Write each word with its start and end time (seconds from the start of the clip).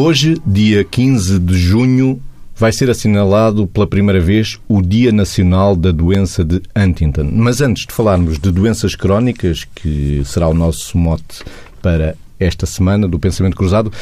Hoje, 0.00 0.36
dia 0.46 0.84
15 0.84 1.40
de 1.40 1.58
junho, 1.58 2.22
vai 2.54 2.70
ser 2.70 2.88
assinalado 2.88 3.66
pela 3.66 3.84
primeira 3.84 4.20
vez 4.20 4.56
o 4.68 4.80
Dia 4.80 5.10
Nacional 5.10 5.74
da 5.74 5.90
Doença 5.90 6.44
de 6.44 6.62
Huntington. 6.76 7.28
Mas 7.32 7.60
antes 7.60 7.84
de 7.84 7.92
falarmos 7.92 8.38
de 8.38 8.52
doenças 8.52 8.94
crónicas, 8.94 9.64
que 9.64 10.22
será 10.24 10.46
o 10.46 10.54
nosso 10.54 10.96
mote 10.96 11.42
para 11.82 12.14
esta 12.38 12.64
semana 12.64 13.08
do 13.08 13.18
Pensamento 13.18 13.56
Cruzado, 13.56 13.92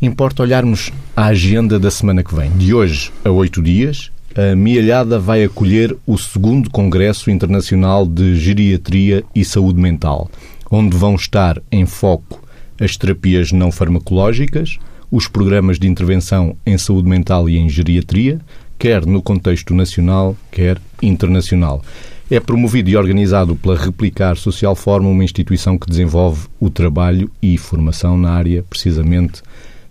importa 0.00 0.44
olharmos 0.44 0.92
a 1.16 1.24
agenda 1.26 1.80
da 1.80 1.90
semana 1.90 2.22
que 2.22 2.32
vem. 2.32 2.52
De 2.52 2.72
hoje 2.72 3.10
a 3.24 3.30
oito 3.30 3.60
dias, 3.60 4.12
a 4.36 4.54
Mialhada 4.54 5.18
vai 5.18 5.42
acolher 5.42 5.96
o 6.06 6.16
segundo 6.16 6.70
Congresso 6.70 7.28
Internacional 7.28 8.06
de 8.06 8.36
Geriatria 8.36 9.24
e 9.34 9.44
Saúde 9.44 9.80
Mental, 9.80 10.30
onde 10.70 10.96
vão 10.96 11.16
estar 11.16 11.60
em 11.72 11.86
foco 11.86 12.40
as 12.78 12.96
terapias 12.96 13.50
não 13.50 13.72
farmacológicas, 13.72 14.78
os 15.10 15.26
programas 15.26 15.78
de 15.78 15.88
intervenção 15.88 16.56
em 16.64 16.78
saúde 16.78 17.08
mental 17.08 17.48
e 17.48 17.56
em 17.56 17.68
geriatria, 17.68 18.40
quer 18.78 19.04
no 19.04 19.20
contexto 19.20 19.74
nacional, 19.74 20.36
quer 20.50 20.80
internacional. 21.02 21.82
É 22.30 22.38
promovido 22.38 22.88
e 22.88 22.96
organizado 22.96 23.56
pela 23.56 23.76
Replicar 23.76 24.36
Social 24.36 24.76
Forum, 24.76 25.10
uma 25.10 25.24
instituição 25.24 25.76
que 25.76 25.88
desenvolve 25.88 26.46
o 26.60 26.70
trabalho 26.70 27.30
e 27.42 27.58
formação 27.58 28.16
na 28.16 28.30
área, 28.30 28.62
precisamente, 28.70 29.42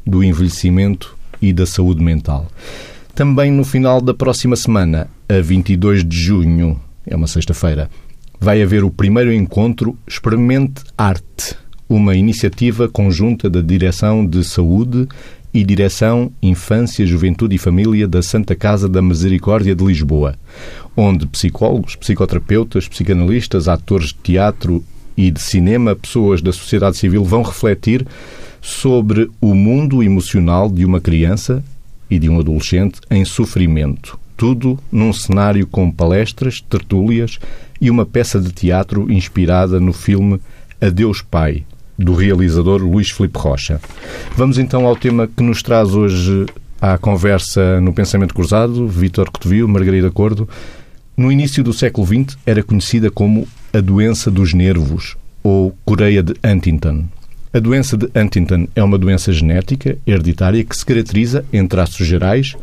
do 0.06 0.24
envelhecimento 0.24 1.18
e 1.42 1.52
da 1.52 1.66
saúde 1.66 2.02
mental. 2.02 2.48
Também 3.14 3.52
no 3.52 3.66
final 3.66 4.00
da 4.00 4.14
próxima 4.14 4.56
semana, 4.56 5.10
a 5.28 5.42
22 5.42 6.06
de 6.06 6.18
junho, 6.18 6.80
é 7.06 7.16
uma 7.16 7.28
sexta-feira, 7.28 7.90
vai 8.40 8.62
haver 8.62 8.84
o 8.84 8.92
primeiro 8.92 9.34
encontro 9.34 9.98
Experimente 10.08 10.84
Arte, 10.98 11.58
uma 11.90 12.16
iniciativa 12.16 12.88
conjunta 12.88 13.50
da 13.50 13.62
Direção 13.62 14.24
de 14.24 14.44
Saúde 14.44 15.08
e 15.52 15.64
Direção 15.64 16.32
Infância, 16.42 17.06
Juventude 17.06 17.56
e 17.56 17.58
Família 17.58 18.08
da 18.08 18.22
Santa 18.22 18.56
Casa 18.56 18.88
da 18.88 19.02
Misericórdia 19.02 19.76
de 19.76 19.84
Lisboa, 19.84 20.36
onde 20.96 21.26
psicólogos, 21.26 21.96
psicoterapeutas, 21.96 22.88
psicanalistas, 22.88 23.68
atores 23.68 24.10
de 24.10 24.20
teatro 24.22 24.84
e 25.18 25.32
de 25.32 25.42
cinema, 25.42 25.96
pessoas 25.96 26.42
da 26.44 26.54
sociedade 26.54 26.98
civil 26.98 27.24
vão 27.26 27.42
refletir 27.42 28.06
sobre 28.62 29.30
o 29.42 29.56
mundo 29.56 30.04
emocional 30.04 30.70
de 30.70 30.86
uma 30.86 31.02
criança 31.02 31.64
e 32.10 32.20
de 32.20 32.30
um 32.30 32.40
adolescente 32.40 33.02
em 33.10 33.26
sofrimento. 33.26 34.20
Tudo 34.38 34.78
num 34.92 35.12
cenário 35.12 35.66
com 35.66 35.92
palestras, 35.92 36.62
tertúlias 36.62 37.40
e 37.82 37.90
uma 37.90 38.06
peça 38.06 38.40
de 38.40 38.52
teatro 38.52 39.12
inspirada 39.12 39.80
no 39.80 39.92
filme 39.92 40.40
Adeus 40.80 41.22
Pai, 41.22 41.66
do 42.00 42.14
realizador 42.14 42.82
Luís 42.82 43.12
Filipe 43.12 43.38
Rocha. 43.38 43.82
Vamos 44.36 44.58
então 44.58 44.86
ao 44.86 44.96
tema 44.96 45.28
que 45.28 45.44
nos 45.44 45.62
traz 45.62 45.94
hoje 45.94 46.46
à 46.82 46.98
conversa 46.98 47.82
no 47.82 47.94
Pensamento 47.94 48.34
Cruzado, 48.34 48.88
Vítor 48.88 49.30
Cotovio, 49.30 49.68
Margarida 49.68 50.10
Cordo. 50.10 50.48
No 51.16 51.32
início 51.32 51.64
do 51.64 51.74
século 51.74 52.08
XX 52.08 52.38
era 52.46 52.64
conhecida 52.64 53.12
como 53.12 53.48
a 53.74 53.82
doença 53.82 54.32
dos 54.32 54.54
nervos 54.54 55.18
ou 55.44 55.76
Coreia 55.84 56.24
de 56.24 56.34
Huntington. 56.44 57.06
A 57.52 57.60
doença 57.60 57.98
de 57.98 58.10
Huntington 58.16 58.68
é 58.76 58.84
uma 58.84 58.98
doença 58.98 59.34
genética 59.34 59.98
hereditária 60.06 60.64
que 60.64 60.78
se 60.78 60.86
caracteriza, 60.86 61.44
em 61.52 61.68
traços 61.68 62.06
gerais, 62.08 62.56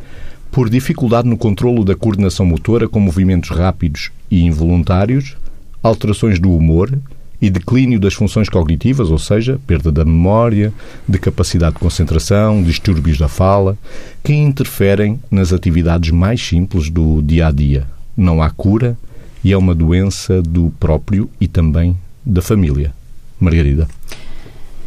por 0.51 0.71
dificuldade 0.71 1.29
no 1.29 1.37
controlo 1.37 1.85
da 1.85 1.95
coordenação 1.95 2.47
motora 2.47 2.89
com 2.89 3.01
movimentos 3.01 3.51
rápidos 3.51 4.11
e 4.31 4.45
involuntários, 4.45 5.37
alterações 5.83 6.39
do 6.39 6.51
humor, 6.51 6.99
e 7.41 7.51
declínio 7.51 8.01
das 8.01 8.15
funções 8.15 8.49
cognitivas, 8.49 9.11
ou 9.11 9.19
seja, 9.19 9.61
perda 9.67 9.93
da 9.93 10.05
memória, 10.05 10.73
de 11.09 11.19
capacidade 11.19 11.75
de 11.75 11.81
concentração, 11.81 12.63
distúrbios 12.63 13.19
da 13.19 13.29
fala, 13.29 13.77
que 14.23 14.33
interferem 14.33 15.21
nas 15.31 15.53
atividades 15.53 16.11
mais 16.11 16.45
simples 16.45 16.91
do 16.91 17.23
dia 17.23 17.49
a 17.49 17.51
dia. 17.51 17.87
Não 18.17 18.43
há 18.43 18.51
cura 18.51 18.97
e 19.45 19.53
é 19.53 19.57
uma 19.57 19.75
doença 19.75 20.41
do 20.43 20.73
próprio 20.81 21.31
e 21.41 21.47
também 21.47 21.97
da 22.25 22.43
família. 22.43 22.93
Margarida. 23.39 23.87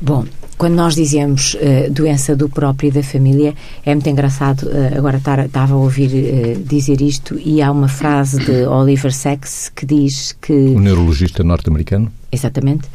Bom, 0.02 0.26
quando 0.58 0.74
nós 0.74 0.96
dizemos 0.96 1.54
uh, 1.54 1.92
doença 1.92 2.36
do 2.36 2.50
próprio 2.50 2.90
e 2.90 2.92
da 2.92 3.04
família, 3.04 3.54
é 3.86 3.94
muito 3.94 4.10
engraçado. 4.10 4.64
Uh, 4.64 4.98
agora 4.98 5.22
estava 5.46 5.74
a 5.74 5.78
ouvir 5.78 6.10
uh, 6.10 6.64
dizer 6.64 7.00
isto 7.00 7.40
e 7.40 7.62
há 7.62 7.72
uma 7.72 7.88
frase 7.88 8.44
de 8.44 8.66
Oliver 8.66 9.14
Sacks 9.14 9.72
que 9.74 9.86
diz 9.86 10.36
que. 10.42 10.52
O 10.52 10.80
neurologista 10.80 11.44
norte-americano? 11.44 12.12
Exatamente 12.32 12.88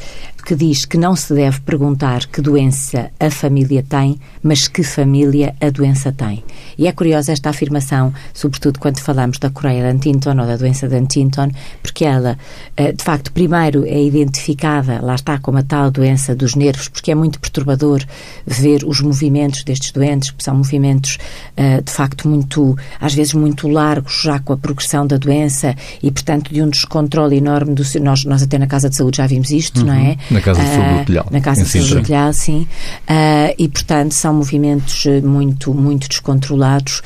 que 0.44 0.54
diz 0.54 0.84
que 0.84 0.98
não 0.98 1.16
se 1.16 1.32
deve 1.32 1.60
perguntar 1.60 2.26
que 2.26 2.42
doença 2.42 3.10
a 3.18 3.30
família 3.30 3.82
tem, 3.82 4.20
mas 4.42 4.68
que 4.68 4.82
família 4.82 5.54
a 5.58 5.70
doença 5.70 6.12
tem. 6.12 6.44
E 6.76 6.86
é 6.86 6.92
curiosa 6.92 7.32
esta 7.32 7.48
afirmação, 7.48 8.12
sobretudo 8.34 8.78
quando 8.78 9.00
falamos 9.00 9.38
da 9.38 9.48
Coreia 9.48 9.82
de 9.82 9.96
Huntington 9.96 10.38
ou 10.38 10.46
da 10.46 10.56
doença 10.56 10.86
de 10.86 10.96
Huntington, 10.96 11.50
porque 11.82 12.04
ela, 12.04 12.36
eh, 12.76 12.92
de 12.92 13.02
facto, 13.02 13.32
primeiro 13.32 13.86
é 13.86 14.02
identificada, 14.02 15.00
lá 15.00 15.14
está, 15.14 15.38
como 15.38 15.58
a 15.58 15.62
tal 15.62 15.90
doença 15.90 16.34
dos 16.34 16.54
nervos, 16.54 16.88
porque 16.88 17.10
é 17.10 17.14
muito 17.14 17.40
perturbador 17.40 18.04
ver 18.46 18.84
os 18.84 19.00
movimentos 19.00 19.64
destes 19.64 19.92
doentes, 19.92 20.30
que 20.30 20.44
são 20.44 20.56
movimentos, 20.56 21.16
eh, 21.56 21.80
de 21.80 21.90
facto, 21.90 22.28
muito, 22.28 22.76
às 23.00 23.14
vezes 23.14 23.32
muito 23.32 23.66
largos, 23.66 24.20
já 24.22 24.38
com 24.38 24.52
a 24.52 24.58
progressão 24.58 25.06
da 25.06 25.16
doença 25.16 25.74
e, 26.02 26.10
portanto, 26.10 26.52
de 26.52 26.60
um 26.60 26.68
descontrole 26.68 27.36
enorme 27.36 27.74
do 27.74 27.84
nós, 28.00 28.24
nós 28.26 28.42
até 28.42 28.58
na 28.58 28.66
Casa 28.66 28.90
de 28.90 28.96
Saúde 28.96 29.16
já 29.16 29.23
vimos 29.26 29.50
isto, 29.50 29.80
uhum. 29.80 29.86
não 29.86 29.94
é? 29.94 30.16
Na 30.30 30.40
Casa 30.40 30.62
de 30.62 30.68
Saúde 30.68 30.98
do 30.98 31.04
Telhal. 31.04 31.26
Na 31.30 31.40
Casa 31.40 31.62
de 31.64 31.68
Saúde 31.68 31.94
do 32.02 32.32
sim. 32.32 32.66
Uh, 33.08 33.54
e, 33.58 33.68
portanto, 33.68 34.12
são 34.12 34.34
movimentos 34.34 35.06
eh, 35.06 35.20
muito, 35.20 35.72
muito 35.74 36.08
descontrolados 36.08 37.02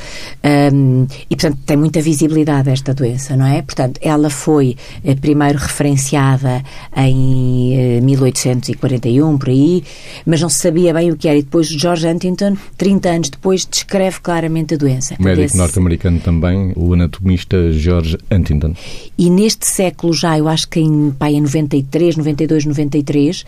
um, 0.72 1.06
e, 1.28 1.36
portanto, 1.36 1.58
tem 1.64 1.76
muita 1.76 2.00
visibilidade 2.00 2.70
esta 2.70 2.94
doença, 2.94 3.36
não 3.36 3.46
é? 3.46 3.62
Portanto, 3.62 3.98
ela 4.02 4.30
foi 4.30 4.76
eh, 5.04 5.14
primeiro 5.14 5.58
referenciada 5.58 6.62
em 6.96 8.00
1841, 8.02 9.38
por 9.38 9.48
aí, 9.48 9.84
mas 10.24 10.40
não 10.40 10.48
se 10.48 10.60
sabia 10.60 10.92
bem 10.94 11.10
o 11.10 11.16
que 11.16 11.28
era. 11.28 11.38
E 11.38 11.42
depois 11.42 11.68
George 11.68 12.06
Huntington, 12.06 12.56
30 12.76 13.08
anos 13.08 13.30
depois, 13.30 13.66
descreve 13.66 14.20
claramente 14.20 14.74
a 14.74 14.76
doença. 14.76 15.14
O 15.18 15.22
médico 15.22 15.56
norte-americano 15.56 16.20
também, 16.20 16.72
o 16.76 16.92
anatomista 16.94 17.72
George 17.72 18.18
Huntington. 18.30 18.74
E 19.16 19.30
neste 19.30 19.66
século 19.66 20.12
já, 20.12 20.38
eu 20.38 20.48
acho 20.48 20.68
que 20.68 20.80
em, 20.80 21.10
pá, 21.10 21.30
em 21.30 21.40
93, 21.40 22.07
92, 22.16 22.64
93, 22.64 23.44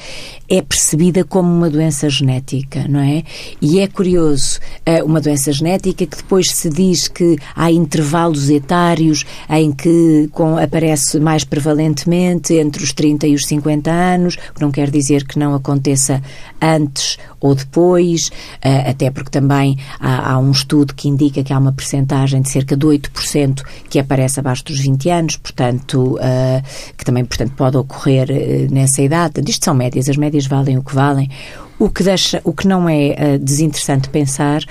é 0.49 0.63
percebida 0.63 1.25
como 1.25 1.51
uma 1.53 1.71
doença 1.71 2.09
genética, 2.09 2.87
não 2.89 3.01
é? 3.01 3.23
E 3.61 3.81
é 3.81 3.87
curioso, 3.87 4.61
eh, 4.85 5.03
uma 5.03 5.21
doença 5.21 5.53
genética 5.53 6.07
que 6.07 6.17
depois 6.17 6.51
se 6.51 6.69
diz 6.69 7.09
que 7.09 7.37
há 7.55 7.71
intervalos 7.71 8.51
etários 8.51 9.25
em 9.49 9.73
que 9.73 10.29
com, 10.33 10.57
aparece 10.57 11.21
mais 11.21 11.45
prevalentemente 11.45 12.55
entre 12.55 12.83
os 12.83 12.93
30 12.93 13.27
e 13.27 13.35
os 13.35 13.47
50 13.47 13.91
anos, 13.91 14.37
não 14.61 14.71
quer 14.71 14.91
dizer 14.91 15.27
que 15.27 15.39
não 15.39 15.55
aconteça 15.55 16.23
antes 16.61 17.19
ou 17.41 17.55
depois, 17.55 18.31
eh, 18.61 18.91
até 18.91 19.11
porque 19.11 19.31
também 19.31 19.79
há, 19.99 20.33
há 20.33 20.39
um 20.39 20.51
estudo 20.51 20.95
que 20.95 21.09
indica 21.09 21.43
que 21.43 21.53
há 21.53 21.59
uma 21.59 21.73
percentagem 21.73 22.43
de 22.43 22.51
cerca 22.51 22.77
de 22.77 22.87
8% 22.87 23.63
que 23.89 23.99
aparece 23.99 24.41
abaixo 24.41 24.65
dos 24.65 24.79
20 24.79 25.11
anos, 25.11 25.37
portanto, 25.37 26.19
eh, 26.21 26.63
que 26.97 27.05
também 27.05 27.25
portanto, 27.25 27.53
pode 27.57 27.77
ocorrer 27.77 28.29
nessa 28.71 29.03
idade. 29.03 29.41
Isto 29.49 29.65
são 29.65 29.75
médias, 29.75 30.09
as 30.09 30.17
médias 30.17 30.47
valem 30.47 30.79
o 30.79 30.83
que 30.83 30.95
valem. 30.95 31.31
O 31.79 31.89
que, 31.89 32.03
deixa, 32.03 32.41
o 32.45 32.53
que 32.53 32.69
não 32.69 32.89
é 32.89 33.17
uh, 33.37 33.39
desinteressante 33.39 34.11
pensar 34.11 34.63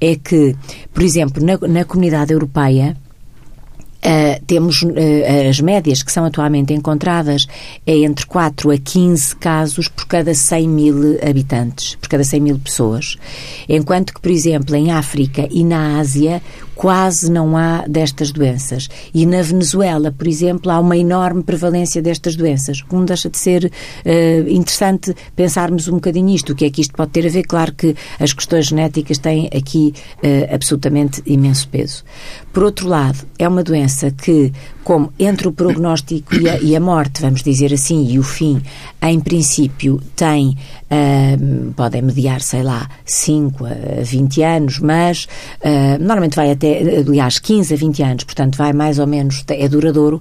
é 0.00 0.16
que, 0.16 0.54
por 0.92 1.02
exemplo, 1.02 1.42
na, 1.42 1.56
na 1.66 1.84
comunidade 1.84 2.32
europeia, 2.32 2.96
Uh, 3.98 4.40
temos 4.46 4.82
uh, 4.82 4.94
as 5.50 5.60
médias 5.60 6.04
que 6.04 6.12
são 6.12 6.24
atualmente 6.24 6.72
encontradas 6.72 7.48
é 7.84 7.96
entre 7.96 8.24
4 8.26 8.70
a 8.70 8.78
15 8.78 9.34
casos 9.34 9.88
por 9.88 10.06
cada 10.06 10.32
100 10.32 10.68
mil 10.68 11.18
habitantes, 11.20 11.96
por 11.96 12.08
cada 12.08 12.22
100 12.22 12.40
mil 12.40 12.58
pessoas. 12.60 13.16
Enquanto 13.68 14.14
que, 14.14 14.20
por 14.20 14.30
exemplo, 14.30 14.76
em 14.76 14.92
África 14.92 15.48
e 15.50 15.64
na 15.64 15.98
Ásia, 15.98 16.40
quase 16.78 17.28
não 17.28 17.56
há 17.56 17.84
destas 17.88 18.30
doenças. 18.30 18.88
E 19.12 19.26
na 19.26 19.42
Venezuela, 19.42 20.12
por 20.16 20.28
exemplo, 20.28 20.70
há 20.70 20.78
uma 20.78 20.96
enorme 20.96 21.42
prevalência 21.42 22.00
destas 22.00 22.36
doenças. 22.36 22.84
Não 22.90 23.04
deixa 23.04 23.28
de 23.28 23.36
ser 23.36 23.64
uh, 23.64 24.48
interessante 24.48 25.12
pensarmos 25.34 25.88
um 25.88 25.94
bocadinho 25.94 26.32
isto. 26.32 26.52
O 26.52 26.54
que 26.54 26.64
é 26.64 26.70
que 26.70 26.80
isto 26.80 26.94
pode 26.94 27.10
ter 27.10 27.26
a 27.26 27.30
ver? 27.30 27.42
Claro 27.42 27.74
que 27.74 27.96
as 28.20 28.32
questões 28.32 28.66
genéticas 28.66 29.18
têm 29.18 29.50
aqui 29.52 29.92
uh, 30.18 30.54
absolutamente 30.54 31.20
imenso 31.26 31.68
peso. 31.68 32.04
Por 32.52 32.62
outro 32.62 32.88
lado, 32.88 33.26
é 33.40 33.48
uma 33.48 33.64
doença 33.64 34.12
que, 34.12 34.52
como 34.84 35.12
entre 35.18 35.48
o 35.48 35.52
prognóstico 35.52 36.36
e 36.36 36.48
a, 36.48 36.60
e 36.60 36.76
a 36.76 36.80
morte, 36.80 37.20
vamos 37.20 37.42
dizer 37.42 37.74
assim, 37.74 38.06
e 38.08 38.20
o 38.20 38.22
fim, 38.22 38.62
em 39.02 39.18
princípio, 39.18 40.00
tem 40.14 40.56
uh, 40.90 41.72
podem 41.74 42.02
mediar, 42.02 42.40
sei 42.40 42.62
lá, 42.62 42.88
5 43.04 43.66
a 43.66 44.02
20 44.02 44.42
anos, 44.42 44.78
mas 44.78 45.24
uh, 45.60 45.98
normalmente 46.00 46.36
vai 46.36 46.50
até 46.50 46.67
aliás, 47.06 47.38
15 47.38 47.74
a 47.74 47.76
20 47.76 48.02
anos, 48.02 48.24
portanto 48.24 48.56
vai 48.56 48.72
mais 48.72 48.98
ou 48.98 49.06
menos, 49.06 49.44
é 49.48 49.68
duradouro, 49.68 50.20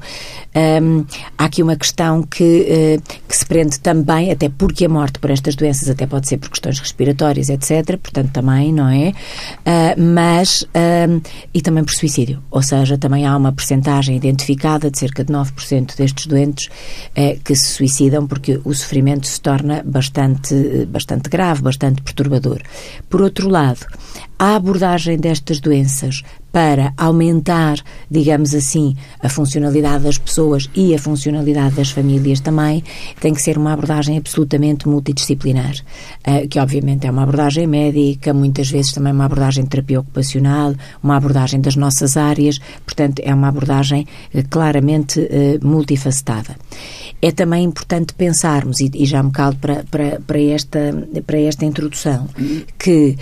há 1.37 1.45
aqui 1.45 1.61
uma 1.61 1.75
questão 1.75 2.23
que, 2.23 2.97
uh, 2.97 3.17
que 3.27 3.37
se 3.37 3.45
prende 3.45 3.79
também, 3.79 4.31
até 4.31 4.49
porque 4.49 4.85
a 4.85 4.89
morte 4.89 5.19
por 5.19 5.29
estas 5.29 5.55
doenças 5.55 5.89
até 5.89 6.05
pode 6.05 6.27
ser 6.27 6.37
por 6.37 6.49
questões 6.49 6.79
respiratórias, 6.79 7.49
etc., 7.49 7.97
portanto 7.97 8.31
também, 8.31 8.73
não 8.73 8.89
é? 8.89 9.09
Uh, 9.09 10.01
mas, 10.01 10.67
e 11.53 11.61
também 11.61 11.83
por 11.83 11.93
suicídio, 11.93 12.41
ou 12.49 12.61
seja, 12.61 12.97
também 12.97 13.25
há 13.25 13.35
uma 13.35 13.51
percentagem 13.51 14.15
identificada 14.15 14.89
de 14.89 14.97
cerca 14.97 15.23
de 15.23 15.31
9% 15.31 15.95
destes 15.95 16.27
doentes 16.27 16.67
uh, 16.67 17.39
que 17.43 17.55
se 17.55 17.67
suicidam 17.67 18.27
porque 18.27 18.59
o 18.63 18.73
sofrimento 18.73 19.27
se 19.27 19.39
torna 19.39 19.81
bastante, 19.85 20.85
bastante 20.87 21.29
grave, 21.29 21.61
bastante 21.61 22.01
perturbador. 22.01 22.61
Por 23.09 23.21
outro 23.21 23.49
lado, 23.49 23.85
a 24.39 24.55
abordagem 24.55 25.17
destas 25.17 25.59
doenças 25.59 26.23
para 26.57 26.91
aumentar, 26.97 27.77
digamos 28.09 28.55
assim, 28.55 28.95
a 29.19 29.29
funcionalidade 29.29 30.05
das 30.05 30.17
pessoas 30.17 30.67
e 30.73 30.95
a 30.95 30.97
funcionalidade 30.97 31.75
das 31.75 31.91
famílias 31.91 32.39
também, 32.39 32.83
tem 33.21 33.31
que 33.31 33.43
ser 33.43 33.59
uma 33.59 33.73
abordagem 33.73 34.17
absolutamente 34.17 34.87
multidisciplinar, 34.87 35.75
eh, 36.23 36.47
que 36.47 36.59
obviamente 36.59 37.05
é 37.05 37.11
uma 37.11 37.21
abordagem 37.21 37.67
médica, 37.67 38.33
muitas 38.33 38.71
vezes 38.71 38.91
também 38.91 39.13
uma 39.13 39.25
abordagem 39.25 39.65
de 39.65 39.69
terapia 39.69 39.99
ocupacional, 39.99 40.73
uma 41.03 41.15
abordagem 41.15 41.61
das 41.61 41.75
nossas 41.75 42.17
áreas, 42.17 42.57
portanto, 42.83 43.21
é 43.23 43.31
uma 43.31 43.49
abordagem 43.49 44.07
eh, 44.33 44.41
claramente 44.41 45.27
eh, 45.29 45.59
multifacetada. 45.61 46.55
É 47.21 47.31
também 47.31 47.65
importante 47.65 48.15
pensarmos, 48.15 48.79
e 48.79 49.05
já 49.05 49.21
me 49.21 49.31
calo 49.31 49.55
para, 49.57 49.83
para, 49.91 50.19
para, 50.25 50.41
esta, 50.41 51.07
para 51.23 51.39
esta 51.39 51.65
introdução, 51.65 52.27
que 52.79 53.15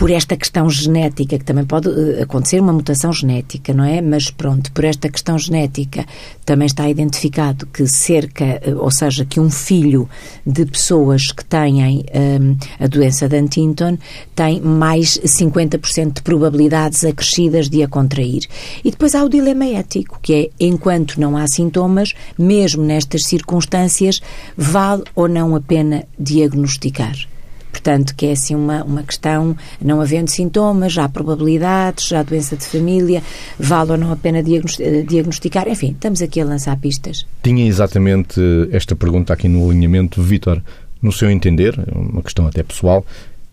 por 0.00 0.10
esta 0.10 0.34
questão 0.34 0.70
genética, 0.70 1.38
que 1.38 1.44
também 1.44 1.66
pode 1.66 1.90
eh, 1.90 2.22
acontecer 2.22 2.58
uma 2.58 2.72
mutação 2.72 3.12
genética, 3.12 3.74
não 3.74 3.84
é? 3.84 4.00
Mas 4.00 4.30
pronto, 4.30 4.72
por 4.72 4.82
esta 4.82 5.10
questão 5.10 5.38
genética 5.38 6.06
também 6.42 6.64
está 6.64 6.88
identificado 6.88 7.66
que 7.66 7.86
cerca, 7.86 8.46
eh, 8.46 8.74
ou 8.74 8.90
seja, 8.90 9.26
que 9.26 9.38
um 9.38 9.50
filho 9.50 10.08
de 10.46 10.64
pessoas 10.64 11.30
que 11.30 11.44
têm 11.44 11.84
um, 11.84 12.02
ehm, 12.14 12.56
a 12.80 12.86
doença 12.86 13.28
de 13.28 13.36
Huntington 13.36 13.98
tem 14.34 14.58
mais 14.62 15.18
50% 15.18 16.14
de 16.14 16.22
probabilidades 16.22 17.04
acrescidas 17.04 17.68
de 17.68 17.82
a 17.82 17.86
contrair. 17.86 18.46
E 18.82 18.90
depois 18.90 19.14
há 19.14 19.22
o 19.22 19.28
dilema 19.28 19.66
ético, 19.66 20.18
que 20.22 20.32
é 20.32 20.64
enquanto 20.64 21.20
não 21.20 21.36
há 21.36 21.46
sintomas, 21.46 22.14
mesmo 22.38 22.82
nestas 22.82 23.24
circunstâncias, 23.24 24.18
vale 24.56 25.02
ou 25.14 25.28
não 25.28 25.54
a 25.54 25.60
pena 25.60 26.04
diagnosticar. 26.18 27.28
Portanto, 27.70 28.14
que 28.14 28.26
é 28.26 28.32
assim 28.32 28.54
uma, 28.54 28.82
uma 28.84 29.02
questão, 29.02 29.56
não 29.80 30.00
havendo 30.00 30.30
sintomas, 30.30 30.92
já 30.92 31.04
há 31.04 31.08
probabilidades, 31.08 32.08
já 32.08 32.20
há 32.20 32.22
doença 32.22 32.56
de 32.56 32.64
família, 32.64 33.22
vale 33.58 33.92
ou 33.92 33.98
não 33.98 34.12
a 34.12 34.16
pena 34.16 34.40
eh, 34.40 35.02
diagnosticar. 35.02 35.68
Enfim, 35.68 35.92
estamos 35.92 36.20
aqui 36.20 36.40
a 36.40 36.44
lançar 36.44 36.76
pistas. 36.76 37.26
Tinha 37.42 37.66
exatamente 37.66 38.40
esta 38.72 38.96
pergunta 38.96 39.32
aqui 39.32 39.48
no 39.48 39.68
alinhamento. 39.68 40.22
Vítor, 40.22 40.62
no 41.00 41.12
seu 41.12 41.30
entender, 41.30 41.74
uma 41.94 42.22
questão 42.22 42.46
até 42.46 42.62
pessoal, 42.62 43.04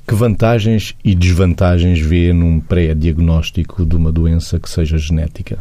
que 0.07 0.15
vantagens 0.15 0.95
e 1.03 1.13
desvantagens 1.13 1.99
vê 1.99 2.31
num 2.31 2.59
pré-diagnóstico 2.59 3.85
de 3.85 3.95
uma 3.95 4.11
doença 4.11 4.57
que 4.57 4.69
seja 4.69 4.97
genética? 4.97 5.59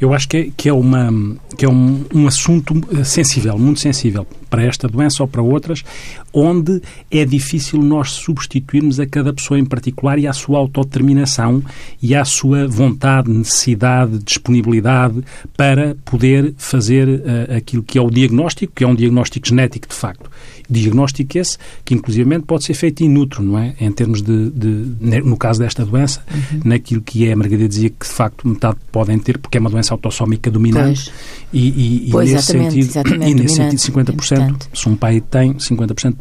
Eu 0.00 0.12
acho 0.12 0.28
que 0.28 0.36
é, 0.36 0.48
que 0.56 0.68
é, 0.68 0.72
uma, 0.72 1.10
que 1.56 1.64
é 1.64 1.68
um, 1.68 2.04
um 2.14 2.26
assunto 2.26 2.74
eh, 2.92 3.04
sensível, 3.04 3.58
muito 3.58 3.80
sensível, 3.80 4.26
para 4.52 4.64
esta 4.64 4.86
doença 4.86 5.22
ou 5.22 5.26
para 5.26 5.40
outras, 5.40 5.82
onde 6.30 6.82
é 7.10 7.24
difícil 7.24 7.80
nós 7.80 8.10
substituirmos 8.10 9.00
a 9.00 9.06
cada 9.06 9.32
pessoa 9.32 9.58
em 9.58 9.64
particular 9.64 10.18
e 10.18 10.26
à 10.26 10.32
sua 10.34 10.58
autodeterminação 10.58 11.62
e 12.02 12.14
à 12.14 12.22
sua 12.22 12.68
vontade, 12.68 13.30
necessidade, 13.30 14.18
disponibilidade 14.18 15.24
para 15.56 15.96
poder 16.04 16.52
fazer 16.58 17.08
uh, 17.08 17.56
aquilo 17.56 17.82
que 17.82 17.96
é 17.96 18.02
o 18.02 18.10
diagnóstico, 18.10 18.74
que 18.76 18.84
é 18.84 18.86
um 18.86 18.94
diagnóstico 18.94 19.48
genético 19.48 19.88
de 19.88 19.94
facto. 19.94 20.30
Diagnóstico 20.68 21.38
esse 21.38 21.56
que, 21.82 21.94
inclusivamente, 21.94 22.44
pode 22.44 22.64
ser 22.64 22.74
feito 22.74 23.02
in 23.02 23.16
utero, 23.16 23.42
não 23.42 23.58
é? 23.58 23.74
Em 23.80 23.90
termos 23.90 24.20
de, 24.20 24.50
de 24.50 25.20
no 25.22 25.36
caso 25.36 25.60
desta 25.60 25.84
doença, 25.84 26.22
uhum. 26.30 26.60
naquilo 26.64 27.00
que 27.00 27.26
é, 27.26 27.32
a 27.32 27.36
Margarida 27.36 27.68
dizia 27.68 27.90
que, 27.90 28.06
de 28.06 28.12
facto, 28.12 28.46
metade 28.46 28.76
podem 28.90 29.18
ter, 29.18 29.38
porque 29.38 29.56
é 29.56 29.60
uma 29.60 29.70
doença 29.70 29.81
autossómica 29.90 30.50
dominante. 30.50 31.04
Pois. 31.04 31.42
E, 31.52 32.06
e, 32.06 32.10
pois, 32.10 32.28
e, 32.28 32.32
nesse 32.34 32.52
exatamente, 32.52 32.72
sentido, 32.72 32.90
exatamente, 32.90 33.30
e 33.30 33.34
nesse 33.34 33.54
sentido, 33.56 34.14
50%, 34.14 34.68
se 34.74 34.88
um 34.88 34.96
pai 34.96 35.20
tem, 35.20 35.54
50% 35.54 36.16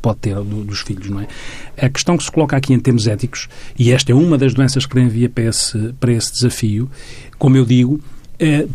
pode 0.00 0.18
ter 0.18 0.34
do, 0.36 0.64
dos 0.64 0.80
filhos, 0.80 1.10
não 1.10 1.20
é? 1.20 1.28
A 1.78 1.88
questão 1.88 2.16
que 2.16 2.24
se 2.24 2.30
coloca 2.30 2.56
aqui 2.56 2.72
em 2.72 2.80
termos 2.80 3.06
éticos, 3.06 3.48
e 3.78 3.92
esta 3.92 4.12
é 4.12 4.14
uma 4.14 4.38
das 4.38 4.54
doenças 4.54 4.86
que 4.86 4.98
envia 4.98 5.28
para 5.28 5.44
esse, 5.44 5.94
para 6.00 6.12
esse 6.12 6.32
desafio, 6.32 6.90
como 7.38 7.56
eu 7.56 7.64
digo, 7.64 8.00
eh, 8.38 8.66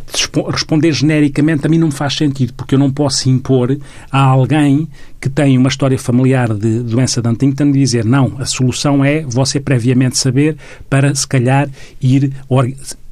responder 0.52 0.94
genericamente 0.94 1.68
a 1.68 1.70
mim 1.70 1.78
não 1.78 1.88
me 1.88 1.94
faz 1.94 2.16
sentido, 2.16 2.54
porque 2.54 2.76
eu 2.76 2.80
não 2.80 2.90
posso 2.90 3.30
impor 3.30 3.78
a 4.10 4.20
alguém 4.20 4.88
que 5.20 5.30
tem 5.30 5.58
uma 5.58 5.68
história 5.68 6.00
familiar 6.00 6.54
de 6.54 6.80
doença 6.80 7.22
de 7.22 7.28
Huntington 7.28 7.70
dizer 7.72 8.06
não, 8.06 8.36
a 8.40 8.46
solução 8.46 9.04
é 9.04 9.22
você 9.22 9.60
previamente 9.60 10.18
saber 10.18 10.56
para 10.90 11.14
se 11.14 11.28
calhar 11.28 11.70
ir 12.02 12.32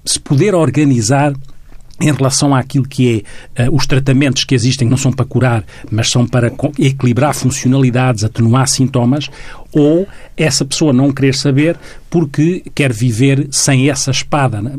se 0.08 0.20
poder 0.20 0.56
organizar 0.56 1.34
em 2.00 2.12
relação 2.12 2.54
àquilo 2.54 2.88
que 2.88 3.26
é 3.56 3.68
uh, 3.68 3.76
os 3.76 3.88
tratamentos 3.88 4.44
que 4.44 4.54
existem, 4.54 4.88
não 4.88 4.98
são 4.98 5.12
para 5.12 5.26
curar, 5.26 5.64
mas 5.90 6.10
são 6.10 6.28
para 6.28 6.52
equilibrar 6.78 7.34
funcionalidades, 7.34 8.24
atenuar 8.24 8.68
sintomas, 8.68 9.30
ou 9.74 10.08
essa 10.36 10.64
pessoa 10.64 10.94
não 10.94 11.12
querer 11.12 11.34
saber 11.34 11.76
porque 12.10 12.64
quer 12.76 12.94
viver 12.94 13.48
sem 13.52 13.90
essa 13.90 14.12
espada. 14.12 14.62
Né? 14.62 14.74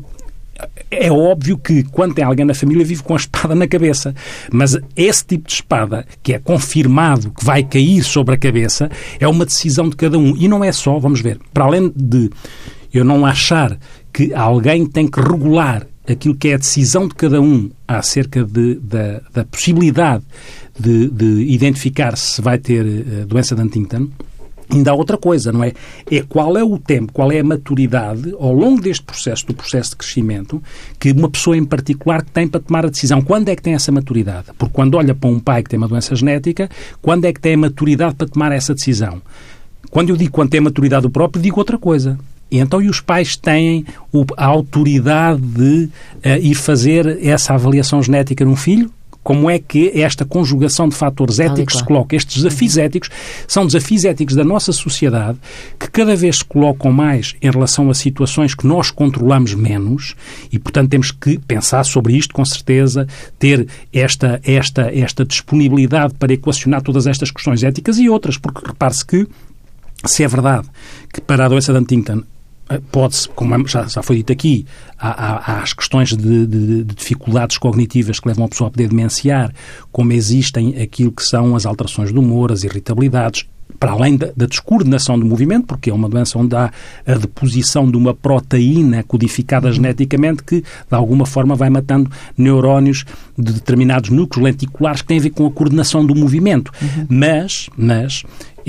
é 0.91 1.11
óbvio 1.11 1.57
que 1.57 1.85
quando 1.85 2.15
tem 2.15 2.25
alguém 2.25 2.45
na 2.45 2.55
família 2.55 2.85
vive 2.85 3.03
com 3.03 3.15
a 3.15 3.17
espada 3.17 3.55
na 3.55 3.67
cabeça, 3.67 4.15
mas 4.51 4.77
esse 4.97 5.25
tipo 5.25 5.47
de 5.47 5.55
espada 5.55 6.07
que 6.23 6.33
é 6.33 6.39
confirmado 6.39 7.31
que 7.31 7.45
vai 7.45 7.63
cair 7.63 8.03
sobre 8.03 8.35
a 8.35 8.39
cabeça 8.39 8.91
é 9.21 9.29
uma 9.29 9.45
decisão 9.45 9.89
de 9.89 9.97
cada 9.97 10.19
um 10.19 10.37
e 10.37 10.49
não 10.49 10.65
é 10.65 10.73
só, 10.73 10.99
vamos 10.99 11.21
ver, 11.21 11.39
para 11.53 11.65
além 11.65 11.93
de 11.95 12.31
eu 12.93 13.05
não 13.05 13.27
achar 13.27 13.79
que 14.13 14.35
alguém 14.35 14.87
tem 14.87 15.07
que 15.07 15.21
regular 15.21 15.87
aquilo 16.09 16.35
que 16.35 16.49
é 16.49 16.55
a 16.55 16.59
decisão 16.59 17.07
de 17.07 17.15
cada 17.15 17.41
um 17.41 17.71
acerca 17.87 18.43
de, 18.43 18.77
da, 18.77 19.21
da 19.33 19.45
possibilidade 19.45 20.25
de, 20.79 21.09
de 21.09 21.53
identificar 21.53 22.17
se 22.17 22.41
vai 22.41 22.59
ter 22.59 22.87
eh, 22.87 23.25
doença 23.27 23.55
de 23.55 23.61
Huntington, 23.61 24.09
Ainda 24.71 24.91
há 24.91 24.95
outra 24.95 25.17
coisa, 25.17 25.51
não 25.51 25.65
é? 25.65 25.73
É 26.11 26.23
qual 26.23 26.57
é 26.59 26.63
o 26.63 26.79
tempo, 26.79 27.11
qual 27.11 27.33
é 27.33 27.41
a 27.41 27.45
maturidade 27.45 28.35
ao 28.39 28.53
longo 28.53 28.83
deste 28.83 29.03
processo, 29.03 29.47
do 29.47 29.55
processo 29.55 29.91
de 29.91 29.97
crescimento, 29.97 30.63
que 31.01 31.11
uma 31.11 31.31
pessoa 31.31 31.57
em 31.57 31.65
particular 31.65 32.23
tem 32.23 32.47
para 32.47 32.61
tomar 32.61 32.85
a 32.85 32.91
decisão. 32.91 33.23
Quando 33.23 33.49
é 33.49 33.57
que 33.57 33.63
tem 33.63 33.73
essa 33.73 33.91
maturidade? 33.91 34.49
Porque 34.59 34.75
quando 34.75 34.97
olha 34.97 35.15
para 35.15 35.31
um 35.31 35.41
pai 35.41 35.63
que 35.63 35.71
tem 35.71 35.79
uma 35.79 35.89
doença 35.89 36.15
genética, 36.15 36.69
quando 37.01 37.25
é 37.25 37.33
que 37.33 37.41
tem 37.41 37.55
a 37.55 37.59
maturidade 37.59 38.15
para 38.15 38.29
tomar 38.29 38.53
essa 38.53 38.75
decisão? 38.75 39.23
Quando 39.91 40.11
eu 40.11 40.17
digo 40.19 40.33
quando 40.33 40.51
tem 40.51 40.61
a 40.61 40.65
maturidade 40.65 41.03
do 41.03 41.11
próprio, 41.11 41.43
digo 41.43 41.59
outra 41.59 41.79
coisa. 41.79 42.19
E 42.51 42.59
então, 42.59 42.81
e 42.81 42.89
os 42.89 43.01
pais 43.01 43.37
têm 43.37 43.85
a 44.37 44.47
autoridade 44.47 45.41
de 45.41 45.85
uh, 46.25 46.39
ir 46.41 46.55
fazer 46.55 47.19
essa 47.23 47.55
avaliação 47.55 48.03
genética 48.03 48.45
num 48.45 48.57
filho? 48.57 48.91
como 49.29 49.51
é 49.51 49.59
que 49.59 49.91
esta 50.01 50.25
conjugação 50.25 50.89
de 50.89 50.95
fatores 50.95 51.39
éticos 51.39 51.77
se 51.77 51.85
coloca. 51.85 52.17
Estes 52.17 52.37
desafios 52.37 52.77
uhum. 52.77 52.83
éticos 52.83 53.11
são 53.47 53.67
desafios 53.67 54.07
éticos 54.07 54.35
da 54.35 54.43
nossa 54.43 54.73
sociedade 54.73 55.39
que 55.79 55.91
cada 55.91 56.17
vez 56.17 56.39
se 56.39 56.45
colocam 56.47 56.91
mais 56.91 57.37
em 57.43 57.51
relação 57.51 57.91
a 57.91 57.95
situações 57.95 58.55
que 58.55 58.67
nós 58.67 58.91
controlamos 58.91 59.53
menos 59.53 60.15
e, 60.51 60.59
portanto, 60.59 60.89
temos 60.89 61.11
que 61.11 61.39
pensar 61.41 61.85
sobre 61.85 62.17
isto 62.17 62.33
com 62.33 62.43
certeza, 62.43 63.07
ter 63.39 63.69
esta, 63.93 64.41
esta, 64.43 64.91
esta 64.95 65.27
disponibilidade 65.27 66.15
para 66.15 66.33
equacionar 66.33 66.81
todas 66.81 67.07
estas 67.07 67.31
questões 67.31 67.63
éticas 67.63 67.99
e 67.99 68.09
outras, 68.09 68.39
porque 68.39 68.67
repare-se 68.67 69.05
que 69.05 69.29
se 70.07 70.25
é 70.25 70.29
verdade 70.29 70.67
que 71.13 71.21
para 71.21 71.45
a 71.45 71.49
doença 71.51 71.71
de 71.71 71.79
Huntington 71.79 72.23
pode-se, 72.91 73.29
como 73.31 73.55
é, 73.55 73.59
já, 73.67 73.87
já, 73.87 74.03
foi 74.03 74.17
dito 74.17 74.33
aqui, 74.33 74.67
há, 74.99 75.09
há, 75.09 75.53
há 75.53 75.63
as 75.63 75.73
questões 75.73 76.11
de, 76.11 76.47
de, 76.47 76.85
de, 76.85 76.95
dificuldades 76.95 77.57
cognitivas 77.59 78.21
que 78.21 78.29
levam 78.29 78.45
a 78.45 78.49
pessoa 78.49 78.69
a 78.69 78.71
poder 78.71 78.89
demenciar, 78.89 79.53
como 79.91 80.13
existem 80.13 80.81
aquilo 80.81 81.13
que 81.13 81.23
são 81.23 81.57
as 81.57 81.65
alterações 81.65 82.13
do 82.13 82.21
humor, 82.21 82.53
as 82.53 82.65
irritabilidades, 82.65 83.47
para 83.79 83.93
além 83.93 84.17
da, 84.17 84.31
da, 84.37 84.47
descoordenação 84.47 85.19
do 85.19 85.27
movimento, 85.27 85.67
porque 85.67 85.91
é 85.91 85.95
uma 85.95 86.09
doença 86.09 86.39
onde 86.39 86.55
há 86.57 86.71
a 87.07 87.15
deposição 87.15 87.91
de 87.91 87.97
uma 87.97 88.15
proteína 88.15 89.03
codificada 89.03 89.71
geneticamente 89.71 90.43
que, 90.43 90.61
de 90.61 90.67
alguma 90.91 91.27
forma, 91.27 91.55
vai 91.55 91.71
matando 91.71 92.11
neurónios 92.37 93.05
de 93.37 93.53
determinados 93.53 94.11
núcleos 94.11 94.45
lenticulares 94.45 95.03
que 95.03 95.09
têm 95.09 95.19
a 95.19 95.23
ver 95.23 95.31
com 95.31 95.47
a 95.47 95.51
coordenação 95.51 96.05
do 96.05 96.15
movimento. 96.15 96.73
Uhum. 96.81 97.07
Mas, 97.09 97.69
mas 97.77 98.25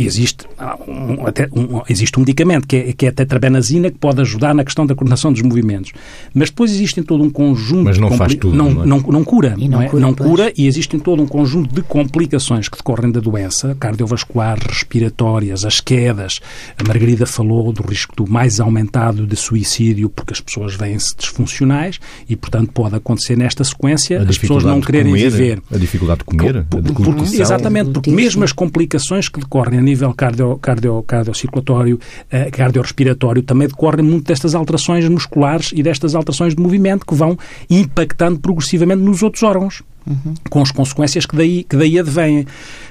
existe 0.06 0.46
um, 0.88 1.26
até, 1.26 1.48
um, 1.52 1.82
existe 1.90 2.18
um 2.18 2.22
medicamento 2.22 2.68
que 2.68 2.76
é, 2.76 2.94
que 2.94 3.06
é 3.06 3.10
a 3.10 3.12
tetrabenazina 3.12 3.90
que 3.90 3.98
pode 3.98 4.22
ajudar 4.22 4.54
na 4.54 4.64
questão 4.64 4.86
da 4.86 4.96
coordenação 4.96 5.32
dos 5.32 5.42
movimentos. 5.42 5.92
Mas 6.34 6.50
depois 6.50 6.72
existe 6.72 7.02
todo 7.04 7.24
um 7.24 7.30
conjunto... 7.30 7.86
Mas 7.86 7.98
não 7.98 8.12
faz 8.12 8.36
tudo, 8.36 8.56
não, 8.56 8.70
não, 8.72 8.84
é? 8.84 8.86
não, 8.86 9.00
não, 9.00 9.24
cura. 9.24 9.56
E 9.58 9.68
não, 9.68 9.80
não, 9.80 9.84
é? 9.84 9.90
cura, 9.90 10.02
não 10.02 10.14
cura 10.14 10.54
e 10.58 10.68
existe 10.68 10.98
todo 11.00 11.22
um 11.22 11.28
conjunto 11.28 11.74
de 11.74 11.82
complicações 11.82 12.70
que 12.70 12.78
decorrem 12.78 13.12
da 13.12 13.20
doença, 13.20 13.76
cardiovasculares, 13.80 14.66
respiratórias, 14.66 15.66
as 15.66 15.80
quedas. 15.80 16.40
A 16.78 16.88
Margarida 16.88 17.26
falou 17.26 17.72
do 17.72 17.84
risco 17.84 18.16
do 18.16 18.30
mais 18.30 18.60
aumentado 18.60 19.26
de 19.26 19.36
suicídio 19.36 20.10
porque 20.10 20.34
as 20.34 20.42
pessoas 20.42 20.76
vêm-se 20.76 21.16
disfuncionais 21.18 22.00
e, 22.28 22.36
portanto, 22.36 22.72
pode 22.74 22.96
acontecer 22.96 23.38
nesta 23.38 23.64
sequência 23.64 24.22
as 24.30 24.38
pessoas 24.38 24.64
não 24.64 24.80
quererem 24.82 25.12
comer, 25.12 25.30
viver. 25.30 25.62
A 25.72 25.78
dificuldade 25.78 26.20
de 26.20 26.26
comer, 26.26 26.64
Por, 26.66 26.80
a 26.80 26.82
de 26.82 26.94
porque, 26.94 27.42
exatamente, 27.42 27.92
porque 27.92 28.12
mesmo 28.12 28.44
as 28.44 28.52
complicações 28.52 29.28
que 29.28 29.40
decorrem 29.40 29.80
a 29.80 29.82
nível 29.90 30.14
cardio, 30.14 30.58
cardio, 30.62 31.04
cardiocirculatório, 31.04 32.00
eh, 32.32 32.50
cardiorrespiratório, 32.52 33.44
também 33.44 33.68
decorrem 33.68 34.06
muito 34.06 34.26
destas 34.26 34.56
alterações 34.56 35.08
musculares 35.08 35.72
e 35.76 35.82
destas 35.84 36.16
alterações 36.16 36.56
de 36.56 36.62
movimento 36.62 37.06
que 37.06 37.16
vão 37.16 37.38
impactando 37.70 38.40
progressivamente 38.40 39.02
nos 39.02 39.24
outros 39.24 39.44
órgãos. 39.44 39.82
Uhum. 40.08 40.34
Com 40.50 40.62
as 40.62 40.72
consequências 40.72 41.26
que 41.26 41.36
daí, 41.36 41.64
que 41.64 41.76
daí 41.76 42.00
advêm. 42.00 42.48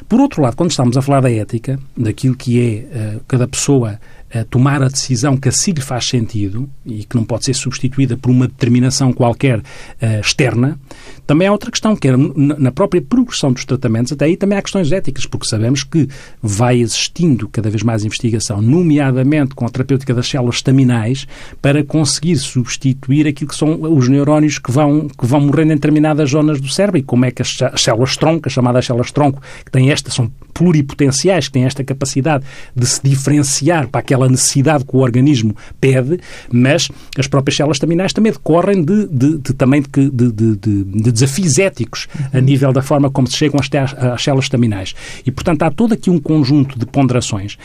Por 0.08 0.20
outro 0.20 0.42
lado, 0.42 0.56
quando 0.56 0.70
estamos 0.70 0.96
a 0.96 1.02
falar 1.02 1.20
da 1.20 1.30
ética, 1.30 1.78
daquilo 1.96 2.36
que 2.36 2.60
é 2.60 3.16
uh, 3.16 3.20
cada 3.26 3.48
pessoa 3.48 3.98
uh, 4.34 4.44
tomar 4.44 4.82
a 4.82 4.88
decisão 4.88 5.36
que 5.36 5.48
assim 5.48 5.72
lhe 5.72 5.80
faz 5.80 6.06
sentido 6.06 6.68
e 6.84 7.04
que 7.04 7.16
não 7.16 7.24
pode 7.24 7.44
ser 7.44 7.54
substituída 7.54 8.16
por 8.16 8.30
uma 8.30 8.46
determinação 8.46 9.12
qualquer 9.12 9.58
uh, 9.58 10.20
externa, 10.20 10.78
também 11.26 11.46
há 11.46 11.52
outra 11.52 11.70
questão, 11.70 11.94
que 11.94 12.08
é 12.08 12.12
na 12.16 12.72
própria 12.72 13.02
progressão 13.02 13.52
dos 13.52 13.64
tratamentos, 13.64 14.12
até 14.12 14.24
aí 14.24 14.36
também 14.36 14.58
há 14.58 14.62
questões 14.62 14.90
éticas, 14.90 15.26
porque 15.26 15.46
sabemos 15.46 15.84
que 15.84 16.08
vai 16.42 16.78
existindo 16.78 17.48
cada 17.48 17.68
vez 17.68 17.82
mais 17.82 18.04
investigação, 18.04 18.62
nomeadamente 18.62 19.54
com 19.54 19.66
a 19.66 19.68
terapêutica 19.68 20.14
das 20.14 20.26
células 20.26 20.56
estaminais, 20.56 21.26
para 21.60 21.84
conseguir 21.84 22.36
substituir 22.36 23.26
aquilo 23.26 23.50
que 23.50 23.56
são 23.56 23.78
os 23.82 24.08
neurónios 24.08 24.58
que 24.58 24.72
vão, 24.72 25.08
que 25.08 25.26
vão 25.26 25.40
morrendo 25.40 25.72
em 25.72 25.76
determinadas 25.76 26.30
zonas 26.30 26.60
do 26.60 26.68
cérebro. 26.68 26.98
E 26.98 27.02
como 27.02 27.24
é 27.26 27.30
que 27.30 27.42
as 27.42 27.58
células 27.76 28.16
tronco, 28.16 28.48
as 28.48 28.52
chamadas 28.52 28.86
células 28.86 29.12
tronco, 29.12 29.42
que 29.64 29.70
têm 29.70 29.90
esta, 29.90 30.10
são 30.10 30.30
pluripotenciais, 30.58 31.46
que 31.46 31.52
têm 31.52 31.64
esta 31.64 31.84
capacidade 31.84 32.44
de 32.74 32.84
se 32.84 33.00
diferenciar 33.02 33.86
para 33.86 34.00
aquela 34.00 34.28
necessidade 34.28 34.84
que 34.84 34.96
o 34.96 34.98
organismo 34.98 35.54
pede, 35.80 36.18
mas 36.50 36.88
as 37.16 37.28
próprias 37.28 37.56
células 37.56 37.76
estaminais 37.76 38.12
também 38.12 38.32
decorrem 38.32 38.84
de, 38.84 39.06
de, 39.06 39.38
de 39.38 39.54
também 39.54 39.80
de, 39.80 40.10
de, 40.10 40.56
de 40.56 41.12
desafios 41.12 41.58
éticos 41.58 42.08
a 42.32 42.40
nível 42.40 42.72
da 42.72 42.82
forma 42.82 43.08
como 43.08 43.28
se 43.28 43.36
chegam 43.36 43.60
às, 43.60 43.94
às 43.94 44.22
células 44.22 44.46
estaminais. 44.46 44.94
E, 45.24 45.30
portanto, 45.30 45.62
há 45.62 45.70
todo 45.70 45.94
aqui 45.94 46.10
um 46.10 46.18
conjunto 46.18 46.76
de 46.76 46.84
ponderações 46.84 47.56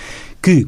que 0.42 0.68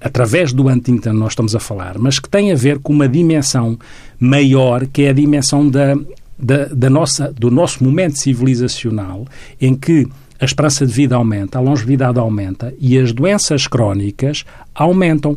através 0.00 0.52
do 0.52 0.68
Huntington 0.68 1.12
nós 1.12 1.32
estamos 1.32 1.54
a 1.54 1.60
falar, 1.60 1.98
mas 1.98 2.18
que 2.18 2.28
tem 2.28 2.52
a 2.52 2.54
ver 2.54 2.78
com 2.78 2.92
uma 2.92 3.08
dimensão 3.08 3.78
maior, 4.18 4.86
que 4.86 5.02
é 5.02 5.10
a 5.10 5.12
dimensão 5.12 5.68
da, 5.68 5.94
da, 6.38 6.66
da 6.66 6.88
nossa, 6.88 7.32
do 7.32 7.50
nosso 7.50 7.84
momento 7.84 8.18
civilizacional, 8.18 9.26
em 9.60 9.74
que 9.74 10.06
a 10.40 10.44
esperança 10.44 10.86
de 10.86 10.92
vida 10.92 11.16
aumenta, 11.16 11.58
a 11.58 11.60
longevidade 11.60 12.18
aumenta 12.18 12.74
e 12.78 12.98
as 12.98 13.12
doenças 13.12 13.66
crónicas 13.66 14.44
aumentam. 14.74 15.36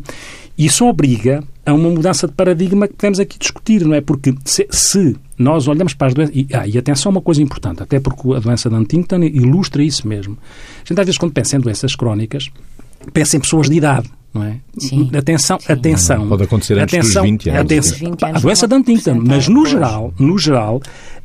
Isso 0.56 0.86
obriga 0.86 1.42
a 1.64 1.72
uma 1.72 1.88
mudança 1.88 2.26
de 2.26 2.32
paradigma 2.34 2.86
que 2.86 2.94
podemos 2.94 3.18
aqui 3.18 3.38
discutir, 3.38 3.84
não 3.84 3.94
é? 3.94 4.00
Porque 4.00 4.34
se, 4.44 4.66
se 4.70 5.16
nós 5.38 5.66
olhamos 5.66 5.94
para 5.94 6.08
as 6.08 6.14
doenças. 6.14 6.34
E, 6.36 6.46
ah, 6.52 6.66
e 6.66 6.78
atenção 6.78 7.10
a 7.10 7.14
uma 7.14 7.20
coisa 7.20 7.42
importante, 7.42 7.82
até 7.82 7.98
porque 7.98 8.32
a 8.34 8.38
doença 8.38 8.68
de 8.68 8.76
Huntington 8.76 9.22
ilustra 9.22 9.82
isso 9.82 10.06
mesmo. 10.06 10.36
A 10.84 10.88
gente 10.88 11.00
às 11.00 11.06
vezes, 11.06 11.18
quando 11.18 11.32
pensa 11.32 11.56
em 11.56 11.60
doenças 11.60 11.96
crónicas, 11.96 12.50
pensa 13.12 13.36
em 13.36 13.40
pessoas 13.40 13.68
de 13.68 13.76
idade. 13.76 14.08
Não 14.34 14.42
é? 14.44 14.56
Sim. 14.78 15.10
Atenção, 15.14 15.58
Sim. 15.60 15.72
atenção. 15.72 16.28
Pode 16.28 16.42
acontecer 16.44 16.78
antes 16.78 16.94
atenção, 16.94 17.22
dos 17.22 17.30
20 17.30 17.50
anos. 17.50 17.60
Atenção, 17.60 17.98
20 17.98 18.24
anos 18.24 18.36
a 18.36 18.40
doença 18.40 18.68
de 18.68 18.74
Huntington, 18.74 19.14
pode 19.16 19.28
mas 19.28 19.48
no 19.48 19.66
geral, 19.66 20.14
no 20.18 20.38
geral, 20.38 20.80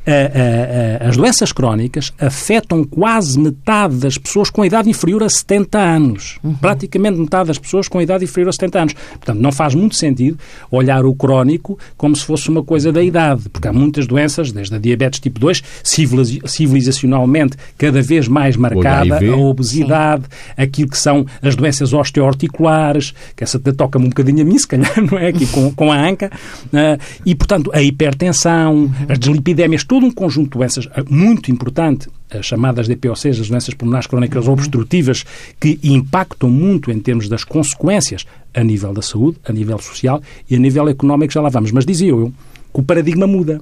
a- 0.06 0.10
a- 0.10 1.06
a- 1.06 1.08
as 1.08 1.16
doenças 1.16 1.52
crónicas 1.52 2.12
afetam 2.18 2.82
quase 2.84 3.38
metade 3.38 3.96
das 3.96 4.16
pessoas 4.18 4.48
com 4.50 4.64
idade 4.64 4.88
inferior 4.88 5.22
a 5.22 5.28
70 5.28 5.78
anos. 5.78 6.38
Praticamente 6.60 7.18
metade 7.18 7.48
das 7.48 7.58
pessoas 7.58 7.88
com 7.88 8.00
idade 8.00 8.24
inferior 8.24 8.48
a 8.48 8.52
70 8.52 8.78
anos. 8.80 8.92
Portanto, 8.94 9.38
não 9.38 9.52
faz 9.52 9.74
muito 9.74 9.96
sentido 9.96 10.38
olhar 10.70 11.04
o 11.04 11.14
crónico 11.14 11.78
como 11.96 12.14
se 12.16 12.24
fosse 12.24 12.48
uma 12.50 12.62
coisa 12.62 12.90
da 12.92 13.02
idade, 13.02 13.48
porque 13.50 13.68
há 13.68 13.72
muitas 13.72 14.06
doenças, 14.06 14.50
desde 14.52 14.74
a 14.74 14.78
diabetes 14.78 15.20
tipo 15.20 15.38
2, 15.40 15.62
civiliz- 15.82 16.38
civilizacionalmente 16.46 17.56
cada 17.76 18.00
vez 18.02 18.28
mais 18.28 18.56
marcada, 18.56 19.18
a 19.18 19.36
obesidade, 19.36 20.24
aquilo 20.56 20.88
que 20.90 20.98
são 20.98 21.26
as 21.42 21.54
doenças 21.56 21.92
osteoarticulares, 21.92 22.97
que 23.36 23.44
essa 23.44 23.58
toca-me 23.58 24.06
um 24.06 24.08
bocadinho 24.08 24.42
a 24.42 24.44
mim, 24.44 24.58
se 24.58 24.66
calhar, 24.66 24.92
não 25.10 25.18
é? 25.18 25.28
Aqui 25.28 25.46
com, 25.46 25.72
com 25.74 25.90
a 25.92 26.00
anca. 26.08 26.30
ah, 26.72 26.98
e, 27.24 27.34
portanto, 27.34 27.70
a 27.74 27.80
hipertensão, 27.82 28.90
as 29.08 29.18
deslipidémias, 29.18 29.84
todo 29.84 30.04
um 30.06 30.10
conjunto 30.10 30.52
de 30.52 30.58
doenças 30.58 30.88
ah, 30.94 31.02
muito 31.08 31.50
importante, 31.50 32.08
as 32.30 32.44
chamadas 32.46 32.86
DPOCs, 32.88 33.40
as 33.40 33.48
doenças 33.48 33.74
pulmonares 33.74 34.06
crónicas 34.06 34.46
obstrutivas, 34.48 35.24
que 35.60 35.78
impactam 35.82 36.50
muito 36.50 36.90
em 36.90 36.98
termos 36.98 37.28
das 37.28 37.44
consequências 37.44 38.24
a 38.54 38.62
nível 38.62 38.92
da 38.92 39.02
saúde, 39.02 39.38
a 39.48 39.52
nível 39.52 39.78
social 39.78 40.20
e 40.50 40.54
a 40.56 40.58
nível 40.58 40.88
económico, 40.88 41.32
já 41.32 41.40
lá 41.40 41.48
vamos. 41.48 41.70
Mas 41.72 41.86
dizia 41.86 42.08
eu 42.10 42.32
que 42.72 42.80
o 42.80 42.82
paradigma 42.82 43.26
muda. 43.26 43.60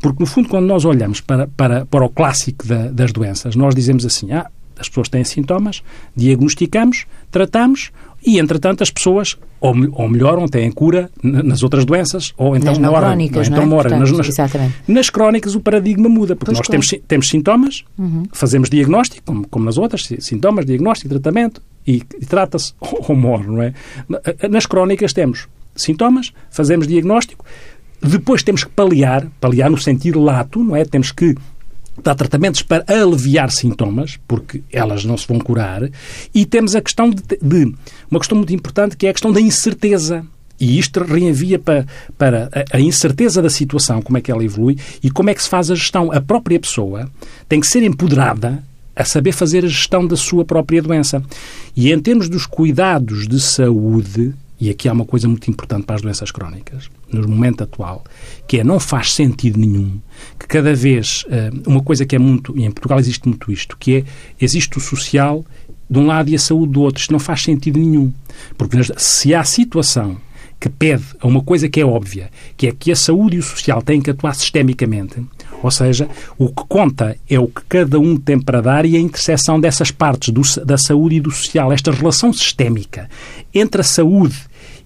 Porque, 0.00 0.22
no 0.22 0.26
fundo, 0.26 0.48
quando 0.48 0.66
nós 0.66 0.84
olhamos 0.84 1.20
para, 1.20 1.48
para, 1.48 1.84
para 1.86 2.04
o 2.04 2.08
clássico 2.08 2.66
da- 2.66 2.88
das 2.88 3.12
doenças, 3.12 3.56
nós 3.56 3.74
dizemos 3.74 4.06
assim, 4.06 4.30
ah, 4.32 4.48
as 4.78 4.88
pessoas 4.88 5.08
têm 5.08 5.24
sintomas, 5.24 5.82
diagnosticamos, 6.16 7.06
tratamos 7.30 7.90
e, 8.26 8.38
entretanto, 8.38 8.82
as 8.82 8.90
pessoas 8.90 9.36
ou, 9.60 9.74
ou 9.92 10.08
melhoram, 10.08 10.46
têm 10.46 10.70
cura 10.70 11.10
nas 11.22 11.62
outras 11.62 11.84
doenças, 11.84 12.32
ou 12.36 12.56
então 12.56 12.72
Nas 12.72 12.78
moram. 12.90 13.08
crónicas, 13.08 13.46
então 13.46 13.58
não 13.58 13.64
é? 13.64 13.66
moram. 13.66 13.90
Portanto, 13.90 14.16
Nas, 14.18 14.36
nas- 14.38 14.70
nas 14.88 15.10
crónicas 15.10 15.54
o 15.54 15.60
paradigma 15.60 16.08
muda, 16.08 16.34
porque 16.36 16.46
Pois, 16.52 16.58
nós 16.58 16.66
claro. 16.66 16.86
temos, 16.88 17.02
temos 17.06 17.28
sintomas, 17.28 17.84
fazemos 18.32 18.68
diagnóstico, 18.70 19.22
como, 19.26 19.48
como 19.48 19.64
nas 19.64 19.78
outras, 19.78 20.04
si- 20.06 20.20
sintomas, 20.20 20.64
diagnóstico, 20.66 21.08
tratamento, 21.08 21.60
e, 21.86 22.02
e 22.20 22.26
trata-se 22.26 22.72
ou, 22.80 23.04
ou 23.08 23.16
morre, 23.16 23.46
não 23.46 23.62
é? 23.62 23.72
Na- 24.08 24.20
Nas 24.48 24.66
crónicas 24.66 25.12
temos 25.12 25.46
sintomas, 25.76 26.32
fazemos 26.50 26.86
diagnóstico, 26.86 27.44
depois 28.02 28.42
temos 28.42 28.64
que 28.64 28.70
paliar, 28.70 29.26
paliar 29.40 29.70
no 29.70 29.78
sentido 29.78 30.20
lato, 30.20 30.62
não 30.62 30.76
é? 30.76 30.84
Temos 30.84 31.10
que 31.10 31.34
dar 32.02 32.14
tratamentos 32.14 32.62
para 32.62 32.84
aliviar 32.88 33.50
sintomas, 33.50 34.18
porque 34.26 34.62
elas 34.72 35.04
não 35.04 35.16
se 35.16 35.26
vão 35.26 35.38
curar, 35.38 35.88
e 36.34 36.44
temos 36.44 36.74
a 36.74 36.80
questão 36.80 37.10
de, 37.10 37.22
de 37.40 37.74
uma 38.10 38.20
questão 38.20 38.36
muito 38.36 38.54
importante 38.54 38.96
que 38.96 39.06
é 39.06 39.10
a 39.10 39.12
questão 39.12 39.32
da 39.32 39.40
incerteza. 39.40 40.24
E 40.58 40.78
isto 40.78 41.02
reenvia 41.02 41.58
para, 41.58 41.84
para 42.16 42.48
a 42.72 42.80
incerteza 42.80 43.42
da 43.42 43.50
situação, 43.50 44.00
como 44.00 44.18
é 44.18 44.20
que 44.20 44.30
ela 44.30 44.44
evolui 44.44 44.78
e 45.02 45.10
como 45.10 45.28
é 45.28 45.34
que 45.34 45.42
se 45.42 45.48
faz 45.48 45.70
a 45.70 45.74
gestão. 45.74 46.12
A 46.12 46.20
própria 46.20 46.60
pessoa 46.60 47.10
tem 47.48 47.60
que 47.60 47.66
ser 47.66 47.82
empoderada 47.82 48.62
a 48.94 49.04
saber 49.04 49.32
fazer 49.32 49.64
a 49.64 49.68
gestão 49.68 50.06
da 50.06 50.16
sua 50.16 50.44
própria 50.44 50.80
doença. 50.80 51.22
E 51.74 51.92
em 51.92 51.98
termos 51.98 52.28
dos 52.28 52.46
cuidados 52.46 53.26
de 53.26 53.40
saúde, 53.40 54.32
e 54.64 54.70
aqui 54.70 54.88
há 54.88 54.92
uma 54.92 55.04
coisa 55.04 55.28
muito 55.28 55.50
importante 55.50 55.84
para 55.84 55.96
as 55.96 56.02
doenças 56.02 56.30
crónicas, 56.30 56.88
no 57.12 57.28
momento 57.28 57.62
atual, 57.62 58.02
que 58.46 58.58
é 58.58 58.64
não 58.64 58.80
faz 58.80 59.12
sentido 59.12 59.58
nenhum 59.58 60.00
que 60.38 60.46
cada 60.46 60.74
vez, 60.74 61.24
eh, 61.28 61.50
uma 61.66 61.82
coisa 61.82 62.06
que 62.06 62.16
é 62.16 62.18
muito, 62.18 62.56
e 62.56 62.64
em 62.64 62.70
Portugal 62.70 62.98
existe 62.98 63.28
muito 63.28 63.52
isto, 63.52 63.76
que 63.78 63.96
é, 63.96 64.04
existe 64.40 64.78
o 64.78 64.80
social 64.80 65.44
de 65.88 65.98
um 65.98 66.06
lado 66.06 66.30
e 66.30 66.34
a 66.34 66.38
saúde 66.38 66.72
do 66.72 66.80
outro. 66.80 67.00
Isto 67.00 67.12
não 67.12 67.18
faz 67.18 67.42
sentido 67.42 67.78
nenhum. 67.78 68.10
Porque 68.56 68.78
se 68.96 69.34
há 69.34 69.44
situação 69.44 70.16
que 70.58 70.70
pede 70.70 71.04
a 71.20 71.26
uma 71.26 71.42
coisa 71.42 71.68
que 71.68 71.80
é 71.80 71.84
óbvia, 71.84 72.30
que 72.56 72.66
é 72.66 72.72
que 72.72 72.90
a 72.90 72.96
saúde 72.96 73.36
e 73.36 73.40
o 73.40 73.42
social 73.42 73.82
têm 73.82 74.00
que 74.00 74.10
atuar 74.10 74.34
sistemicamente, 74.34 75.22
ou 75.62 75.70
seja, 75.70 76.08
o 76.38 76.48
que 76.48 76.62
conta 76.68 77.16
é 77.28 77.38
o 77.38 77.46
que 77.48 77.62
cada 77.68 77.98
um 77.98 78.16
tem 78.16 78.40
para 78.40 78.60
dar 78.60 78.86
e 78.86 78.96
a 78.96 79.00
interseção 79.00 79.60
dessas 79.60 79.90
partes 79.90 80.30
do 80.30 80.42
da 80.64 80.78
saúde 80.78 81.16
e 81.16 81.20
do 81.20 81.30
social. 81.30 81.72
Esta 81.72 81.90
relação 81.90 82.32
sistémica 82.32 83.08
entre 83.54 83.80
a 83.80 83.84
saúde 83.84 84.36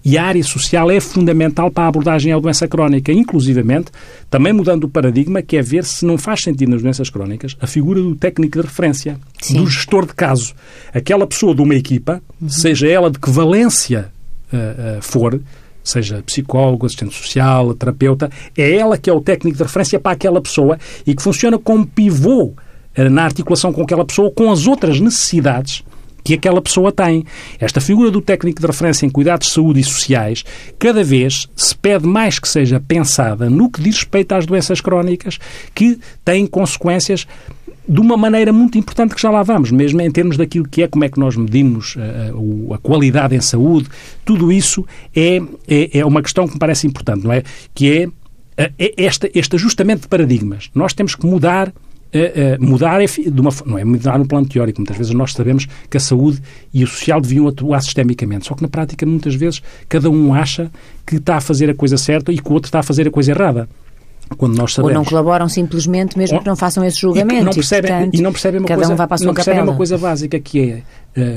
e 0.09 0.17
a 0.17 0.25
área 0.25 0.43
social 0.43 0.89
é 0.89 0.99
fundamental 0.99 1.69
para 1.69 1.83
a 1.83 1.87
abordagem 1.87 2.33
à 2.33 2.39
doença 2.39 2.67
crónica, 2.67 3.11
inclusivamente, 3.11 3.91
também 4.27 4.51
mudando 4.51 4.85
o 4.85 4.89
paradigma, 4.89 5.39
que 5.43 5.55
é 5.55 5.61
ver 5.61 5.83
se 5.83 6.03
não 6.03 6.17
faz 6.17 6.41
sentido 6.41 6.71
nas 6.71 6.81
doenças 6.81 7.11
crónicas 7.11 7.55
a 7.61 7.67
figura 7.67 8.01
do 8.01 8.15
técnico 8.15 8.59
de 8.59 8.65
referência, 8.65 9.19
Sim. 9.39 9.57
do 9.57 9.67
gestor 9.67 10.07
de 10.07 10.15
caso. 10.15 10.55
Aquela 10.91 11.27
pessoa 11.27 11.53
de 11.53 11.61
uma 11.61 11.75
equipa, 11.75 12.23
seja 12.47 12.87
ela 12.87 13.11
de 13.11 13.19
que 13.19 13.29
valência 13.29 14.11
eh, 14.51 14.57
eh, 14.57 14.99
for, 14.99 15.39
seja 15.83 16.23
psicólogo, 16.23 16.87
assistente 16.87 17.13
social, 17.13 17.75
terapeuta, 17.75 18.31
é 18.57 18.77
ela 18.77 18.97
que 18.97 19.11
é 19.11 19.13
o 19.13 19.21
técnico 19.21 19.57
de 19.57 19.63
referência 19.63 19.99
para 19.99 20.13
aquela 20.13 20.41
pessoa 20.41 20.79
e 21.05 21.13
que 21.13 21.21
funciona 21.21 21.59
como 21.59 21.85
pivô 21.85 22.53
eh, 22.95 23.09
na 23.09 23.25
articulação 23.25 23.71
com 23.71 23.83
aquela 23.83 24.03
pessoa, 24.03 24.31
com 24.31 24.51
as 24.51 24.65
outras 24.65 24.99
necessidades 24.99 25.83
que 26.23 26.33
aquela 26.33 26.61
pessoa 26.61 26.91
tem. 26.91 27.25
Esta 27.59 27.81
figura 27.81 28.11
do 28.11 28.21
técnico 28.21 28.61
de 28.61 28.67
referência 28.67 29.05
em 29.05 29.09
cuidados 29.09 29.47
de 29.47 29.53
saúde 29.53 29.79
e 29.79 29.83
sociais, 29.83 30.43
cada 30.77 31.03
vez 31.03 31.47
se 31.55 31.75
pede 31.75 32.07
mais 32.07 32.39
que 32.39 32.47
seja 32.47 32.79
pensada 32.79 33.49
no 33.49 33.69
que 33.69 33.81
diz 33.81 33.95
respeito 33.95 34.33
às 34.33 34.45
doenças 34.45 34.81
crónicas 34.81 35.39
que 35.73 35.99
têm 36.23 36.45
consequências 36.45 37.27
de 37.89 37.99
uma 37.99 38.15
maneira 38.15 38.53
muito 38.53 38.77
importante 38.77 39.15
que 39.15 39.21
já 39.21 39.31
lá 39.31 39.41
vamos, 39.41 39.71
mesmo 39.71 39.99
em 39.99 40.11
termos 40.11 40.37
daquilo 40.37 40.67
que 40.67 40.83
é, 40.83 40.87
como 40.87 41.03
é 41.03 41.09
que 41.09 41.19
nós 41.19 41.35
medimos 41.35 41.95
a, 41.97 42.03
a, 42.03 42.75
a 42.75 42.77
qualidade 42.77 43.35
em 43.35 43.41
saúde, 43.41 43.89
tudo 44.23 44.51
isso 44.51 44.85
é, 45.15 45.41
é, 45.67 45.97
é, 45.97 46.05
uma 46.05 46.21
questão 46.21 46.47
que 46.47 46.53
me 46.53 46.59
parece 46.59 46.85
importante, 46.85 47.23
não 47.23 47.33
é? 47.33 47.41
Que 47.73 48.03
é, 48.55 48.71
é 48.77 48.93
este, 48.95 49.31
este 49.33 49.55
ajustamento 49.55 50.03
de 50.03 50.07
paradigmas. 50.07 50.69
Nós 50.75 50.93
temos 50.93 51.15
que 51.15 51.25
mudar 51.25 51.73
Uh, 52.11 52.63
uh, 52.63 52.65
mudar 52.65 52.99
é 53.01 53.05
de 53.05 53.39
uma, 53.39 53.51
não 53.65 53.77
é 53.77 53.85
mudar 53.85 54.17
no 54.17 54.27
plano 54.27 54.47
teórico. 54.47 54.79
Muitas 54.79 54.97
vezes 54.97 55.13
nós 55.13 55.33
sabemos 55.33 55.67
que 55.89 55.97
a 55.97 55.99
saúde 55.99 56.41
e 56.73 56.83
o 56.83 56.87
social 56.87 57.21
deviam 57.21 57.47
atuar 57.47 57.81
sistemicamente. 57.81 58.47
Só 58.47 58.55
que 58.55 58.63
na 58.63 58.67
prática, 58.67 59.05
muitas 59.05 59.35
vezes, 59.35 59.61
cada 59.87 60.09
um 60.09 60.33
acha 60.33 60.71
que 61.05 61.17
está 61.17 61.37
a 61.37 61.41
fazer 61.41 61.69
a 61.69 61.75
coisa 61.75 61.97
certa 61.97 62.31
e 62.31 62.39
que 62.39 62.49
o 62.49 62.53
outro 62.53 62.67
está 62.67 62.79
a 62.79 62.83
fazer 62.83 63.07
a 63.07 63.11
coisa 63.11 63.31
errada. 63.31 63.69
Quando 64.37 64.55
nós 64.55 64.73
sabemos. 64.73 64.95
Ou 64.95 65.03
não 65.03 65.05
colaboram 65.05 65.49
simplesmente, 65.49 66.17
mesmo 66.17 66.39
que 66.39 66.45
não 66.45 66.55
façam 66.55 66.83
esse 66.85 67.01
julgamento. 67.01 67.41
E 67.41 67.43
não 67.43 67.53
percebem, 67.53 67.89
e, 67.89 67.93
portanto, 67.93 68.15
e 68.15 68.21
não 68.21 68.31
percebem 68.31 68.59
uma, 68.59 68.67
coisa, 68.67 68.93
um 68.93 69.25
não 69.25 69.33
percebem 69.33 69.63
uma 69.63 69.75
coisa 69.75 69.97
básica 69.97 70.39
que 70.39 70.59
é 70.59 70.83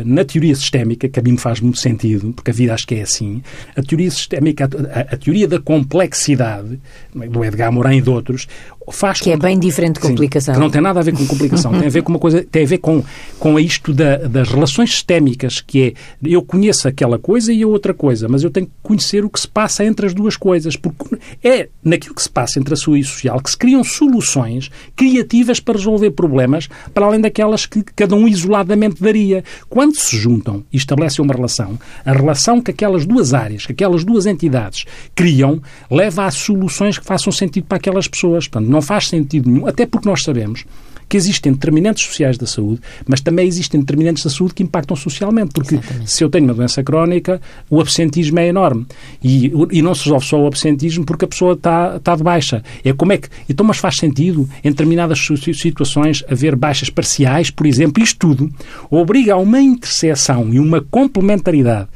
na 0.05 0.25
teoria 0.25 0.55
sistémica, 0.55 1.09
que 1.09 1.19
a 1.19 1.23
mim 1.23 1.33
me 1.33 1.39
faz 1.39 1.61
muito 1.61 1.79
sentido, 1.79 2.33
porque 2.33 2.51
a 2.51 2.55
vida 2.55 2.75
acho 2.75 2.87
que 2.87 2.95
é 2.95 3.03
assim, 3.03 3.43
a 3.77 3.83
teoria 3.83 4.11
sistémica, 4.11 4.69
a, 4.93 5.15
a 5.15 5.17
teoria 5.17 5.49
da 5.49 5.61
complexidade, 5.61 6.81
do 7.15 7.45
Edgar 7.45 7.73
Morin 7.73 7.99
e 7.99 8.01
de 8.01 8.11
outros, 8.11 8.47
faz 8.91 9.21
que 9.21 9.31
é 9.31 9.37
bem 9.37 9.59
diferente 9.59 9.95
de 9.95 10.01
complicação. 10.01 10.55
Sim, 10.55 10.61
que 10.61 10.65
não 10.65 10.71
tem 10.71 10.81
nada 10.81 11.01
a 11.01 11.03
ver 11.03 11.13
com 11.13 11.27
complicação, 11.27 11.73
tem 11.73 11.87
a 11.87 11.91
ver 11.91 12.03
com 12.03 12.11
uma 12.11 12.19
coisa, 12.19 12.43
tem 12.51 12.65
a 12.65 12.67
ver 12.67 12.79
com, 12.79 13.05
com 13.39 13.61
isto 13.61 13.93
da, 13.93 14.17
das 14.17 14.49
relações 14.49 14.91
sistémicas, 14.91 15.61
que 15.61 15.83
é 15.83 15.93
eu 16.23 16.43
conheço 16.43 16.89
aquela 16.89 17.19
coisa 17.19 17.53
e 17.53 17.63
a 17.63 17.67
outra 17.67 17.95
coisa, 17.95 18.29
mas 18.29 18.43
eu 18.43 18.51
tenho 18.51 18.67
que 18.67 18.73
conhecer 18.83 19.25
o 19.25 19.31
que 19.31 19.39
se 19.39 19.47
passa 19.47 19.85
entre 19.85 20.07
as 20.07 20.15
duas 20.15 20.37
coisas, 20.37 20.77
porque 20.77 21.17
é 21.45 21.69
naquilo 21.85 22.15
que 22.15 22.23
se 22.23 22.31
passa 22.31 22.59
entre 22.59 22.75
a 22.75 22.77
sua 22.77 22.99
e 22.99 23.05
social 23.05 23.41
que 23.41 23.51
se 23.51 23.57
criam 23.57 23.85
soluções 23.85 24.71
criativas 24.97 25.61
para 25.61 25.77
resolver 25.77 26.11
problemas, 26.13 26.69
para 26.93 27.07
além 27.07 27.21
daquelas 27.21 27.67
que 27.67 27.83
cada 27.83 28.15
um 28.15 28.27
isoladamente 28.27 29.03
daria. 29.03 29.45
Quando 29.73 29.97
se 29.97 30.19
juntam 30.19 30.63
e 30.71 30.77
estabelecem 30.77 31.25
uma 31.25 31.33
relação, 31.33 31.79
a 32.05 32.13
relação 32.13 32.61
que 32.61 32.71
aquelas 32.71 33.07
duas 33.07 33.33
áreas, 33.33 33.65
que 33.65 33.73
aquelas 33.73 34.05
duas 34.05 34.27
entidades 34.27 34.85
criam, 35.15 35.63
leva 35.91 36.27
a 36.27 36.31
soluções 36.31 36.99
que 36.99 37.07
façam 37.07 37.33
sentido 37.33 37.65
para 37.65 37.79
aquelas 37.79 38.07
pessoas. 38.07 38.47
Portanto, 38.47 38.71
não 38.71 38.83
faz 38.83 39.09
sentido 39.09 39.51
nenhum, 39.51 39.67
até 39.67 39.87
porque 39.87 40.07
nós 40.07 40.23
sabemos 40.25 40.67
que 41.13 41.17
existem 41.19 41.53
determinantes 41.53 42.07
sociais 42.07 42.39
da 42.39 42.47
saúde, 42.47 42.81
mas 43.07 43.21
também 43.21 43.47
existem 43.47 43.79
determinantes 43.79 44.25
da 44.25 44.31
saúde 44.31 44.55
que 44.55 44.63
impactam 44.63 44.97
socialmente, 44.97 45.51
porque 45.53 45.75
Exatamente. 45.75 46.11
se 46.11 46.25
eu 46.25 46.31
tenho 46.31 46.47
uma 46.47 46.55
doença 46.55 46.83
crónica, 46.83 47.39
o 47.69 47.83
absentismo 47.83 48.39
é 48.39 48.49
enorme. 48.49 48.87
E, 49.23 49.53
e 49.71 49.83
não 49.83 49.95
se 49.95 50.05
resolve 50.05 50.25
só 50.25 50.41
o 50.41 50.47
absentismo 50.47 51.05
porque 51.05 51.27
a 51.27 51.29
pessoa 51.29 51.53
está, 51.53 51.97
está 51.97 52.17
de 52.17 52.23
baixa. 52.23 52.65
É 52.83 52.95
como 52.95 53.13
é 53.13 53.19
que. 53.19 53.29
Então, 53.47 53.67
mas 53.67 53.77
faz 53.77 53.99
sentido, 53.99 54.49
em 54.65 54.71
determinadas 54.71 55.19
situações, 55.55 56.25
haver 56.31 56.57
baixas 56.57 56.89
parciais, 56.89 57.51
por 57.51 57.67
exemplo, 57.67 58.03
isto 58.03 58.17
tudo 58.19 58.51
obriga 58.91 59.35
a 59.35 59.37
uma 59.37 59.61
interseção 59.61 60.49
e 60.51 60.59
uma 60.59 60.81
complementaridade 60.81 61.89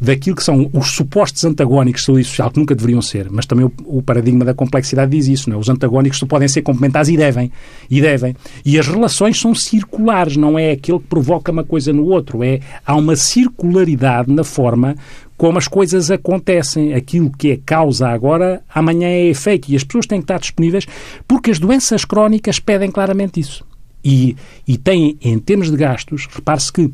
daquilo 0.00 0.36
que 0.36 0.42
são 0.42 0.68
os 0.72 0.88
supostos 0.88 1.44
antagónicos 1.44 2.02
de 2.02 2.06
saúde 2.06 2.24
social, 2.24 2.50
que 2.50 2.58
nunca 2.58 2.74
deveriam 2.74 3.00
ser, 3.00 3.30
mas 3.30 3.46
também 3.46 3.64
o, 3.64 3.72
o 3.86 4.02
paradigma 4.02 4.44
da 4.44 4.52
complexidade 4.52 5.10
diz 5.10 5.28
isso, 5.28 5.48
não 5.48 5.56
é? 5.56 5.60
Os 5.60 5.68
antagónicos 5.68 6.18
podem 6.20 6.48
ser 6.48 6.62
complementares 6.62 7.08
e 7.08 7.16
devem, 7.16 7.50
e 7.90 8.00
devem. 8.00 8.36
E 8.64 8.78
as 8.78 8.86
relações 8.86 9.40
são 9.40 9.54
circulares, 9.54 10.36
não 10.36 10.58
é 10.58 10.72
aquele 10.72 10.98
que 10.98 11.06
provoca 11.06 11.52
uma 11.52 11.64
coisa 11.64 11.92
no 11.92 12.06
outro, 12.06 12.42
é 12.42 12.60
há 12.84 12.94
uma 12.96 13.16
circularidade 13.16 14.32
na 14.32 14.44
forma 14.44 14.96
como 15.36 15.58
as 15.58 15.68
coisas 15.68 16.10
acontecem. 16.10 16.94
Aquilo 16.94 17.30
que 17.30 17.50
é 17.50 17.58
causa 17.64 18.08
agora, 18.08 18.62
amanhã 18.72 19.08
é 19.08 19.26
efeito. 19.26 19.70
E 19.70 19.76
as 19.76 19.84
pessoas 19.84 20.06
têm 20.06 20.18
que 20.18 20.24
estar 20.24 20.38
disponíveis 20.38 20.86
porque 21.26 21.50
as 21.50 21.58
doenças 21.58 22.04
crónicas 22.04 22.58
pedem 22.58 22.90
claramente 22.90 23.40
isso. 23.40 23.64
E, 24.04 24.36
e 24.68 24.76
têm, 24.76 25.16
em 25.22 25.38
termos 25.38 25.70
de 25.70 25.76
gastos, 25.76 26.28
repare-se 26.30 26.72
que 26.72 26.92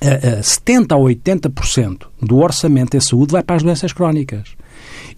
70% 0.00 0.92
a 0.92 0.96
80% 0.96 2.06
do 2.20 2.38
orçamento 2.38 2.96
em 2.96 3.00
saúde 3.00 3.32
vai 3.32 3.42
para 3.42 3.56
as 3.56 3.62
doenças 3.62 3.92
crónicas. 3.92 4.56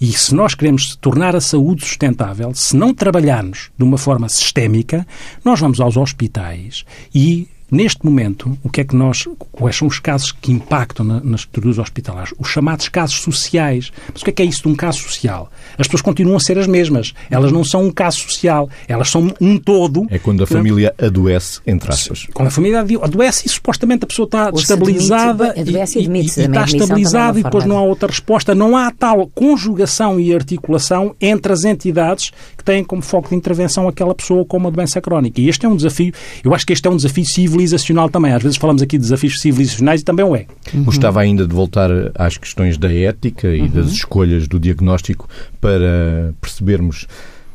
E 0.00 0.12
se 0.12 0.34
nós 0.34 0.54
queremos 0.54 0.96
tornar 0.96 1.36
a 1.36 1.40
saúde 1.40 1.84
sustentável, 1.84 2.54
se 2.54 2.74
não 2.74 2.94
trabalharmos 2.94 3.70
de 3.76 3.84
uma 3.84 3.98
forma 3.98 4.28
sistémica, 4.28 5.06
nós 5.44 5.60
vamos 5.60 5.80
aos 5.80 5.96
hospitais 5.96 6.84
e 7.14 7.46
Neste 7.70 8.04
momento, 8.04 8.58
o 8.64 8.68
que 8.68 8.80
é 8.80 8.84
que 8.84 8.96
nós, 8.96 9.28
quais 9.52 9.76
são 9.76 9.86
os 9.86 10.00
casos 10.00 10.32
que 10.32 10.50
impactam 10.50 11.06
na, 11.06 11.20
nas 11.20 11.40
estruturas 11.40 11.78
hospitalares? 11.78 12.34
Os 12.38 12.48
chamados 12.48 12.88
casos 12.88 13.20
sociais. 13.20 13.92
Mas 14.12 14.22
o 14.22 14.24
que 14.24 14.30
é 14.30 14.32
que 14.32 14.42
é 14.42 14.44
isso 14.44 14.62
de 14.62 14.68
um 14.68 14.74
caso 14.74 14.98
social? 14.98 15.50
As 15.78 15.86
pessoas 15.86 16.02
continuam 16.02 16.36
a 16.36 16.40
ser 16.40 16.58
as 16.58 16.66
mesmas. 16.66 17.14
Elas 17.30 17.52
não 17.52 17.62
são 17.62 17.84
um 17.84 17.92
caso 17.92 18.18
social. 18.18 18.68
Elas 18.88 19.08
são 19.08 19.32
um 19.40 19.56
todo. 19.56 20.06
É 20.10 20.18
quando 20.18 20.42
a 20.42 20.46
família 20.46 20.92
adoece, 20.98 21.60
entre 21.64 21.90
aspas. 21.90 22.26
Quando 22.34 22.48
a 22.48 22.50
família 22.50 22.80
adoece 22.80 23.46
e 23.46 23.48
supostamente 23.48 24.04
a 24.04 24.06
pessoa 24.06 24.26
está 24.26 24.50
estabilizada 24.52 25.54
e, 25.56 25.60
e, 25.60 26.22
e, 26.22 26.26
está 26.26 26.64
estabilizada 26.64 27.38
e 27.38 27.42
depois 27.44 27.64
não 27.64 27.78
há 27.78 27.82
outra 27.82 28.08
resposta. 28.08 28.54
Não 28.54 28.76
há 28.76 28.90
tal 28.90 29.28
conjugação 29.28 30.18
e 30.18 30.34
articulação 30.34 31.14
entre 31.20 31.52
as 31.52 31.64
entidades 31.64 32.32
que 32.56 32.64
têm 32.64 32.82
como 32.82 33.02
foco 33.02 33.28
de 33.28 33.36
intervenção 33.36 33.86
aquela 33.86 34.14
pessoa 34.14 34.44
com 34.44 34.56
uma 34.56 34.70
doença 34.70 35.00
crónica. 35.00 35.40
E 35.40 35.48
este 35.48 35.66
é 35.66 35.68
um 35.68 35.76
desafio, 35.76 36.12
eu 36.42 36.52
acho 36.52 36.66
que 36.66 36.72
este 36.72 36.86
é 36.88 36.90
um 36.90 36.96
desafio 36.96 37.24
civil 37.24 37.59
civilizacional 37.60 38.08
também. 38.08 38.32
Às 38.32 38.42
vezes 38.42 38.56
falamos 38.58 38.82
aqui 38.82 38.96
de 38.96 39.02
desafios 39.02 39.40
civilizacionais 39.40 40.00
e 40.00 40.04
também 40.04 40.24
o 40.24 40.34
é. 40.34 40.46
Uhum. 40.72 40.84
Gostava 40.84 41.20
ainda 41.20 41.46
de 41.46 41.54
voltar 41.54 41.90
às 42.14 42.36
questões 42.36 42.78
da 42.78 42.92
ética 42.92 43.48
e 43.48 43.62
uhum. 43.62 43.68
das 43.68 43.90
escolhas 43.90 44.48
do 44.48 44.58
diagnóstico 44.58 45.28
para 45.60 46.32
percebermos 46.40 47.06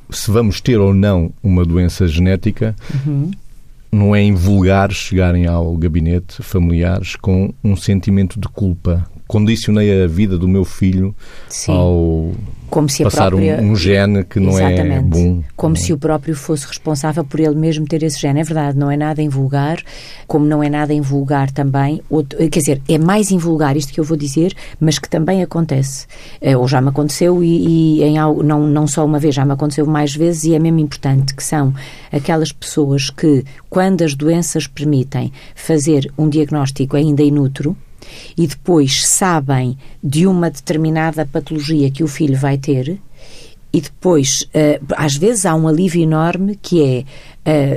se 0.09 0.29
vamos 0.29 0.61
ter 0.61 0.79
ou 0.79 0.93
não 0.93 1.31
uma 1.43 1.65
doença 1.65 2.07
genética. 2.07 2.75
Uhum. 3.05 3.31
Não 3.91 4.15
é 4.15 4.21
invulgar 4.21 4.91
chegarem 4.91 5.47
ao 5.47 5.75
gabinete 5.77 6.43
familiares 6.43 7.15
com 7.15 7.53
um 7.63 7.75
sentimento 7.75 8.39
de 8.39 8.47
culpa. 8.49 9.07
Condicionei 9.27 10.03
a 10.03 10.07
vida 10.07 10.37
do 10.37 10.47
meu 10.47 10.63
filho 10.63 11.15
Sim. 11.49 11.71
ao 11.71 12.31
como 12.69 12.89
se 12.89 13.03
passar 13.03 13.29
própria... 13.29 13.61
um, 13.61 13.71
um, 13.71 13.75
gene 13.75 14.23
que 14.23 14.39
não 14.39 14.57
é 14.59 14.73
Exatamente. 14.73 14.97
é 14.97 15.01
bom. 15.01 15.43
Como 15.55 15.77
se 15.77 15.93
o 15.93 15.97
próprio 15.97 16.35
fosse 16.35 16.67
responsável 16.67 17.23
por 17.23 17.39
ele 17.39 17.55
mesmo 17.55 17.85
ter 17.85 18.03
esse 18.03 18.19
gene. 18.19 18.41
É 18.41 18.43
verdade, 18.43 18.77
não 18.77 18.89
é 18.89 18.97
nada 18.97 19.21
invulgar, 19.21 19.81
como 20.27 20.45
não 20.45 20.61
é 20.61 20.69
nada 20.69 20.93
invulgar 20.93 21.51
também, 21.51 22.01
outro, 22.09 22.37
quer 22.49 22.59
dizer, 22.59 22.81
é 22.89 22.97
mais 22.97 23.31
invulgar 23.31 23.77
isto 23.77 23.93
que 23.93 23.99
eu 23.99 24.03
vou 24.03 24.17
dizer, 24.17 24.53
mas 24.79 24.99
que 24.99 25.09
também 25.09 25.41
acontece. 25.41 26.07
Eh, 26.41 26.57
ou 26.57 26.67
já 26.67 26.81
me 26.81 26.89
aconteceu 26.89 27.43
e, 27.43 27.99
e 27.99 28.03
em, 28.03 28.15
não, 28.15 28.67
não 28.67 28.87
só 28.87 29.05
uma 29.05 29.19
vez, 29.19 29.35
já 29.35 29.45
me 29.45 29.53
aconteceu 29.53 29.85
mais 29.85 30.13
vezes 30.13 30.43
e 30.45 30.55
é 30.55 30.59
mesmo 30.59 30.79
importante, 30.79 31.33
que 31.33 31.43
são 31.43 31.73
aquelas 32.11 32.51
pessoas 32.51 33.09
que, 33.09 33.45
quando 33.69 34.01
as 34.03 34.15
doenças 34.15 34.67
permitem 34.67 35.31
fazer 35.53 36.11
um 36.17 36.27
diagnóstico 36.27 36.97
ainda 36.97 37.23
inútero, 37.23 37.75
e 38.37 38.47
depois 38.47 39.05
sabem 39.05 39.77
de 40.03 40.27
uma 40.27 40.49
determinada 40.49 41.25
patologia 41.25 41.89
que 41.89 42.03
o 42.03 42.07
filho 42.07 42.37
vai 42.37 42.57
ter, 42.57 42.99
e 43.75 43.81
depois, 43.81 44.43
uh, 44.53 44.85
às 44.95 45.17
vezes, 45.17 45.45
há 45.45 45.53
um 45.53 45.67
alívio 45.67 46.01
enorme 46.01 46.57
que 46.61 46.81
é 46.81 47.03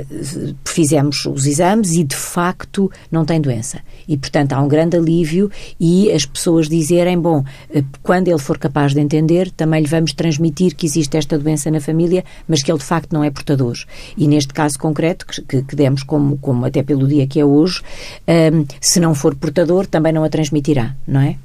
uh, 0.01 0.55
fizemos 0.63 1.25
os 1.25 1.45
exames 1.45 1.91
e 1.91 2.05
de 2.05 2.15
facto 2.15 2.89
não 3.11 3.25
tem 3.25 3.41
doença. 3.41 3.81
E, 4.07 4.15
portanto, 4.15 4.53
há 4.53 4.61
um 4.61 4.69
grande 4.69 4.95
alívio 4.95 5.51
e 5.77 6.09
as 6.09 6.25
pessoas 6.25 6.69
dizerem: 6.69 7.19
bom, 7.19 7.39
uh, 7.39 7.83
quando 8.01 8.29
ele 8.29 8.39
for 8.39 8.57
capaz 8.57 8.93
de 8.93 9.01
entender, 9.01 9.51
também 9.51 9.81
lhe 9.81 9.89
vamos 9.89 10.13
transmitir 10.13 10.73
que 10.73 10.85
existe 10.85 11.17
esta 11.17 11.37
doença 11.37 11.69
na 11.69 11.81
família, 11.81 12.23
mas 12.47 12.63
que 12.63 12.71
ele 12.71 12.79
de 12.79 12.85
facto 12.85 13.11
não 13.11 13.21
é 13.21 13.29
portador. 13.29 13.75
E 14.15 14.25
neste 14.25 14.53
caso 14.53 14.79
concreto, 14.79 15.25
que, 15.25 15.61
que 15.61 15.75
demos 15.75 16.01
como, 16.01 16.37
como 16.37 16.65
até 16.65 16.81
pelo 16.81 17.05
dia 17.05 17.27
que 17.27 17.41
é 17.41 17.45
hoje, 17.45 17.81
uh, 17.81 18.65
se 18.79 19.01
não 19.01 19.13
for 19.13 19.35
portador, 19.35 19.85
também 19.85 20.13
não 20.13 20.23
a 20.23 20.29
transmitirá, 20.29 20.95
não 21.05 21.19
é? 21.19 21.35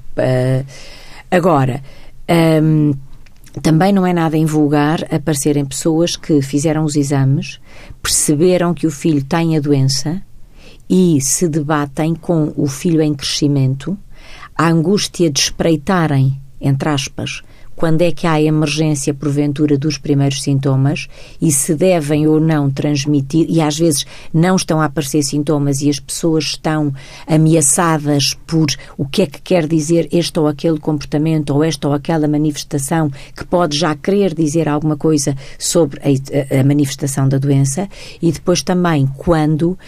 agora. 1.28 1.82
Um, 2.30 2.94
também 3.62 3.92
não 3.92 4.06
é 4.06 4.12
nada 4.12 4.36
invulgar 4.36 5.04
aparecerem 5.14 5.64
pessoas 5.64 6.16
que 6.16 6.42
fizeram 6.42 6.84
os 6.84 6.96
exames, 6.96 7.60
perceberam 8.02 8.74
que 8.74 8.86
o 8.86 8.90
filho 8.90 9.22
tem 9.24 9.56
a 9.56 9.60
doença 9.60 10.20
e 10.88 11.20
se 11.20 11.48
debatem 11.48 12.14
com 12.14 12.52
o 12.56 12.66
filho 12.66 13.00
em 13.00 13.14
crescimento, 13.14 13.96
a 14.56 14.68
angústia 14.68 15.30
de 15.30 15.40
espreitarem, 15.40 16.40
entre 16.60 16.88
aspas, 16.88 17.42
quando 17.76 18.02
é 18.02 18.12
que 18.12 18.26
há 18.26 18.40
emergência, 18.40 19.12
porventura, 19.12 19.76
dos 19.76 19.98
primeiros 19.98 20.42
sintomas 20.42 21.08
e 21.40 21.50
se 21.50 21.74
devem 21.74 22.26
ou 22.26 22.40
não 22.40 22.70
transmitir, 22.70 23.46
e 23.48 23.60
às 23.60 23.78
vezes 23.78 24.06
não 24.32 24.56
estão 24.56 24.80
a 24.80 24.86
aparecer 24.86 25.22
sintomas 25.22 25.80
e 25.80 25.90
as 25.90 25.98
pessoas 25.98 26.44
estão 26.44 26.92
ameaçadas 27.26 28.34
por 28.46 28.66
o 28.96 29.06
que 29.06 29.22
é 29.22 29.26
que 29.26 29.40
quer 29.40 29.66
dizer 29.66 30.08
este 30.12 30.38
ou 30.38 30.46
aquele 30.46 30.78
comportamento 30.78 31.50
ou 31.50 31.64
esta 31.64 31.88
ou 31.88 31.94
aquela 31.94 32.28
manifestação 32.28 33.10
que 33.36 33.44
pode 33.44 33.76
já 33.76 33.94
querer 33.94 34.34
dizer 34.34 34.68
alguma 34.68 34.96
coisa 34.96 35.36
sobre 35.58 36.00
a, 36.00 36.60
a 36.60 36.64
manifestação 36.64 37.28
da 37.28 37.38
doença 37.38 37.88
e 38.20 38.32
depois 38.32 38.62
também 38.62 39.06
quando, 39.16 39.72
uh, 39.72 39.78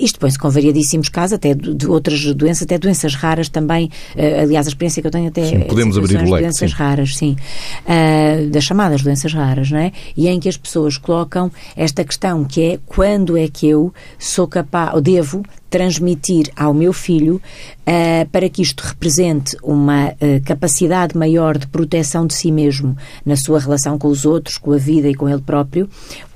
isto 0.00 0.18
põe-se 0.18 0.38
com 0.38 0.50
variadíssimos 0.50 1.08
casos, 1.08 1.34
até 1.34 1.54
de, 1.54 1.86
outras 1.86 2.24
doenças, 2.34 2.62
até 2.62 2.78
doenças 2.78 3.14
raras 3.14 3.48
também, 3.48 3.86
uh, 4.14 4.42
aliás, 4.42 4.66
a 4.66 4.70
experiência 4.70 5.00
que 5.00 5.06
eu 5.06 5.12
tenho 5.12 5.28
até 5.28 5.46
sim, 5.46 5.60
podemos 5.60 5.96
abrir 5.98 6.16
o 6.16 6.30
leque, 6.30 6.42
doenças 6.42 6.70
sim. 6.70 6.76
raras, 6.76 7.16
sim. 7.16 7.35
Uh, 7.36 8.50
das 8.50 8.64
chamadas 8.64 9.02
doenças 9.02 9.32
raras, 9.32 9.70
não 9.70 9.78
é? 9.78 9.92
E 10.16 10.28
em 10.28 10.40
que 10.40 10.48
as 10.48 10.56
pessoas 10.56 10.98
colocam 10.98 11.50
esta 11.76 12.04
questão 12.04 12.44
que 12.44 12.62
é 12.62 12.78
quando 12.86 13.36
é 13.36 13.48
que 13.48 13.68
eu 13.68 13.92
sou 14.18 14.46
capaz, 14.46 14.94
ou 14.94 15.00
devo 15.00 15.42
transmitir 15.68 16.50
ao 16.56 16.72
meu 16.72 16.92
filho 16.92 17.36
uh, 17.36 18.28
para 18.30 18.48
que 18.48 18.62
isto 18.62 18.80
represente 18.80 19.56
uma 19.62 20.08
uh, 20.08 20.42
capacidade 20.44 21.16
maior 21.16 21.58
de 21.58 21.66
proteção 21.66 22.26
de 22.26 22.34
si 22.34 22.50
mesmo 22.50 22.96
na 23.24 23.36
sua 23.36 23.58
relação 23.58 23.98
com 23.98 24.08
os 24.08 24.24
outros, 24.24 24.58
com 24.58 24.72
a 24.72 24.78
vida 24.78 25.08
e 25.08 25.14
com 25.14 25.28
ele 25.28 25.42
próprio, 25.42 25.88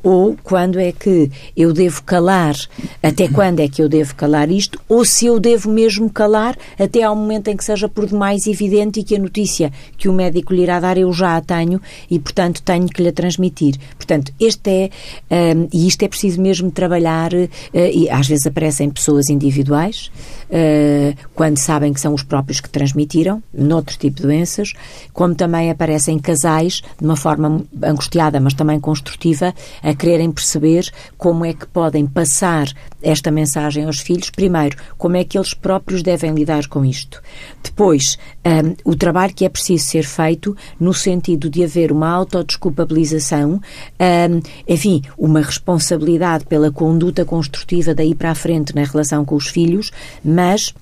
ou 0.02 0.36
quando 0.42 0.78
é 0.78 0.92
que 0.92 1.30
eu 1.56 1.72
devo 1.72 2.02
calar, 2.02 2.54
até 3.02 3.28
quando 3.28 3.60
é 3.60 3.68
que 3.68 3.82
eu 3.82 3.88
devo 3.88 4.14
calar 4.14 4.50
isto, 4.50 4.80
ou 4.88 5.04
se 5.04 5.26
eu 5.26 5.38
devo 5.38 5.70
mesmo 5.70 6.10
calar 6.10 6.56
até 6.78 7.02
ao 7.02 7.14
momento 7.14 7.48
em 7.48 7.56
que 7.56 7.64
seja 7.64 7.88
por 7.88 8.06
demais 8.06 8.46
evidente 8.46 9.00
e 9.00 9.04
que 9.04 9.16
a 9.16 9.18
notícia 9.18 9.72
que 9.96 10.08
o 10.08 10.12
médico 10.12 10.54
lhe 10.54 10.62
irá 10.62 10.80
dar 10.80 10.96
eu 10.96 11.12
já 11.12 11.36
a 11.36 11.40
tenho 11.40 11.80
e, 12.10 12.18
portanto, 12.18 12.62
tenho 12.62 12.86
que 12.86 13.02
lhe 13.02 13.12
transmitir. 13.12 13.76
Portanto, 13.96 14.32
este 14.40 14.70
é, 14.70 14.90
um, 15.30 15.64
eh, 15.64 15.68
e 15.72 15.86
isto 15.86 16.02
é 16.02 16.08
preciso 16.08 16.40
mesmo 16.40 16.70
trabalhar, 16.70 17.32
uh, 17.32 17.48
e 17.74 18.08
às 18.10 18.26
vezes 18.26 18.46
aparecem 18.46 18.90
pessoas 19.20 19.28
individuais, 19.28 20.10
uh, 20.48 21.16
quando 21.34 21.58
sabem 21.58 21.92
que 21.92 22.00
são 22.00 22.14
os 22.14 22.22
próprios 22.22 22.60
que 22.60 22.68
transmitiram, 22.68 23.42
noutro 23.52 23.96
tipo 23.98 24.16
de 24.16 24.22
doenças, 24.22 24.72
como 25.12 25.34
também 25.34 25.70
aparecem 25.70 26.18
casais, 26.18 26.82
de 26.98 27.04
uma 27.04 27.16
forma 27.16 27.62
angustiada, 27.82 28.40
mas 28.40 28.54
também 28.54 28.80
construtiva, 28.80 29.54
a 29.82 29.94
quererem 29.94 30.30
perceber 30.32 30.90
como 31.18 31.44
é 31.44 31.52
que 31.52 31.66
podem 31.66 32.06
passar 32.06 32.68
esta 33.02 33.30
mensagem 33.30 33.84
aos 33.84 33.98
filhos. 33.98 34.30
Primeiro, 34.30 34.76
como 34.96 35.16
é 35.16 35.24
que 35.24 35.36
eles 35.36 35.54
próprios 35.54 36.02
devem 36.02 36.32
lidar 36.32 36.66
com 36.68 36.84
isto. 36.84 37.22
Depois, 37.62 38.18
um, 38.44 38.90
o 38.90 38.94
trabalho 38.94 39.34
que 39.34 39.44
é 39.44 39.48
preciso 39.48 39.84
ser 39.84 40.04
feito 40.04 40.56
no 40.78 40.94
sentido 40.94 41.50
de 41.50 41.64
haver 41.64 41.92
uma 41.92 42.08
autodesculpabilização, 42.08 43.60
um, 44.00 44.40
enfim, 44.68 45.02
uma 45.16 45.40
responsabilidade 45.40 46.44
pela 46.46 46.70
conduta 46.70 47.24
construtiva 47.24 47.94
daí 47.94 48.14
para 48.14 48.30
a 48.30 48.34
frente 48.34 48.74
na 48.74 48.84
relação 48.84 49.09
com 49.24 49.34
os 49.34 49.48
filhos, 49.48 49.90
mas 50.24 50.74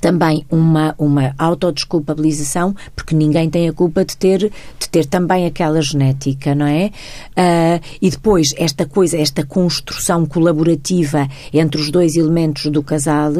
também 0.00 0.44
uma, 0.50 0.94
uma 0.98 1.34
autodesculpabilização, 1.38 2.74
porque 2.94 3.14
ninguém 3.14 3.48
tem 3.48 3.68
a 3.68 3.72
culpa 3.72 4.04
de 4.04 4.16
ter, 4.16 4.38
de 4.78 4.88
ter 4.90 5.06
também 5.06 5.46
aquela 5.46 5.80
genética, 5.80 6.54
não 6.54 6.66
é? 6.66 6.90
Uh, 7.32 7.80
e 8.00 8.10
depois, 8.10 8.48
esta 8.56 8.86
coisa, 8.86 9.16
esta 9.16 9.44
construção 9.44 10.26
colaborativa 10.26 11.28
entre 11.52 11.80
os 11.80 11.90
dois 11.90 12.16
elementos 12.16 12.66
do 12.66 12.82
casal 12.82 13.32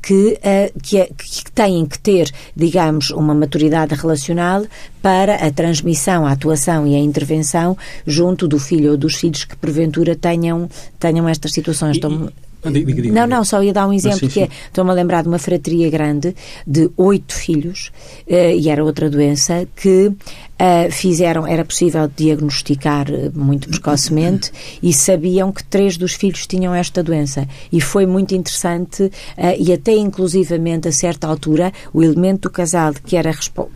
que, 0.00 0.38
uh, 0.38 0.80
que, 0.80 0.98
é, 0.98 1.06
que 1.06 1.52
têm 1.52 1.84
que 1.84 1.98
ter, 1.98 2.32
digamos, 2.54 3.10
uma 3.10 3.34
maturidade 3.34 3.94
relacional 3.94 4.64
para 5.02 5.34
a 5.34 5.50
transmissão, 5.50 6.26
a 6.26 6.32
atuação 6.32 6.86
e 6.86 6.94
a 6.94 6.98
intervenção 6.98 7.76
junto 8.06 8.48
do 8.48 8.58
filho 8.58 8.92
ou 8.92 8.96
dos 8.96 9.16
filhos 9.16 9.44
que 9.44 9.56
porventura 9.56 10.16
tenham, 10.16 10.70
tenham 10.98 11.28
estas 11.28 11.52
situações. 11.52 11.98
E, 11.98 12.00
Diga, 12.70 12.92
diga, 12.92 13.12
não, 13.12 13.26
não, 13.26 13.44
só 13.44 13.62
ia 13.62 13.72
dar 13.72 13.86
um 13.86 13.92
exemplo 13.92 14.20
sim, 14.20 14.28
que 14.28 14.40
é, 14.40 14.48
estou-me 14.66 14.90
a 14.90 14.94
lembrar 14.94 15.22
de 15.22 15.28
uma 15.28 15.38
frataria 15.38 15.90
grande 15.90 16.34
de 16.66 16.90
oito 16.96 17.34
filhos, 17.34 17.92
uh, 18.26 18.56
e 18.58 18.68
era 18.68 18.82
outra 18.82 19.10
doença, 19.10 19.66
que 19.76 20.12
fizeram, 20.90 21.46
era 21.46 21.64
possível 21.64 22.08
diagnosticar 22.14 23.10
eh, 23.10 23.30
muito 23.34 23.68
precocemente 23.68 24.52
e 24.82 24.92
sabiam 24.92 25.52
que 25.52 25.64
três 25.64 25.96
dos 25.96 26.14
filhos 26.14 26.46
tinham 26.46 26.74
esta 26.74 27.02
doença. 27.02 27.48
E 27.72 27.80
foi 27.80 28.06
muito 28.06 28.34
interessante 28.34 29.04
uh, 29.04 29.10
e 29.58 29.72
até 29.72 29.92
inclusivamente 29.96 30.86
a 30.86 30.92
certa 30.92 31.26
altura 31.26 31.72
o 31.92 32.02
elemento 32.02 32.42
do 32.42 32.50
casal 32.50 32.92
que 33.04 33.16
era 33.16 33.30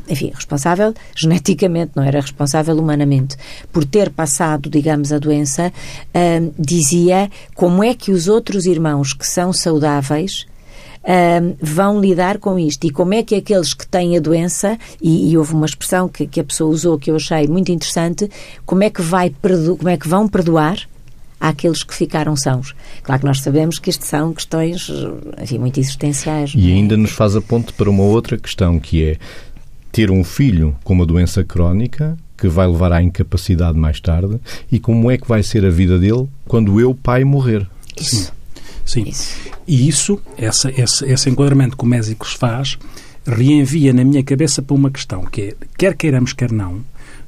enfim, 0.09 0.31
responsável 0.35 0.95
geneticamente, 1.15 1.93
não 1.95 2.05
era 2.05 2.21
responsável 2.21 2.77
humanamente, 2.77 3.37
por 3.73 3.85
ter 3.85 4.11
passado, 4.11 4.71
digamos, 4.71 5.13
a 5.13 5.19
doença, 5.19 5.73
uh, 5.73 6.55
dizia 6.59 7.31
como 7.55 7.83
é 7.83 7.95
que 7.95 8.13
os 8.13 8.29
outros 8.29 8.67
irmãos 8.67 9.13
que 9.13 9.27
são 9.27 9.53
saudáveis 9.53 10.47
vão 11.61 12.01
lidar 12.01 12.39
com 12.39 12.59
isto 12.59 12.87
e 12.87 12.91
como 12.91 13.15
é 13.15 13.23
que 13.23 13.35
aqueles 13.35 13.73
que 13.73 13.87
têm 13.87 14.17
a 14.17 14.21
doença, 14.21 14.79
e, 15.01 15.31
e 15.31 15.39
houve 15.39 15.55
uma 15.55 15.67
expressão 15.67 16.09
que, 16.09 16.27
que, 16.27 16.41
a 16.41 16.45
pessoa 16.45 16.71
usou 16.71 16.99
que 16.99 17.11
eu 17.11 17.17
achei 17.17 17.47
muito 17.47 17.73
interessante, 17.73 18.31
como 18.67 18.83
é 18.83 18.91
que, 18.91 19.01
vai 19.01 19.33
como 19.79 19.89
é 19.89 19.97
que 19.97 20.09
vão 20.09 20.29
perdoar 20.29 20.79
àqueles 21.41 21.83
que 21.83 21.95
ficaram 21.95 22.37
sãos. 22.37 22.75
Claro 23.03 23.21
que 23.21 23.27
nós 23.27 23.41
sabemos 23.41 23.79
que 23.79 23.91
isto 23.91 24.05
são 24.05 24.33
questões 24.35 24.91
enfim, 25.41 25.59
muito 25.59 25.79
existenciais. 25.81 26.53
E 26.55 26.71
é? 26.71 26.75
ainda 26.75 26.97
nos 26.97 27.13
faz 27.13 27.37
a 27.37 27.41
ponte 27.41 27.73
para 27.73 27.89
uma 27.89 28.03
outra 28.03 28.37
questão, 28.37 28.79
que 28.79 29.05
é 29.05 29.17
ter 29.91 30.11
um 30.11 30.23
filho 30.23 30.77
com 30.85 30.93
uma 30.93 31.07
doença 31.07 31.43
crónica 31.43 32.17
que 32.37 32.49
vai 32.49 32.67
levar 32.67 32.93
à 32.93 33.03
incapacidade 33.03 33.77
mais 33.77 34.01
tarde 34.01 34.39
e 34.71 34.79
como 34.79 35.11
é 35.11 35.19
que 35.19 35.27
vai 35.27 35.43
ser 35.43 35.65
a 35.65 35.71
vida 35.71 35.99
dele 35.99 36.29
quando 36.47 36.79
eu, 36.81 36.95
pai, 36.95 37.25
morrer. 37.25 37.67
Isso. 37.97 38.33
Sim. 38.89 39.05
Isso. 39.07 39.37
E 39.67 39.89
isso, 39.89 40.21
essa, 40.37 40.71
esse, 40.71 41.05
esse 41.05 41.29
enquadramento 41.29 41.77
que 41.77 41.85
o 41.85 41.87
Mésicles 41.87 42.33
faz, 42.33 42.79
reenvia 43.27 43.93
na 43.93 44.03
minha 44.03 44.25
cabeça 44.25 44.63
para 44.63 44.75
uma 44.75 44.91
questão, 44.91 45.27
que 45.27 45.43
é, 45.43 45.55
quer 45.77 45.95
queiramos, 45.95 46.33
quer 46.33 46.51
não, 46.51 46.81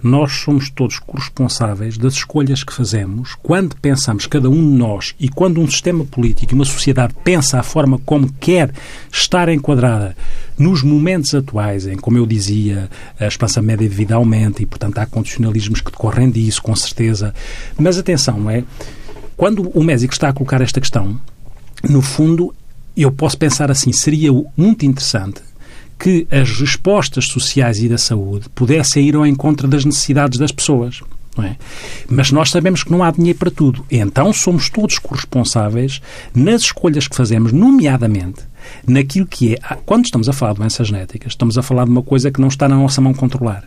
nós 0.02 0.32
somos 0.32 0.70
todos 0.70 0.98
corresponsáveis 0.98 1.98
das 1.98 2.14
escolhas 2.14 2.64
que 2.64 2.72
fazemos 2.72 3.36
quando 3.42 3.76
pensamos, 3.76 4.26
cada 4.26 4.48
um 4.48 4.54
de 4.54 4.78
nós, 4.78 5.14
e 5.20 5.28
quando 5.28 5.60
um 5.60 5.68
sistema 5.68 6.02
político 6.06 6.52
e 6.52 6.54
uma 6.54 6.64
sociedade 6.64 7.14
pensa 7.22 7.60
a 7.60 7.62
forma 7.62 7.98
como 8.06 8.32
quer 8.40 8.72
estar 9.12 9.50
enquadrada 9.50 10.16
nos 10.58 10.82
momentos 10.82 11.34
atuais, 11.34 11.86
em, 11.86 11.96
como 11.96 12.16
eu 12.16 12.24
dizia, 12.24 12.88
a 13.18 13.26
esperança 13.26 13.60
média 13.60 13.86
de 13.86 13.94
vida 13.94 14.14
aumenta 14.14 14.62
e, 14.62 14.66
portanto, 14.66 14.96
há 14.96 15.04
condicionalismos 15.04 15.82
que 15.82 15.90
decorrem 15.90 16.30
disso, 16.30 16.62
com 16.62 16.74
certeza. 16.74 17.34
Mas 17.78 17.98
atenção, 17.98 18.40
não 18.40 18.50
é? 18.50 18.64
Quando 19.36 19.70
o 19.70 19.82
médico 19.82 20.12
está 20.12 20.28
a 20.28 20.32
colocar 20.32 20.60
esta 20.60 20.80
questão, 20.80 21.18
no 21.88 22.02
fundo, 22.02 22.54
eu 22.96 23.10
posso 23.10 23.38
pensar 23.38 23.70
assim: 23.70 23.92
seria 23.92 24.30
muito 24.56 24.84
interessante 24.84 25.40
que 25.98 26.26
as 26.30 26.50
respostas 26.58 27.26
sociais 27.26 27.78
e 27.82 27.88
da 27.88 27.98
saúde 27.98 28.48
pudessem 28.54 29.06
ir 29.06 29.14
ao 29.14 29.26
encontro 29.26 29.68
das 29.68 29.84
necessidades 29.84 30.38
das 30.38 30.50
pessoas. 30.50 31.00
É? 31.38 31.56
Mas 32.08 32.32
nós 32.32 32.50
sabemos 32.50 32.82
que 32.82 32.90
não 32.90 33.04
há 33.04 33.10
dinheiro 33.10 33.38
para 33.38 33.50
tudo. 33.50 33.84
Então 33.90 34.32
somos 34.32 34.68
todos 34.68 34.98
corresponsáveis 34.98 36.02
nas 36.34 36.62
escolhas 36.62 37.06
que 37.06 37.16
fazemos, 37.16 37.52
nomeadamente 37.52 38.42
naquilo 38.86 39.26
que 39.26 39.54
é. 39.54 39.58
Quando 39.86 40.04
estamos 40.04 40.28
a 40.28 40.32
falar 40.32 40.52
de 40.52 40.58
doenças 40.58 40.88
genéticas, 40.88 41.32
estamos 41.32 41.56
a 41.56 41.62
falar 41.62 41.84
de 41.84 41.90
uma 41.90 42.02
coisa 42.02 42.30
que 42.30 42.40
não 42.40 42.48
está 42.48 42.68
na 42.68 42.76
nossa 42.76 43.00
mão 43.00 43.14
controlar. 43.14 43.64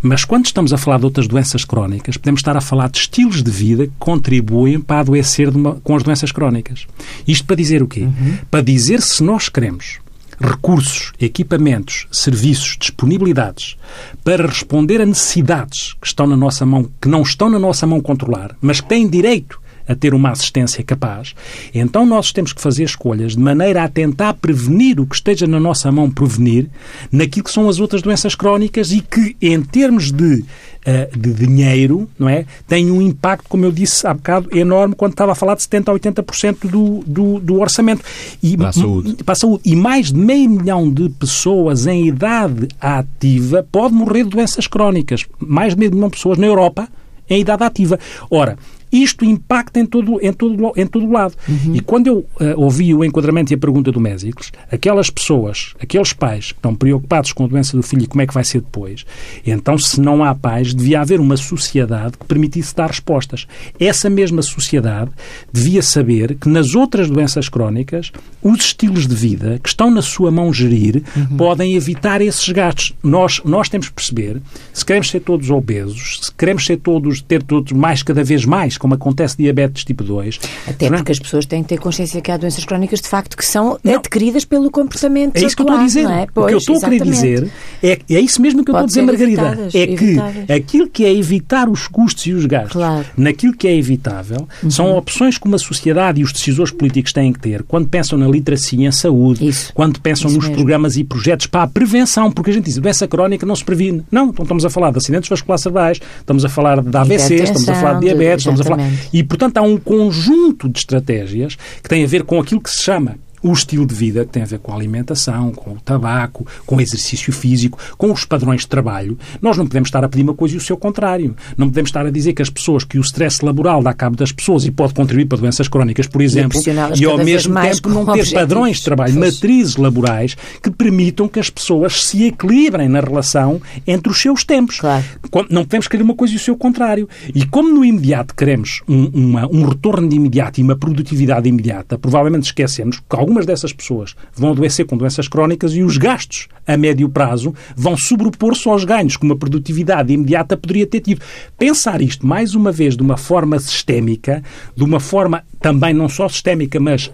Mas 0.00 0.24
quando 0.24 0.46
estamos 0.46 0.72
a 0.72 0.78
falar 0.78 0.98
de 0.98 1.04
outras 1.04 1.26
doenças 1.26 1.64
crónicas, 1.64 2.16
podemos 2.16 2.40
estar 2.40 2.56
a 2.56 2.60
falar 2.60 2.90
de 2.90 2.98
estilos 2.98 3.42
de 3.42 3.50
vida 3.50 3.86
que 3.86 3.92
contribuem 3.98 4.80
para 4.80 5.00
adoecer 5.00 5.48
uma, 5.48 5.74
com 5.76 5.96
as 5.96 6.02
doenças 6.02 6.32
crónicas. 6.32 6.86
Isto 7.26 7.46
para 7.46 7.56
dizer 7.56 7.82
o 7.82 7.88
quê? 7.88 8.02
Uhum. 8.02 8.38
Para 8.50 8.62
dizer 8.62 9.00
se 9.00 9.22
nós 9.22 9.48
queremos 9.48 10.00
recursos, 10.40 11.12
equipamentos, 11.20 12.06
serviços, 12.10 12.76
disponibilidades 12.78 13.76
para 14.24 14.46
responder 14.46 15.00
a 15.00 15.06
necessidades 15.06 15.94
que 16.00 16.06
estão 16.06 16.26
na 16.26 16.36
nossa 16.36 16.66
mão, 16.66 16.90
que 17.00 17.08
não 17.08 17.22
estão 17.22 17.48
na 17.48 17.58
nossa 17.58 17.86
mão 17.86 18.00
controlar, 18.00 18.56
mas 18.60 18.80
que 18.80 18.88
têm 18.88 19.08
direito 19.08 19.61
a 19.88 19.94
ter 19.94 20.14
uma 20.14 20.30
assistência 20.30 20.82
capaz, 20.84 21.34
então 21.74 22.04
nós 22.06 22.32
temos 22.32 22.52
que 22.52 22.60
fazer 22.60 22.84
escolhas 22.84 23.32
de 23.32 23.40
maneira 23.40 23.82
a 23.84 23.88
tentar 23.88 24.34
prevenir 24.34 25.00
o 25.00 25.06
que 25.06 25.14
esteja 25.14 25.46
na 25.46 25.60
nossa 25.60 25.90
mão 25.90 26.10
prevenir 26.10 26.68
naquilo 27.10 27.44
que 27.44 27.50
são 27.50 27.68
as 27.68 27.80
outras 27.80 28.02
doenças 28.02 28.34
crónicas 28.34 28.92
e 28.92 29.00
que, 29.00 29.36
em 29.40 29.60
termos 29.62 30.10
de, 30.10 30.44
uh, 30.86 31.18
de 31.18 31.32
dinheiro, 31.34 32.08
não 32.18 32.28
é, 32.28 32.44
tem 32.66 32.90
um 32.90 33.00
impacto, 33.00 33.48
como 33.48 33.64
eu 33.64 33.72
disse 33.72 34.06
há 34.06 34.14
bocado, 34.14 34.48
enorme 34.56 34.94
quando 34.94 35.12
estava 35.12 35.32
a 35.32 35.34
falar 35.34 35.54
de 35.54 35.62
70% 35.62 35.88
a 35.88 36.22
80% 36.22 36.70
do, 36.70 37.02
do, 37.06 37.40
do 37.40 37.60
orçamento. 37.60 38.02
E, 38.42 38.56
para 38.56 38.68
a 38.68 38.72
saúde. 38.72 39.14
Para 39.24 39.32
a 39.32 39.36
saúde. 39.36 39.62
E 39.64 39.76
mais 39.76 40.12
de 40.12 40.18
meio 40.18 40.50
milhão 40.50 40.90
de 40.90 41.08
pessoas 41.10 41.86
em 41.86 42.06
idade 42.06 42.68
ativa 42.80 43.66
pode 43.70 43.94
morrer 43.94 44.24
de 44.24 44.30
doenças 44.30 44.66
crónicas. 44.66 45.26
Mais 45.38 45.74
de 45.74 45.80
meio 45.80 45.92
milhão 45.92 46.08
de 46.08 46.16
pessoas 46.16 46.38
na 46.38 46.46
Europa 46.46 46.88
em 47.28 47.40
idade 47.40 47.64
ativa. 47.64 47.98
Ora, 48.30 48.58
isto 48.92 49.24
impacta 49.24 49.80
em 49.80 49.86
todo, 49.86 50.20
em 50.20 50.32
todo, 50.32 50.72
em 50.76 50.86
todo 50.86 51.10
lado. 51.10 51.34
Uhum. 51.48 51.74
E 51.74 51.80
quando 51.80 52.06
eu 52.06 52.18
uh, 52.18 52.26
ouvi 52.56 52.94
o 52.94 53.04
enquadramento 53.04 53.52
e 53.52 53.54
a 53.54 53.58
pergunta 53.58 53.90
do 53.90 54.00
Mésicles, 54.00 54.52
aquelas 54.70 55.08
pessoas, 55.08 55.74
aqueles 55.80 56.12
pais 56.12 56.52
que 56.52 56.58
estão 56.58 56.74
preocupados 56.74 57.32
com 57.32 57.44
a 57.44 57.48
doença 57.48 57.76
do 57.76 57.82
filho 57.82 58.04
e 58.04 58.06
como 58.06 58.22
é 58.22 58.26
que 58.26 58.34
vai 58.34 58.44
ser 58.44 58.60
depois, 58.60 59.04
então, 59.46 59.78
se 59.78 60.00
não 60.00 60.22
há 60.22 60.34
pais, 60.34 60.74
devia 60.74 61.00
haver 61.00 61.20
uma 61.20 61.36
sociedade 61.36 62.18
que 62.18 62.26
permitisse 62.26 62.74
dar 62.74 62.88
respostas. 62.88 63.46
Essa 63.78 64.10
mesma 64.10 64.42
sociedade 64.42 65.10
devia 65.52 65.82
saber 65.82 66.36
que 66.36 66.48
nas 66.48 66.74
outras 66.74 67.08
doenças 67.08 67.48
crónicas, 67.48 68.12
os 68.42 68.58
estilos 68.58 69.06
de 69.06 69.14
vida 69.14 69.58
que 69.62 69.68
estão 69.68 69.90
na 69.90 70.02
sua 70.02 70.30
mão 70.30 70.52
gerir 70.52 71.02
uhum. 71.16 71.36
podem 71.36 71.74
evitar 71.74 72.20
esses 72.20 72.48
gastos. 72.48 72.94
Nós, 73.02 73.40
nós 73.44 73.68
temos 73.68 73.88
que 73.88 73.94
perceber, 73.94 74.40
se 74.72 74.84
queremos 74.84 75.10
ser 75.10 75.20
todos 75.20 75.50
obesos, 75.50 76.20
se 76.22 76.32
queremos 76.32 76.66
ser 76.66 76.78
todos, 76.78 77.20
ter 77.22 77.42
todos 77.42 77.72
mais, 77.72 78.02
cada 78.02 78.24
vez 78.24 78.44
mais, 78.44 78.76
como 78.82 78.94
acontece 78.94 79.36
diabetes 79.36 79.84
tipo 79.84 80.02
2. 80.02 80.40
Até 80.66 80.86
é? 80.86 80.90
porque 80.90 81.12
as 81.12 81.18
pessoas 81.20 81.46
têm 81.46 81.62
que 81.62 81.68
ter 81.68 81.78
consciência 81.78 82.20
que 82.20 82.32
há 82.32 82.36
doenças 82.36 82.64
crónicas 82.64 83.00
de 83.00 83.06
facto 83.06 83.36
que 83.36 83.46
são 83.46 83.78
não. 83.84 83.94
adquiridas 83.94 84.44
pelo 84.44 84.72
comportamento 84.72 85.36
É 85.36 85.44
isso 85.44 85.54
que 85.54 85.62
eu 85.62 85.66
estou 85.66 85.80
a 85.80 85.84
dizer. 85.84 86.10
É? 86.10 86.26
Pois, 86.34 86.44
o 86.44 86.48
que 86.48 86.54
eu 86.54 86.58
estou 86.58 86.74
exatamente. 86.74 87.02
a 87.02 87.04
querer 87.04 87.14
dizer 87.14 87.52
é, 87.80 87.98
é 88.16 88.20
isso 88.20 88.42
mesmo 88.42 88.64
que 88.64 88.72
eu 88.72 88.74
Pode 88.74 88.90
estou 88.90 89.08
a 89.08 89.12
dizer, 89.12 89.36
Margarida. 89.36 89.68
É 89.72 89.86
que 89.86 90.04
evitáveis. 90.04 90.50
aquilo 90.50 90.88
que 90.88 91.04
é 91.04 91.14
evitar 91.14 91.68
os 91.68 91.86
custos 91.86 92.26
e 92.26 92.32
os 92.32 92.44
gastos 92.44 92.72
claro. 92.72 93.06
naquilo 93.16 93.56
que 93.56 93.68
é 93.68 93.76
evitável 93.76 94.48
uhum. 94.60 94.70
são 94.70 94.96
opções 94.96 95.38
que 95.38 95.46
uma 95.46 95.58
sociedade 95.58 96.20
e 96.20 96.24
os 96.24 96.32
decisores 96.32 96.72
políticos 96.72 97.12
têm 97.12 97.32
que 97.32 97.38
ter 97.38 97.62
quando 97.62 97.86
pensam 97.86 98.18
na 98.18 98.26
literacia 98.26 98.88
em 98.88 98.90
saúde, 98.90 99.46
isso. 99.46 99.72
quando 99.74 100.00
pensam 100.00 100.26
isso 100.26 100.38
nos 100.38 100.46
mesmo. 100.46 100.56
programas 100.56 100.96
e 100.96 101.04
projetos 101.04 101.46
para 101.46 101.62
a 101.62 101.66
prevenção, 101.68 102.32
porque 102.32 102.50
a 102.50 102.52
gente 102.52 102.64
diz 102.64 102.78
doença 102.78 103.06
crónica 103.06 103.46
não 103.46 103.54
se 103.54 103.64
previne. 103.64 104.02
Não, 104.10 104.30
então 104.30 104.42
estamos 104.42 104.64
a 104.64 104.70
falar 104.70 104.90
de 104.90 104.98
acidentes 104.98 105.28
vasculares 105.28 105.62
cerebrais, 105.62 106.00
estamos 106.18 106.44
a 106.44 106.48
falar 106.48 106.82
de 106.82 106.96
AVC, 106.96 107.34
estamos 107.34 107.68
a 107.68 107.74
falar 107.76 107.94
de 107.94 108.00
diabetes, 108.00 108.40
estamos 108.40 108.60
a 108.60 108.64
falar. 108.76 108.90
E, 109.12 109.22
portanto, 109.22 109.58
há 109.58 109.62
um 109.62 109.76
conjunto 109.76 110.68
de 110.68 110.78
estratégias 110.78 111.56
que 111.82 111.88
têm 111.88 112.04
a 112.04 112.06
ver 112.06 112.24
com 112.24 112.40
aquilo 112.40 112.60
que 112.60 112.70
se 112.70 112.82
chama 112.82 113.16
o 113.42 113.52
estilo 113.52 113.86
de 113.86 113.94
vida 113.94 114.24
que 114.24 114.32
tem 114.32 114.42
a 114.42 114.46
ver 114.46 114.58
com 114.58 114.72
a 114.72 114.76
alimentação, 114.76 115.52
com 115.52 115.72
o 115.72 115.80
tabaco, 115.80 116.46
com 116.64 116.76
o 116.76 116.80
exercício 116.80 117.32
físico, 117.32 117.78
com 117.98 118.12
os 118.12 118.24
padrões 118.24 118.62
de 118.62 118.68
trabalho. 118.68 119.18
Nós 119.40 119.56
não 119.56 119.66
podemos 119.66 119.88
estar 119.88 120.04
a 120.04 120.08
pedir 120.08 120.22
uma 120.22 120.34
coisa 120.34 120.54
e 120.54 120.58
o 120.58 120.60
seu 120.60 120.76
contrário. 120.76 121.34
Não 121.56 121.68
podemos 121.68 121.88
estar 121.88 122.06
a 122.06 122.10
dizer 122.10 122.32
que 122.32 122.42
as 122.42 122.50
pessoas, 122.50 122.84
que 122.84 122.98
o 122.98 123.00
stress 123.00 123.44
laboral 123.44 123.82
dá 123.82 123.92
cabo 123.92 124.16
das 124.16 124.32
pessoas 124.32 124.64
e 124.64 124.70
pode 124.70 124.94
contribuir 124.94 125.26
para 125.26 125.38
doenças 125.38 125.68
crónicas, 125.68 126.06
por 126.06 126.22
exemplo, 126.22 126.60
e, 126.94 127.02
e 127.02 127.04
ao 127.04 127.18
mesmo 127.18 127.54
tempo 127.60 127.88
não 127.88 128.06
ter 128.06 128.30
padrões 128.32 128.78
de 128.78 128.84
trabalho, 128.84 129.14
pois. 129.14 129.34
matrizes 129.34 129.76
laborais 129.76 130.36
que 130.62 130.70
permitam 130.70 131.28
que 131.28 131.40
as 131.40 131.50
pessoas 131.50 132.04
se 132.06 132.24
equilibrem 132.24 132.88
na 132.88 133.00
relação 133.00 133.60
entre 133.86 134.10
os 134.10 134.20
seus 134.20 134.44
tempos. 134.44 134.80
Claro. 134.80 135.04
Não 135.50 135.64
podemos 135.64 135.88
querer 135.88 136.02
uma 136.02 136.14
coisa 136.14 136.34
e 136.34 136.36
o 136.36 136.40
seu 136.40 136.56
contrário. 136.56 137.08
E 137.34 137.44
como 137.46 137.68
no 137.68 137.84
imediato 137.84 138.34
queremos 138.34 138.82
um, 138.88 139.06
uma, 139.12 139.46
um 139.46 139.64
retorno 139.66 140.08
de 140.08 140.16
imediato 140.16 140.60
e 140.60 140.62
uma 140.62 140.76
produtividade 140.76 141.48
imediata, 141.48 141.98
provavelmente 141.98 142.44
esquecemos 142.44 142.98
que 142.98 143.04
algumas 143.32 143.46
dessas 143.46 143.72
pessoas 143.72 144.14
vão 144.34 144.50
adoecer 144.50 144.84
com 144.84 144.96
doenças 144.96 145.26
crónicas 145.26 145.72
e 145.74 145.82
os 145.82 145.96
gastos 145.96 146.48
a 146.66 146.76
médio 146.76 147.08
prazo 147.08 147.54
vão 147.74 147.96
sobrepor-se 147.96 148.68
aos 148.68 148.84
ganhos 148.84 149.16
que 149.16 149.24
uma 149.24 149.36
produtividade 149.36 150.12
imediata 150.12 150.56
poderia 150.56 150.86
ter 150.86 151.00
tido. 151.00 151.22
Pensar 151.58 152.02
isto, 152.02 152.26
mais 152.26 152.54
uma 152.54 152.70
vez, 152.70 152.94
de 152.94 153.02
uma 153.02 153.16
forma 153.16 153.58
sistémica, 153.58 154.42
de 154.76 154.84
uma 154.84 155.00
forma 155.00 155.42
também 155.60 155.94
não 155.94 156.08
só 156.08 156.28
sistémica, 156.28 156.78
mas 156.78 157.10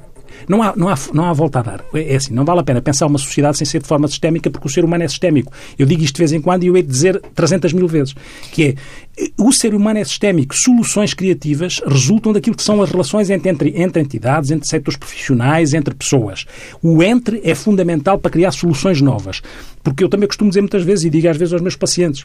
não 0.49 0.63
há, 0.63 0.75
não, 0.77 0.89
há, 0.89 0.99
não 1.13 1.25
há 1.25 1.33
volta 1.33 1.61
a 1.61 1.63
dar. 1.63 1.85
É 1.95 2.17
assim, 2.17 2.33
não 2.33 2.45
vale 2.45 2.61
a 2.61 2.63
pena 2.63 2.81
pensar 2.81 3.07
uma 3.07 3.19
sociedade 3.19 3.59
sem 3.59 3.67
ser 3.67 3.81
de 3.81 3.89
forma 3.89 4.09
sistémica, 4.09 4.51
porque 4.51 4.67
o 4.67 4.71
ser 4.71 4.85
humano 4.85 5.05
é 5.05 5.09
sistémico. 5.09 5.53
Eu 5.79 5.87
digo 5.87 6.03
isto 6.03 6.15
de 6.15 6.21
vez 6.21 6.33
em 6.33 6.41
quando 6.41 6.65
e 6.65 6.67
eu 6.67 6.77
hei 6.77 6.83
de 6.83 6.89
dizer 6.89 7.21
300 7.35 7.73
mil 7.73 7.89
vezes, 7.89 8.15
que 8.53 8.77
é, 9.19 9.29
o 9.37 9.53
ser 9.53 9.75
humano 9.75 9.99
é 9.99 10.05
sistémico. 10.05 10.55
Soluções 10.55 11.15
criativas 11.15 11.81
resultam 11.87 12.33
daquilo 12.33 12.57
que 12.57 12.63
são 12.63 12.81
as 12.83 12.91
relações 12.91 13.31
entre, 13.31 13.51
entre, 13.51 13.81
entre 13.81 14.03
entidades, 14.03 14.51
entre 14.51 14.69
setores 14.69 14.99
profissionais, 14.99 15.75
entre 15.75 15.95
pessoas. 15.95 16.47
O 16.83 17.03
entre 17.03 17.41
é 17.45 17.55
fundamental 17.55 18.19
para 18.19 18.31
criar 18.31 18.53
soluções 18.53 19.01
novas. 19.01 19.43
Porque 19.83 20.05
eu 20.05 20.09
também 20.09 20.27
costumo 20.29 20.51
dizer 20.51 20.61
muitas 20.61 20.85
vezes, 20.85 21.05
e 21.05 21.11
digo 21.11 21.29
às 21.29 21.37
vezes 21.37 21.53
aos 21.53 21.63
meus 21.63 21.77
pacientes, 21.77 22.25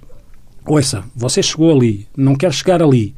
ouça, 0.66 1.04
você 1.16 1.42
chegou 1.42 1.72
ali, 1.72 2.08
não 2.16 2.36
quer 2.36 2.54
chegar 2.54 2.82
ali, 2.82 3.16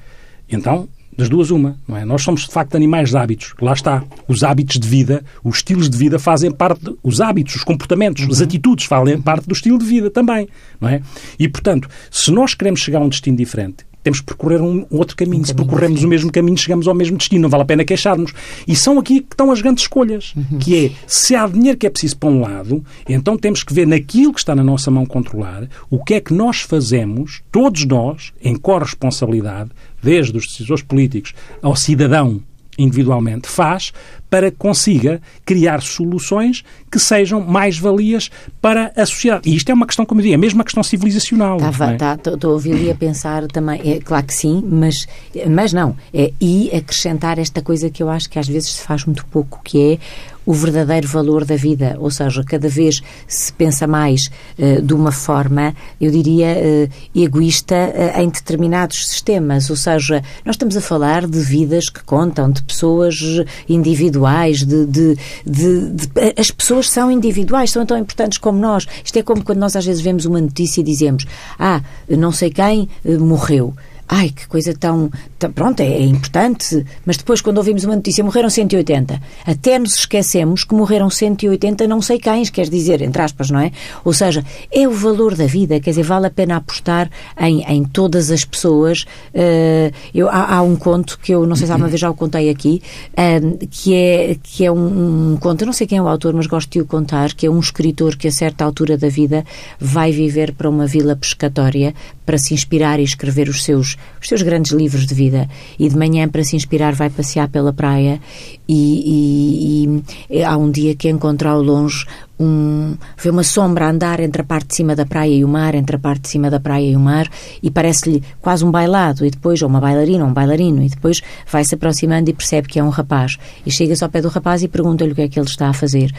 então 0.50 0.88
das 1.18 1.30
duas, 1.30 1.52
uma, 1.52 1.78
não 1.88 1.98
é? 1.98 2.06
Nós 2.06 2.22
somos, 2.22 2.42
de 2.42 2.52
facto, 2.52 2.76
animais 2.76 3.10
de 3.10 3.18
hábitos. 3.18 3.54
Lá 3.62 3.74
está. 3.74 4.04
Os 4.28 4.44
hábitos 4.44 4.80
de 4.80 4.88
vida, 4.88 5.24
os 5.44 5.58
estilos 5.58 5.90
de 5.90 5.98
vida 5.98 6.20
fazem 6.20 6.52
parte... 6.52 6.84
De, 6.84 6.96
os 7.02 7.22
hábitos, 7.22 7.56
os 7.56 7.64
comportamentos, 7.64 8.24
uhum. 8.24 8.32
as 8.32 8.42
atitudes 8.42 8.86
fazem 8.86 9.22
parte 9.22 9.48
do 9.48 9.54
estilo 9.54 9.78
de 9.78 9.86
vida 9.86 10.10
também, 10.10 10.48
não 10.80 10.90
é? 10.90 11.02
E, 11.40 11.48
portanto, 11.48 11.90
se 12.12 12.32
nós 12.32 12.54
queremos 12.54 12.80
chegar 12.80 13.00
a 13.00 13.06
um 13.06 13.10
destino 13.10 13.38
diferente, 13.38 13.86
temos 14.06 14.20
que 14.20 14.28
percorrer 14.28 14.62
um 14.62 14.86
outro 14.92 15.18
caminho. 15.18 15.42
Um 15.42 15.46
Se 15.46 15.52
caminho 15.52 15.68
percorremos 15.68 15.96
diferente. 15.96 16.06
o 16.06 16.10
mesmo 16.10 16.32
caminho, 16.32 16.58
chegamos 16.58 16.88
ao 16.88 16.94
mesmo 16.94 17.18
destino. 17.18 17.42
Não 17.42 17.50
vale 17.50 17.64
a 17.64 17.66
pena 17.66 17.84
queixar-nos. 17.84 18.34
E 18.68 18.76
são 18.76 19.00
aqui 19.00 19.20
que 19.20 19.34
estão 19.34 19.52
as 19.52 19.62
grandes 19.62 19.86
escolhas. 19.86 20.32
Uhum. 20.36 20.60
Que 20.60 20.86
é, 20.86 20.92
se 21.08 21.36
há 21.36 21.48
dinheiro 21.48 21.76
que 21.76 21.88
é 21.88 21.90
preciso 21.90 22.16
para 22.18 22.30
um 22.30 22.40
lado, 22.40 22.86
então 23.10 23.36
temos 23.36 23.64
que 23.64 23.74
ver 23.74 23.88
naquilo 23.88 24.32
que 24.32 24.40
está 24.40 24.54
na 24.54 24.64
nossa 24.64 24.92
mão 24.92 25.08
controlar, 25.08 25.68
o 25.90 26.04
que 26.04 26.14
é 26.14 26.22
que 26.22 26.36
nós 26.36 26.62
fazemos, 26.62 27.42
todos 27.52 27.84
nós, 27.86 28.32
em 28.44 28.56
corresponsabilidade, 28.56 29.72
desde 30.02 30.38
os 30.38 30.48
decisores 30.48 30.84
políticos 30.84 31.34
ao 31.62 31.76
cidadão 31.76 32.42
individualmente, 32.78 33.48
faz 33.48 33.94
para 34.30 34.52
que 34.52 34.58
consiga 34.58 35.22
criar 35.46 35.82
soluções 35.82 36.64
que 36.92 37.00
sejam 37.00 37.42
mais-valias 37.42 38.30
para 38.62 38.92
a 38.96 39.06
sociedade. 39.06 39.50
E 39.50 39.56
isto 39.56 39.70
é 39.70 39.74
uma 39.74 39.86
questão, 39.86 40.06
como 40.06 40.22
eu 40.22 40.24
digo, 40.24 40.36
é 40.36 40.38
mesmo 40.38 40.60
uma 40.60 40.64
questão 40.64 40.84
civilizacional. 40.84 41.58
Estou 41.58 41.88
não 41.88 41.94
é? 41.94 41.98
tá, 41.98 42.18
a 42.42 42.48
ouvir 42.48 42.82
e 42.82 42.92
a 42.92 42.96
pensar 42.96 43.46
também, 43.48 43.82
é, 43.84 44.00
claro 44.00 44.26
que 44.26 44.34
sim, 44.34 44.64
mas, 44.66 45.08
mas 45.50 45.74
não. 45.74 45.96
É, 46.14 46.32
e 46.40 46.70
acrescentar 46.76 47.38
esta 47.40 47.62
coisa 47.62 47.90
que 47.90 48.02
eu 48.02 48.10
acho 48.10 48.30
que 48.30 48.40
às 48.40 48.48
vezes 48.48 48.70
se 48.70 48.82
faz 48.82 49.06
muito 49.06 49.26
pouco, 49.26 49.62
que 49.64 49.94
é 49.94 50.00
o 50.46 50.54
verdadeiro 50.54 51.08
valor 51.08 51.44
da 51.44 51.56
vida, 51.56 51.98
ou 52.00 52.12
seja, 52.12 52.44
cada 52.44 52.70
vez 52.70 53.02
se 53.28 53.52
pensa 53.52 53.88
mais 53.88 54.30
uh, 54.60 54.82
de 54.82 54.94
uma 54.94 55.12
forma, 55.12 55.74
eu 56.00 56.12
diria, 56.12 56.56
uh, 56.56 57.20
egoísta 57.20 57.76
uh, 57.76 58.22
em 58.22 58.30
determinados 58.30 59.08
sistemas, 59.08 59.70
ou 59.70 59.76
seja, 59.76 60.22
nós 60.46 60.54
estamos 60.56 60.78
a 60.78 60.82
falar 60.82 61.26
de 61.26 61.40
vidas 61.40 61.90
que 61.90 62.04
contam, 62.04 62.52
de 62.52 62.62
pessoas 62.62 63.20
individuais, 63.68 64.15
de, 64.60 64.86
de, 64.86 65.18
de, 65.46 65.90
de, 65.92 66.10
as 66.38 66.52
pessoas 66.52 66.90
são 66.90 67.12
individuais, 67.12 67.72
são 67.72 67.86
tão 67.86 67.98
importantes 67.98 68.38
como 68.38 68.60
nós. 68.60 68.88
Isto 69.04 69.18
é 69.18 69.24
como 69.24 69.44
quando 69.44 69.60
nós 69.60 69.76
às 69.76 69.86
vezes 69.86 70.02
vemos 70.02 70.26
uma 70.26 70.42
notícia 70.42 70.82
e 70.82 70.84
dizemos, 70.84 71.26
ah, 71.60 71.82
não 72.10 72.32
sei 72.32 72.50
quem 72.50 72.90
morreu. 73.20 73.74
Ai, 74.08 74.30
que 74.30 74.48
coisa 74.48 74.74
tão. 74.74 75.10
tão 75.40 75.52
pronto, 75.52 75.80
é, 75.80 75.88
é, 75.88 76.04
importante, 76.04 76.86
mas 77.06 77.18
depois, 77.18 77.42
quando 77.42 77.58
ouvimos 77.58 77.84
uma 77.86 77.96
notícia, 77.96 78.24
morreram 78.24 78.50
180. 78.50 79.20
Até 79.46 79.80
nos 79.80 79.96
esquecemos 79.96 80.64
que 80.64 80.76
morreram 80.76 81.10
180 81.10 81.88
não 81.88 82.02
sei 82.02 82.20
quem, 82.20 82.44
quer 82.46 82.70
dizer, 82.70 83.02
entre 83.02 83.22
aspas, 83.22 83.50
não 83.50 83.60
é? 83.60 83.72
Ou 84.04 84.14
seja, 84.14 84.46
é 84.72 84.88
o 84.88 84.92
valor 84.92 85.34
da 85.34 85.48
vida, 85.48 85.80
quer 85.80 85.90
dizer, 85.90 86.04
vale 86.04 86.28
a 86.28 86.30
pena 86.30 86.58
apostar 86.58 87.10
em, 87.40 87.64
em 87.64 87.84
todas 87.84 88.30
as 88.30 88.46
pessoas. 88.46 89.06
Uh, 89.34 89.92
eu, 90.14 90.30
há, 90.30 90.56
há, 90.56 90.62
um 90.62 90.76
conto 90.76 91.18
que 91.20 91.34
eu 91.34 91.48
não 91.48 91.56
sei 91.56 91.66
se 91.66 91.72
alguma 91.72 91.90
vez 91.90 92.00
já 92.00 92.10
o 92.10 92.14
contei 92.14 92.50
aqui, 92.52 92.84
uh, 93.12 93.68
que 93.72 93.96
é, 93.96 94.38
que 94.42 94.66
é 94.66 94.72
um, 94.72 95.34
um, 95.34 95.38
conto, 95.38 95.64
eu 95.64 95.66
não 95.66 95.74
sei 95.74 95.88
quem 95.88 95.98
é 95.98 96.02
o 96.02 96.08
autor, 96.08 96.34
mas 96.36 96.46
gosto 96.46 96.70
de 96.70 96.80
o 96.80 96.86
contar, 96.86 97.34
que 97.34 97.48
é 97.48 97.50
um 97.50 97.60
escritor 97.60 98.16
que 98.16 98.28
a 98.28 98.32
certa 98.32 98.64
altura 98.64 98.98
da 98.98 99.10
vida 99.10 99.44
vai 99.80 100.12
viver 100.12 100.54
para 100.54 100.70
uma 100.70 100.86
vila 100.86 101.16
pescatória 101.16 101.94
para 102.24 102.38
se 102.38 102.54
inspirar 102.54 103.00
e 103.00 103.04
escrever 103.04 103.50
os 103.50 103.64
seus 103.64 103.95
os 104.22 104.28
seus 104.28 104.42
grandes 104.42 104.72
livros 104.72 105.06
de 105.06 105.14
vida 105.14 105.48
e 105.78 105.88
de 105.88 105.98
manhã 105.98 106.28
para 106.28 106.44
se 106.44 106.56
inspirar 106.56 106.94
vai 106.94 107.10
passear 107.10 107.48
pela 107.50 107.74
praia 107.74 108.20
e, 108.68 109.86
e, 109.86 110.04
e 110.30 110.44
há 110.44 110.58
um 110.58 110.72
dia 110.72 110.96
que 110.96 111.10
encontra 111.10 111.50
ao 111.50 111.62
longe 111.62 112.06
um, 112.40 112.96
vê 113.18 113.30
uma 113.30 113.44
sombra 113.44 113.90
andar 113.90 114.20
entre 114.20 114.42
a 114.42 114.46
parte 114.46 114.68
de 114.68 114.76
cima 114.76 114.96
da 114.96 115.06
praia 115.06 115.34
e 115.34 115.44
o 115.44 115.48
mar, 115.48 115.74
entre 115.76 115.96
a 115.96 116.00
parte 116.00 116.24
de 116.24 116.30
cima 116.30 116.50
da 116.50 116.60
praia 116.60 116.90
e 116.90 116.96
o 116.96 117.00
mar, 117.00 117.30
e 117.62 117.72
parece-lhe 117.72 118.22
quase 118.42 118.66
um 118.66 118.72
bailado, 118.72 119.26
e 119.26 119.30
depois, 119.30 119.62
ou 119.62 119.70
uma 119.70 119.80
bailarina, 119.80 120.24
ou 120.24 120.30
um 120.30 120.34
bailarino, 120.34 120.84
e 120.84 120.90
depois 120.90 121.22
vai 121.50 121.64
se 121.64 121.76
aproximando 121.76 122.30
e 122.30 122.34
percebe 122.34 122.68
que 122.68 122.80
é 122.80 122.84
um 122.84 122.90
rapaz. 122.90 123.38
E 123.66 123.72
chega-se 123.72 124.04
ao 124.04 124.10
pé 124.10 124.22
do 124.22 124.28
rapaz 124.28 124.64
e 124.64 124.68
pergunta-lhe 124.68 125.12
o 125.12 125.16
que 125.16 125.22
é 125.22 125.30
que 125.30 125.40
ele 125.40 125.48
está 125.48 125.70
a 125.70 125.74
fazer. 125.74 126.14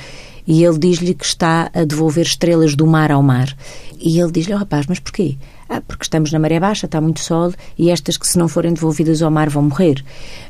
E 0.47 0.65
ele 0.65 0.79
diz-lhe 0.79 1.13
que 1.13 1.25
está 1.25 1.71
a 1.75 1.85
devolver 1.85 2.25
estrelas 2.25 2.75
do 2.75 2.87
mar 2.87 3.11
ao 3.11 3.23
mar. 3.23 3.55
E 4.01 4.21
ele 4.21 4.31
diz-lhe 4.31 4.53
ao 4.53 4.61
rapaz, 4.61 4.87
mas 4.87 5.01
porquê? 5.01 5.37
Ah, 5.69 5.81
porque 5.81 6.05
estamos 6.05 6.31
na 6.31 6.39
maré 6.39 6.61
baixa, 6.61 6.87
está 6.87 7.01
muito 7.01 7.21
sol 7.21 7.53
e 7.77 7.91
estas 7.91 8.17
que, 8.17 8.27
se 8.27 8.39
não 8.39 8.49
forem 8.49 8.73
devolvidas 8.73 9.21
ao 9.21 9.31
mar, 9.31 9.51
vão 9.51 9.65
morrer. 9.65 10.05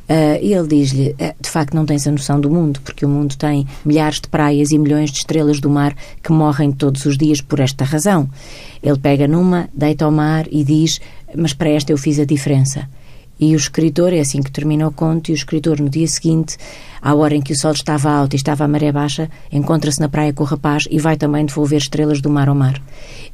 Uh, 0.09 0.38
e 0.42 0.52
ele 0.52 0.68
diz-lhe: 0.68 1.16
ah, 1.18 1.35
de 1.40 1.48
facto, 1.48 1.74
não 1.74 1.87
tens 1.87 2.07
a 2.07 2.11
noção 2.11 2.38
do 2.38 2.50
mundo, 2.50 2.81
porque 2.83 3.05
o 3.05 3.09
mundo 3.09 3.37
tem 3.37 3.66
milhares 3.85 4.20
de 4.20 4.29
praias 4.29 4.70
e 4.70 4.79
milhões 4.79 5.11
de 5.11 5.18
estrelas 5.18 5.59
do 5.59 5.70
mar 5.70 5.96
que 6.22 6.33
morrem 6.33 6.70
todos 6.70 7.07
os 7.07 7.16
dias 7.16 7.40
por 7.40 7.61
esta 7.61 7.85
razão. 7.85 8.29
Ele 8.83 8.98
pega 8.98 9.26
numa, 9.26 9.68
deita 9.72 10.05
ao 10.05 10.11
mar 10.11 10.46
e 10.50 10.62
diz: 10.62 11.00
Mas 11.35 11.55
para 11.55 11.70
esta 11.70 11.92
eu 11.92 11.98
fiz 11.98 12.18
a 12.18 12.24
diferença. 12.24 12.88
E 13.38 13.55
o 13.55 13.57
escritor, 13.57 14.12
é 14.12 14.20
assim 14.20 14.42
que 14.42 14.51
termina 14.51 14.88
o 14.88 14.92
conto, 14.92 15.29
e 15.29 15.33
o 15.33 15.35
escritor, 15.35 15.81
no 15.81 15.90
dia 15.90 16.07
seguinte, 16.07 16.57
à 17.03 17.14
hora 17.14 17.35
em 17.35 17.40
que 17.40 17.53
o 17.53 17.57
sol 17.57 17.72
estava 17.72 18.11
alto 18.11 18.35
e 18.35 18.37
estava 18.37 18.64
a 18.64 18.68
maré 18.68 18.90
baixa, 18.90 19.31
encontra-se 19.53 20.01
na 20.01 20.09
praia 20.09 20.33
com 20.33 20.42
o 20.42 20.46
rapaz 20.46 20.85
e 20.90 20.99
vai 20.99 21.16
também 21.16 21.44
devolver 21.44 21.79
estrelas 21.79 22.20
do 22.20 22.31
mar 22.31 22.49
ao 22.49 22.55
mar. 22.55 22.79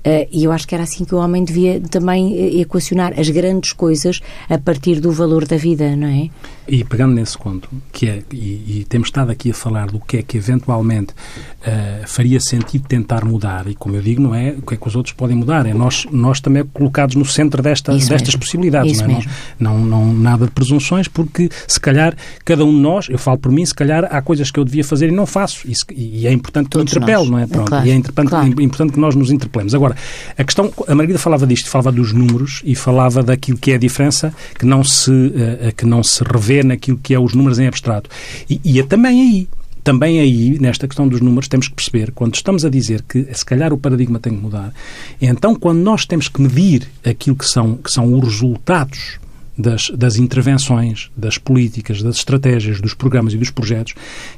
Uh, 0.05 0.27
e 0.33 0.45
eu 0.45 0.53
acho 0.53 0.67
que 0.67 0.75
era 0.75 0.85
assim 0.85 1.05
que 1.05 1.15
o 1.15 1.19
homem 1.19 1.45
devia 1.45 1.81
também 1.81 2.61
equacionar 2.61 3.19
as 3.19 3.31
grandes 3.31 3.73
coisas 3.73 4.21
a 4.51 4.59
partir 4.59 5.01
do 5.01 5.12
valor 5.12 5.47
da 5.47 5.57
vida, 5.57 5.95
não 5.95 6.09
é? 6.09 6.29
E 6.67 6.85
pegando 6.85 7.15
nesse 7.15 7.38
conto, 7.38 7.69
que 7.93 8.09
é, 8.09 8.23
e, 8.33 8.81
e 8.81 8.87
temos 8.88 9.09
estado 9.09 9.31
aqui 9.31 9.51
a 9.51 9.55
falar 9.55 9.87
do 9.87 10.01
que 10.01 10.19
é 10.19 10.23
que 10.23 10.37
eventualmente 10.37 11.12
uh, 11.12 12.07
faria 12.07 12.41
sentido 12.41 12.87
tentar 12.87 13.25
mudar, 13.25 13.67
e 13.69 13.75
como 13.75 13.97
eu 13.97 14.03
digo, 14.03 14.21
não 14.21 14.35
é 14.35 14.51
o 14.51 14.62
que 14.62 14.75
é 14.75 14.77
que 14.77 14.88
os 14.88 14.97
outros 14.97 15.15
podem 15.15 15.37
mudar, 15.37 15.67
é 15.67 15.73
nós, 15.73 16.07
nós 16.11 16.41
também 16.41 16.65
colocados 16.65 17.15
no 17.15 17.25
centro 17.25 17.62
desta, 17.62 17.97
destas 17.97 18.37
possibilidades, 18.37 18.93
Isso 18.93 19.03
não 19.03 19.11
é? 19.11 19.15
Mesmo. 19.15 19.31
Não, 19.59 19.79
não 19.92 20.12
nada 20.12 20.46
de 20.46 20.50
presunções, 20.50 21.07
porque 21.07 21.48
se 21.68 21.78
calhar 21.78 22.16
cada 22.44 22.64
um 22.64 22.74
de 22.74 22.81
nós, 22.81 23.09
eu 23.09 23.18
falo 23.18 23.38
por 23.38 23.52
mim, 23.52 23.64
se 23.64 23.74
calhar 23.74 24.05
há 24.11 24.22
coisas 24.22 24.50
que 24.50 24.59
eu 24.59 24.64
devia 24.64 24.85
fazer 24.85 25.09
e 25.09 25.12
não 25.12 25.26
faço. 25.26 25.66
E, 25.68 25.74
e 25.94 26.26
é 26.26 26.33
importante 26.33 26.66
que 26.66 26.78
Todos 26.78 26.92
eu 26.92 26.98
interpelo, 26.98 27.31
não 27.31 27.38
é? 27.38 27.46
Pronto, 27.46 27.68
claro, 27.68 27.87
e 27.87 27.90
é 27.90 27.94
importante, 27.94 28.28
claro. 28.28 28.62
importante 28.62 28.92
que 28.92 29.00
nós 29.00 29.14
nos 29.14 29.31
interpelemos. 29.31 29.74
Agora, 29.74 29.94
a 30.37 30.44
questão, 30.44 30.72
a 30.88 30.94
Margarida 30.94 31.18
falava 31.18 31.46
disto, 31.46 31.68
falava 31.68 31.92
dos 31.92 32.12
números 32.12 32.62
e 32.64 32.74
falava 32.74 33.22
daquilo 33.22 33.59
que 33.59 33.72
é 33.72 33.74
a 33.74 33.78
diferença 33.78 34.35
que 34.59 34.64
não 34.64 34.83
se, 34.83 35.11
uh, 35.11 35.74
que 35.76 35.85
não 35.85 36.02
se 36.02 36.24
revê 36.24 36.62
naquilo 36.62 36.98
que 37.02 37.14
é 37.14 37.18
os 37.18 37.35
números 37.35 37.59
em 37.59 37.66
abstrato. 37.66 38.09
E, 38.48 38.61
e 38.64 38.81
é 38.81 38.83
também 38.83 39.20
aí, 39.20 39.48
também 39.85 40.20
aí, 40.20 40.59
nesta 40.61 40.87
questão 40.87 41.09
dos 41.09 41.20
números, 41.20 41.48
temos 41.48 41.68
que 41.68 41.74
perceber, 41.74 42.12
quando 42.12 42.35
estamos 42.35 42.64
a 42.64 42.70
dizer 42.70 43.02
que 43.02 43.26
se 43.33 43.44
calhar 43.44 43.72
o 43.72 43.78
paradigma 43.78 44.18
tem 44.20 44.35
que 44.35 44.40
mudar, 44.40 44.72
então 45.20 45.55
quando 45.55 45.81
nós 45.81 46.07
temos 46.07 46.28
que 46.28 46.40
medir 46.40 46.88
aquilo 47.05 47.37
que 47.37 47.46
são, 47.46 47.76
que 47.76 47.90
são 47.90 48.14
os 48.14 48.22
resultados 48.22 49.18
das, 49.57 49.91
das 49.91 50.17
intervenções, 50.17 51.11
das 51.17 51.38
políticas, 51.38 52.03
das 52.03 52.17
estratégias, 52.17 52.81
dos 52.81 52.95
programas 52.95 53.35
e 53.35 53.38
dos 53.38 53.51
projetos, 53.51 53.95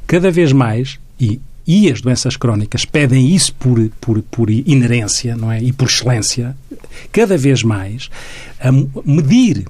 cada 0.06 0.30
vez 0.30 0.52
mais, 0.52 0.98
e 1.20 1.40
e 1.66 1.90
as 1.90 2.02
doenças 2.02 2.36
crónicas 2.36 2.84
pedem 2.84 3.34
isso 3.34 3.54
por, 3.54 3.80
por, 3.98 4.20
por 4.22 4.50
inerência 4.50 5.34
não 5.34 5.50
é? 5.50 5.62
e 5.62 5.72
por 5.72 5.88
excelência, 5.88 6.54
cada 7.10 7.38
vez 7.38 7.62
mais, 7.62 8.10
a 8.60 8.70
medir 8.70 9.64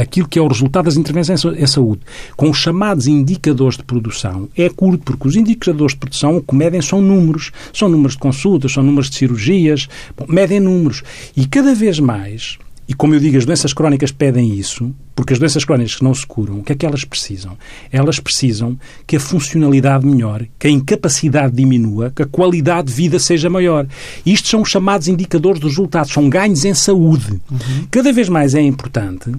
aquilo 0.00 0.28
que 0.28 0.38
é 0.38 0.42
o 0.42 0.48
resultado 0.48 0.86
das 0.86 0.96
intervenções 0.96 1.44
em 1.44 1.66
saúde, 1.66 2.02
com 2.36 2.50
os 2.50 2.58
chamados 2.58 3.06
indicadores 3.06 3.76
de 3.76 3.84
produção, 3.84 4.48
é 4.56 4.68
curto, 4.68 5.04
porque 5.04 5.28
os 5.28 5.36
indicadores 5.36 5.92
de 5.92 5.98
produção 5.98 6.36
o 6.36 6.42
que 6.42 6.54
medem 6.54 6.82
são 6.82 7.00
números. 7.00 7.52
São 7.72 7.88
números 7.88 8.14
de 8.14 8.18
consultas, 8.18 8.72
são 8.72 8.82
números 8.82 9.08
de 9.08 9.16
cirurgias, 9.16 9.88
bom, 10.16 10.26
medem 10.28 10.60
números. 10.60 11.02
E 11.36 11.46
cada 11.46 11.74
vez 11.74 11.98
mais, 12.00 12.58
e 12.90 12.94
como 12.94 13.14
eu 13.14 13.20
digo, 13.20 13.38
as 13.38 13.46
doenças 13.46 13.72
crónicas 13.72 14.10
pedem 14.10 14.52
isso, 14.52 14.92
porque 15.14 15.32
as 15.32 15.38
doenças 15.38 15.64
crónicas 15.64 15.94
que 15.94 16.02
não 16.02 16.12
se 16.12 16.26
curam, 16.26 16.58
o 16.58 16.64
que 16.64 16.72
é 16.72 16.74
que 16.74 16.84
elas 16.84 17.04
precisam? 17.04 17.56
Elas 17.92 18.18
precisam 18.18 18.76
que 19.06 19.14
a 19.14 19.20
funcionalidade 19.20 20.04
melhore, 20.04 20.50
que 20.58 20.66
a 20.66 20.70
incapacidade 20.70 21.54
diminua, 21.54 22.10
que 22.10 22.22
a 22.22 22.26
qualidade 22.26 22.88
de 22.88 22.94
vida 22.94 23.20
seja 23.20 23.48
maior. 23.48 23.86
E 24.26 24.32
isto 24.32 24.48
são 24.48 24.62
os 24.62 24.68
chamados 24.68 25.06
indicadores 25.06 25.60
dos 25.60 25.70
resultados, 25.70 26.12
são 26.12 26.28
ganhos 26.28 26.64
em 26.64 26.74
saúde. 26.74 27.40
Uhum. 27.48 27.86
Cada 27.92 28.12
vez 28.12 28.28
mais 28.28 28.56
é 28.56 28.60
importante 28.60 29.30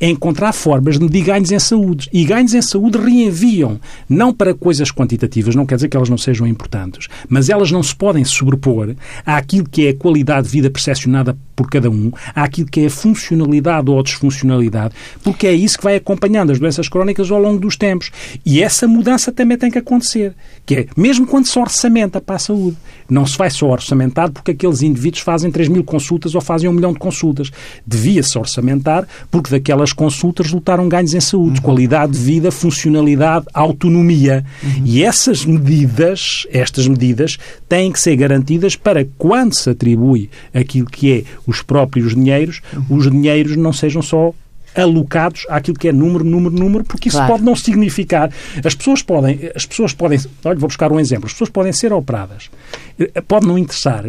é 0.00 0.08
encontrar 0.08 0.52
formas 0.52 0.98
de 0.98 1.04
medir 1.04 1.24
ganhos 1.24 1.52
em 1.52 1.58
saúde. 1.58 2.08
E 2.10 2.24
ganhos 2.24 2.54
em 2.54 2.62
saúde 2.62 2.96
reenviam, 2.96 3.78
não 4.08 4.32
para 4.32 4.54
coisas 4.54 4.90
quantitativas, 4.90 5.54
não 5.54 5.66
quer 5.66 5.74
dizer 5.74 5.88
que 5.88 5.96
elas 5.96 6.08
não 6.08 6.16
sejam 6.16 6.46
importantes, 6.46 7.06
mas 7.28 7.50
elas 7.50 7.70
não 7.70 7.82
se 7.82 7.94
podem 7.94 8.24
sobrepor 8.24 8.94
àquilo 9.26 9.68
que 9.68 9.86
é 9.86 9.90
a 9.90 9.94
qualidade 9.94 10.46
de 10.46 10.52
vida 10.52 10.70
percepcionada 10.70 11.36
por 11.60 11.68
cada 11.68 11.90
um, 11.90 12.10
àquilo 12.34 12.66
que 12.66 12.80
é 12.80 12.86
a 12.86 12.90
funcionalidade 12.90 13.90
ou 13.90 14.00
a 14.00 14.02
disfuncionalidade, 14.02 14.94
porque 15.22 15.46
é 15.46 15.52
isso 15.52 15.76
que 15.76 15.84
vai 15.84 15.96
acompanhando 15.96 16.52
as 16.52 16.58
doenças 16.58 16.88
crónicas 16.88 17.30
ao 17.30 17.38
longo 17.38 17.60
dos 17.60 17.76
tempos. 17.76 18.10
E 18.46 18.62
essa 18.62 18.88
mudança 18.88 19.30
também 19.30 19.58
tem 19.58 19.70
que 19.70 19.76
acontecer, 19.76 20.34
que 20.64 20.74
é, 20.74 20.86
mesmo 20.96 21.26
quando 21.26 21.46
se 21.46 21.58
orçamenta 21.58 22.18
para 22.18 22.36
a 22.36 22.38
saúde, 22.38 22.78
não 23.10 23.26
se 23.26 23.36
vai 23.36 23.50
só 23.50 23.68
orçamentar 23.68 24.30
porque 24.30 24.52
aqueles 24.52 24.80
indivíduos 24.80 25.22
fazem 25.22 25.50
3 25.50 25.68
mil 25.68 25.84
consultas 25.84 26.34
ou 26.34 26.40
fazem 26.40 26.70
um 26.70 26.72
milhão 26.72 26.94
de 26.94 26.98
consultas. 26.98 27.50
Devia-se 27.86 28.38
orçamentar 28.38 29.06
porque 29.30 29.50
daquelas 29.50 29.92
consultas 29.92 30.46
resultaram 30.46 30.88
ganhos 30.88 31.12
em 31.12 31.20
saúde, 31.20 31.58
uhum. 31.58 31.64
qualidade 31.64 32.12
de 32.12 32.18
vida, 32.18 32.50
funcionalidade, 32.50 33.44
autonomia. 33.52 34.46
Uhum. 34.62 34.82
E 34.86 35.04
essas 35.04 35.44
medidas, 35.44 36.46
estas 36.50 36.88
medidas, 36.88 37.36
têm 37.68 37.92
que 37.92 38.00
ser 38.00 38.16
garantidas 38.16 38.76
para 38.76 39.06
quando 39.18 39.54
se 39.54 39.68
atribui 39.68 40.30
aquilo 40.54 40.86
que 40.86 41.12
é 41.12 41.24
os 41.50 41.62
próprios 41.62 42.14
dinheiros, 42.14 42.60
uhum. 42.72 42.96
os 42.96 43.10
dinheiros 43.10 43.56
não 43.56 43.72
sejam 43.72 44.00
só 44.00 44.32
alocados 44.74 45.46
àquilo 45.48 45.76
que 45.76 45.88
é 45.88 45.92
número, 45.92 46.24
número, 46.24 46.54
número, 46.54 46.84
porque 46.84 47.08
isso 47.08 47.16
claro. 47.16 47.32
pode 47.32 47.44
não 47.44 47.56
significar. 47.56 48.30
As 48.64 48.74
pessoas 48.74 49.02
podem, 49.02 49.50
as 49.54 49.66
pessoas 49.66 49.92
podem, 49.92 50.18
olha, 50.44 50.58
vou 50.58 50.68
buscar 50.68 50.92
um 50.92 51.00
exemplo. 51.00 51.26
As 51.26 51.32
pessoas 51.32 51.50
podem 51.50 51.72
ser 51.72 51.92
operadas. 51.92 52.50
Eh, 52.98 53.20
pode 53.20 53.46
não 53.46 53.58
interessar 53.58 54.06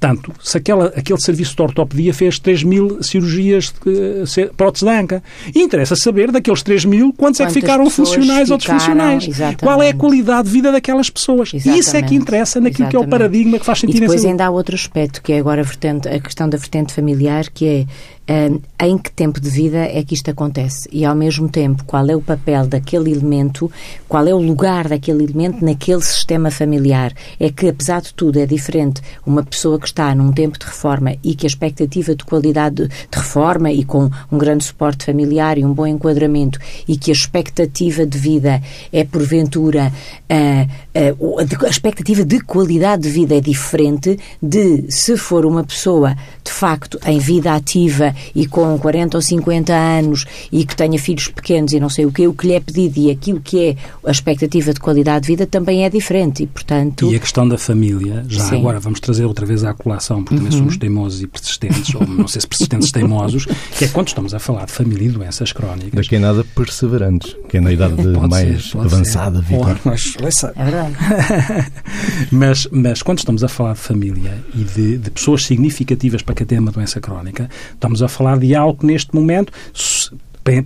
tanto, 0.00 0.32
se 0.42 0.56
aquela, 0.56 0.86
aquele 0.96 1.20
serviço 1.20 1.54
de 1.54 1.62
ortopedia 1.62 2.14
fez 2.14 2.38
3 2.38 2.62
mil 2.62 3.02
cirurgias 3.02 3.72
de 3.84 4.46
prótese 4.56 4.84
de 4.84 4.90
anca. 4.90 5.22
Interessa 5.54 5.94
saber 5.96 6.30
daqueles 6.30 6.62
3 6.62 6.84
mil 6.84 7.12
quantos 7.12 7.34
Quantas 7.34 7.40
é 7.40 7.46
que 7.46 7.60
ficaram 7.60 7.90
funcionais 7.90 8.48
ficaram, 8.48 8.52
ou 8.52 8.58
disfuncionais. 8.58 9.28
Exatamente. 9.28 9.62
Qual 9.62 9.82
é 9.82 9.90
a 9.90 9.94
qualidade 9.94 10.48
de 10.48 10.54
vida 10.54 10.72
daquelas 10.72 11.10
pessoas. 11.10 11.52
Exatamente. 11.52 11.80
Isso 11.80 11.96
é 11.96 12.02
que 12.02 12.14
interessa 12.14 12.60
naquilo 12.60 12.88
exatamente. 12.88 12.90
que 12.90 12.96
é 12.96 13.06
o 13.06 13.08
paradigma 13.08 13.58
que 13.58 13.64
faz 13.64 13.80
sentido. 13.80 13.96
E 13.96 14.00
depois 14.00 14.24
ainda 14.24 14.46
há 14.46 14.50
outro 14.50 14.74
aspecto, 14.74 15.22
que 15.22 15.32
é 15.32 15.38
agora 15.38 15.60
a, 15.60 15.64
vertente, 15.64 16.08
a 16.08 16.20
questão 16.20 16.48
da 16.48 16.56
vertente 16.56 16.92
familiar, 16.92 17.48
que 17.52 17.66
é 17.66 17.86
em 18.26 18.96
que 18.96 19.12
tempo 19.12 19.38
de 19.38 19.50
vida 19.50 19.78
é 19.78 20.02
que 20.02 20.14
isto 20.14 20.30
acontece 20.30 20.88
e, 20.90 21.04
ao 21.04 21.14
mesmo 21.14 21.48
tempo, 21.48 21.84
qual 21.84 22.08
é 22.08 22.16
o 22.16 22.22
papel 22.22 22.66
daquele 22.66 23.12
elemento, 23.12 23.70
qual 24.08 24.26
é 24.26 24.32
o 24.32 24.38
lugar 24.38 24.88
daquele 24.88 25.24
elemento 25.24 25.62
naquele 25.64 26.00
sistema 26.00 26.50
familiar. 26.50 27.12
É 27.38 27.50
que, 27.50 27.68
apesar 27.68 28.00
de 28.00 28.14
tudo, 28.14 28.38
é 28.38 28.46
diferente 28.46 29.02
uma 29.26 29.42
pessoa 29.42 29.78
que 29.78 29.86
está 29.86 30.14
num 30.14 30.32
tempo 30.32 30.58
de 30.58 30.64
reforma 30.64 31.16
e 31.22 31.34
que 31.34 31.44
a 31.44 31.48
expectativa 31.48 32.14
de 32.14 32.24
qualidade 32.24 32.88
de 32.88 32.88
reforma 33.12 33.70
e 33.70 33.84
com 33.84 34.10
um 34.32 34.38
grande 34.38 34.64
suporte 34.64 35.04
familiar 35.04 35.58
e 35.58 35.64
um 35.64 35.74
bom 35.74 35.86
enquadramento 35.86 36.58
e 36.88 36.96
que 36.96 37.10
a 37.10 37.14
expectativa 37.14 38.06
de 38.06 38.18
vida 38.18 38.62
é, 38.92 39.04
porventura, 39.04 39.92
uh, 40.30 40.83
a 40.94 41.68
expectativa 41.68 42.24
de 42.24 42.38
qualidade 42.40 43.02
de 43.02 43.10
vida 43.10 43.36
é 43.36 43.40
diferente 43.40 44.16
de 44.40 44.84
se 44.88 45.16
for 45.16 45.44
uma 45.44 45.64
pessoa, 45.64 46.14
de 46.44 46.52
facto, 46.52 47.00
em 47.04 47.18
vida 47.18 47.52
ativa 47.52 48.14
e 48.32 48.46
com 48.46 48.78
40 48.78 49.16
ou 49.16 49.20
50 49.20 49.72
anos 49.72 50.24
e 50.52 50.64
que 50.64 50.76
tenha 50.76 50.96
filhos 50.96 51.26
pequenos 51.26 51.72
e 51.72 51.80
não 51.80 51.88
sei 51.88 52.06
o 52.06 52.12
que, 52.12 52.28
o 52.28 52.32
que 52.32 52.46
lhe 52.46 52.52
é 52.52 52.60
pedido 52.60 52.98
e 53.00 53.10
aquilo 53.10 53.40
que 53.40 53.60
é 53.60 53.76
a 54.06 54.10
expectativa 54.12 54.72
de 54.72 54.78
qualidade 54.78 55.22
de 55.22 55.32
vida 55.32 55.46
também 55.46 55.84
é 55.84 55.90
diferente 55.90 56.44
e, 56.44 56.46
portanto... 56.46 57.10
E 57.10 57.16
a 57.16 57.18
questão 57.18 57.48
da 57.48 57.58
família, 57.58 58.24
já 58.28 58.44
Sim. 58.44 58.58
agora 58.58 58.78
vamos 58.78 59.00
trazer 59.00 59.24
outra 59.24 59.44
vez 59.44 59.64
à 59.64 59.74
colação, 59.74 60.22
porque 60.22 60.36
uhum. 60.36 60.44
também 60.44 60.58
somos 60.58 60.76
teimosos 60.76 61.22
e 61.22 61.26
persistentes, 61.26 61.92
ou 61.94 62.06
não 62.06 62.28
sei 62.28 62.40
se 62.40 62.46
persistentes 62.46 62.90
teimosos, 62.92 63.46
que 63.76 63.84
é 63.84 63.88
quando 63.88 64.08
estamos 64.08 64.32
a 64.32 64.38
falar 64.38 64.66
de 64.66 64.72
família 64.72 65.08
e 65.08 65.10
doenças 65.10 65.50
crónicas... 65.50 65.92
Daqui 65.92 66.16
a 66.16 66.20
nada 66.20 66.44
perseverantes, 66.54 67.36
que 67.48 67.56
é 67.56 67.60
na 67.60 67.72
idade 67.72 67.94
mais 68.30 68.70
ser, 68.70 68.78
avançada, 68.78 69.40
Vitor. 69.40 69.76
Mas, 69.84 70.14
é 70.54 70.64
verdade. 70.64 70.83
mas, 72.30 72.68
mas 72.70 73.02
quando 73.02 73.18
estamos 73.18 73.44
a 73.44 73.48
falar 73.48 73.74
de 73.74 73.80
família 73.80 74.38
e 74.54 74.64
de, 74.64 74.98
de 74.98 75.10
pessoas 75.10 75.44
significativas 75.44 76.22
para 76.22 76.34
quem 76.34 76.46
tem 76.46 76.58
uma 76.58 76.72
doença 76.72 77.00
crónica, 77.00 77.48
estamos 77.72 78.02
a 78.02 78.08
falar 78.08 78.38
de 78.38 78.54
algo 78.54 78.78
que 78.78 78.86
neste 78.86 79.14
momento 79.14 79.52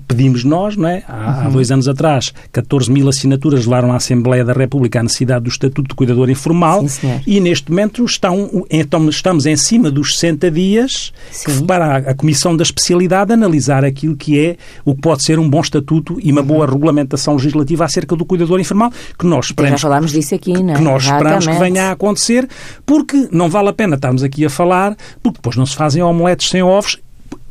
pedimos 0.07 0.45
nós, 0.45 0.77
não 0.77 0.89
é? 0.89 1.05
Há, 1.07 1.13
uhum. 1.13 1.47
há, 1.47 1.51
dois 1.51 1.71
anos 1.71 1.87
atrás, 1.87 2.33
14 2.53 2.91
mil 2.91 3.09
assinaturas 3.09 3.65
levaram 3.65 3.93
à 3.93 3.97
Assembleia 3.97 4.45
da 4.45 4.53
República 4.53 5.01
a 5.01 5.03
necessidade 5.03 5.45
do 5.45 5.49
Estatuto 5.49 5.89
de 5.89 5.95
Cuidador 5.95 6.29
Informal 6.29 6.87
Sim, 6.89 7.21
e 7.27 7.41
neste 7.41 7.71
momento 7.71 8.05
estão, 8.05 8.67
então, 8.71 9.09
estamos 9.09 9.47
em 9.47 9.57
cima 9.57 9.91
dos 9.91 10.15
60 10.19 10.51
dias 10.51 11.13
Sim. 11.31 11.65
para 11.65 11.87
a, 11.87 11.97
a, 12.11 12.15
Comissão 12.15 12.57
da 12.57 12.63
Especialidade 12.63 13.33
analisar 13.33 13.85
aquilo 13.85 14.17
que 14.17 14.39
é 14.39 14.57
o 14.85 14.95
que 14.95 15.01
pode 15.01 15.23
ser 15.23 15.39
um 15.39 15.49
bom 15.49 15.61
estatuto 15.61 16.19
e 16.21 16.33
uma 16.33 16.41
uhum. 16.41 16.47
boa 16.47 16.67
regulamentação 16.67 17.35
legislativa 17.35 17.85
acerca 17.85 18.17
do 18.17 18.25
cuidador 18.25 18.59
informal, 18.59 18.93
que 19.19 19.27
nós 19.27 19.47
esperamos, 19.47 19.81
Já 19.81 19.89
falámos 19.89 20.13
disso 20.13 20.35
aqui, 20.35 20.53
não 20.53 20.75
é? 20.75 20.77
que 20.77 20.83
nós 20.83 21.05
esperamos 21.05 21.47
que 21.47 21.59
venha 21.59 21.85
a 21.85 21.93
acontecer, 21.93 22.49
porque 22.85 23.29
não 23.31 23.49
vale 23.49 23.69
a 23.69 23.73
pena 23.73 23.95
estarmos 23.95 24.23
aqui 24.23 24.45
a 24.45 24.51
falar, 24.51 24.97
porque 25.23 25.39
depois 25.39 25.57
não 25.57 25.67
se 25.67 25.77
fazem 25.77 26.03
omeletes 26.03 26.49
sem 26.49 26.63
ovos 26.63 26.99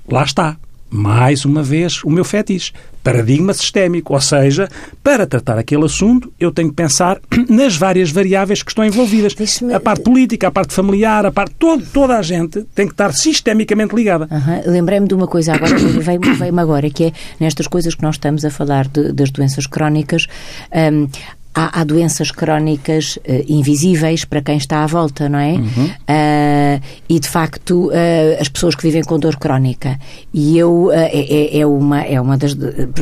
lá 0.09 0.23
está. 0.23 0.57
Mais 0.89 1.43
uma 1.43 1.61
vez, 1.61 2.03
o 2.03 2.09
meu 2.09 2.23
fetiche. 2.23 2.71
Paradigma 3.03 3.53
sistémico. 3.53 4.13
Ou 4.13 4.21
seja, 4.21 4.69
para 5.03 5.25
tratar 5.25 5.57
aquele 5.57 5.85
assunto, 5.85 6.31
eu 6.39 6.51
tenho 6.51 6.69
que 6.69 6.75
pensar 6.75 7.19
nas 7.49 7.75
várias 7.75 8.09
variáveis 8.09 8.63
que 8.63 8.71
estão 8.71 8.85
envolvidas. 8.85 9.33
A 9.73 9.79
parte 9.79 10.03
política, 10.03 10.47
a 10.47 10.51
parte 10.51 10.73
familiar, 10.73 11.25
a 11.25 11.31
parte. 11.31 11.55
Todo, 11.57 11.85
toda 11.93 12.17
a 12.17 12.21
gente 12.21 12.63
tem 12.75 12.85
que 12.85 12.93
estar 12.93 13.13
sistemicamente 13.13 13.95
ligada. 13.95 14.27
Uhum. 14.29 14.71
Lembrei-me 14.71 15.07
de 15.07 15.13
uma 15.13 15.27
coisa 15.27 15.53
agora, 15.53 15.77
veio-me 15.77 16.33
veio 16.33 16.59
agora, 16.59 16.89
que 16.89 17.05
é 17.05 17.11
nestas 17.39 17.67
coisas 17.67 17.95
que 17.95 18.03
nós 18.03 18.15
estamos 18.15 18.43
a 18.43 18.49
falar 18.49 18.87
de, 18.87 19.11
das 19.11 19.31
doenças 19.31 19.67
crónicas. 19.67 20.25
Um, 20.73 21.07
há, 21.57 21.81
há 21.81 21.83
doenças 21.83 22.29
crónicas 22.29 23.17
uh, 23.17 23.21
invisíveis 23.47 24.23
para 24.23 24.41
quem 24.41 24.57
está 24.57 24.83
à 24.83 24.87
volta, 24.87 25.27
não 25.27 25.39
é? 25.39 25.53
Uhum. 25.53 25.85
Uh, 25.85 26.81
e 27.09 27.19
de 27.19 27.27
facto, 27.27 27.87
uh, 27.87 28.39
as 28.39 28.47
pessoas 28.47 28.75
que 28.75 28.83
vivem 28.83 29.03
com 29.03 29.17
dor 29.17 29.37
crónica. 29.37 29.99
E 30.31 30.57
eu 30.57 30.91
é, 30.91 31.09
é, 31.13 31.59
é, 31.59 31.65
uma 31.65 32.01
é 32.01 32.21
uma 32.21 32.37
das 32.37 32.55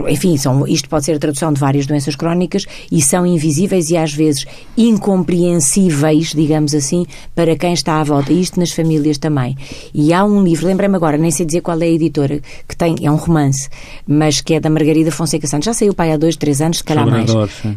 enfim, 0.07 0.37
são, 0.37 0.65
isto 0.65 0.87
pode 0.87 1.03
ser 1.03 1.15
a 1.15 1.19
tradução 1.19 1.51
de 1.51 1.59
várias 1.59 1.85
doenças 1.85 2.15
crónicas 2.15 2.65
e 2.89 3.01
são 3.01 3.25
invisíveis 3.25 3.89
e 3.89 3.97
às 3.97 4.13
vezes 4.13 4.45
incompreensíveis, 4.77 6.31
digamos 6.33 6.73
assim, 6.73 7.05
para 7.33 7.55
quem 7.57 7.73
está 7.73 7.99
à 7.99 8.03
volta. 8.03 8.31
E 8.31 8.39
isto 8.39 8.59
nas 8.59 8.71
famílias 8.71 9.17
também. 9.17 9.57
E 9.93 10.13
há 10.13 10.23
um 10.23 10.43
livro, 10.43 10.67
lembrei-me 10.67 10.95
agora, 10.95 11.17
nem 11.17 11.31
sei 11.31 11.45
dizer 11.45 11.61
qual 11.61 11.79
é 11.81 11.85
a 11.85 11.89
editora, 11.89 12.39
que 12.67 12.75
tem, 12.75 12.95
é 13.03 13.11
um 13.11 13.15
romance, 13.15 13.69
mas 14.07 14.39
que 14.39 14.53
é 14.53 14.59
da 14.59 14.69
Margarida 14.69 15.11
Fonseca 15.11 15.45
Santos. 15.45 15.65
Já 15.65 15.73
saiu 15.73 15.93
pai 15.93 16.13
há 16.13 16.17
dois, 16.17 16.37
três 16.37 16.61
anos, 16.61 16.77
se 16.77 16.83
calhar 16.83 17.05
mais. 17.05 17.29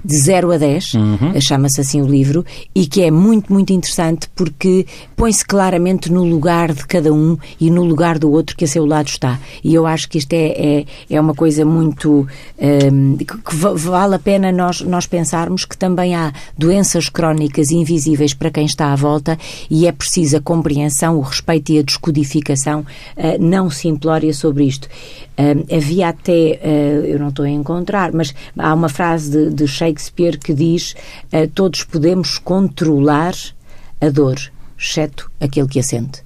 De 0.04 0.16
0 0.16 0.52
a 0.52 0.58
10 0.58 0.67
10, 0.68 0.94
uhum. 0.94 1.40
chama-se 1.40 1.80
assim 1.80 2.02
o 2.02 2.06
livro, 2.06 2.44
e 2.74 2.86
que 2.86 3.02
é 3.02 3.10
muito, 3.10 3.52
muito 3.52 3.72
interessante 3.72 4.28
porque 4.34 4.86
põe-se 5.16 5.44
claramente 5.44 6.12
no 6.12 6.24
lugar 6.24 6.72
de 6.72 6.86
cada 6.86 7.12
um 7.12 7.36
e 7.60 7.70
no 7.70 7.82
lugar 7.84 8.18
do 8.18 8.30
outro 8.30 8.56
que 8.56 8.64
a 8.64 8.68
seu 8.68 8.84
lado 8.84 9.08
está. 9.08 9.38
E 9.64 9.74
eu 9.74 9.86
acho 9.86 10.08
que 10.08 10.18
isto 10.18 10.32
é, 10.32 10.46
é, 10.48 10.84
é 11.10 11.20
uma 11.20 11.34
coisa 11.34 11.64
muito. 11.64 12.26
Um, 12.58 13.16
que 13.16 13.56
vale 13.56 14.14
a 14.14 14.18
pena 14.18 14.52
nós, 14.52 14.80
nós 14.80 15.06
pensarmos 15.06 15.64
que 15.64 15.76
também 15.76 16.14
há 16.14 16.32
doenças 16.56 17.08
crónicas 17.08 17.70
invisíveis 17.70 18.34
para 18.34 18.50
quem 18.50 18.66
está 18.66 18.92
à 18.92 18.96
volta 18.96 19.38
e 19.70 19.86
é 19.86 19.92
preciso 19.92 20.36
a 20.36 20.40
compreensão, 20.40 21.16
o 21.16 21.20
respeito 21.20 21.72
e 21.72 21.78
a 21.78 21.82
descodificação 21.82 22.80
uh, 22.80 23.38
não 23.40 23.70
simplória 23.70 24.32
sobre 24.32 24.64
isto. 24.64 24.88
Uh, 25.38 25.76
havia 25.76 26.08
até, 26.08 26.60
uh, 26.62 27.06
eu 27.06 27.18
não 27.18 27.28
estou 27.28 27.44
a 27.44 27.50
encontrar, 27.50 28.12
mas 28.12 28.34
há 28.58 28.74
uma 28.74 28.88
frase 28.88 29.30
de, 29.30 29.50
de 29.54 29.68
Shakespeare 29.68 30.38
que 30.38 30.52
diz: 30.52 30.94
Todos 31.54 31.84
podemos 31.84 32.38
controlar 32.38 33.34
a 34.00 34.08
dor, 34.08 34.36
exceto 34.76 35.30
aquele 35.40 35.68
que 35.68 35.78
a 35.78 35.82
sente. 35.82 36.22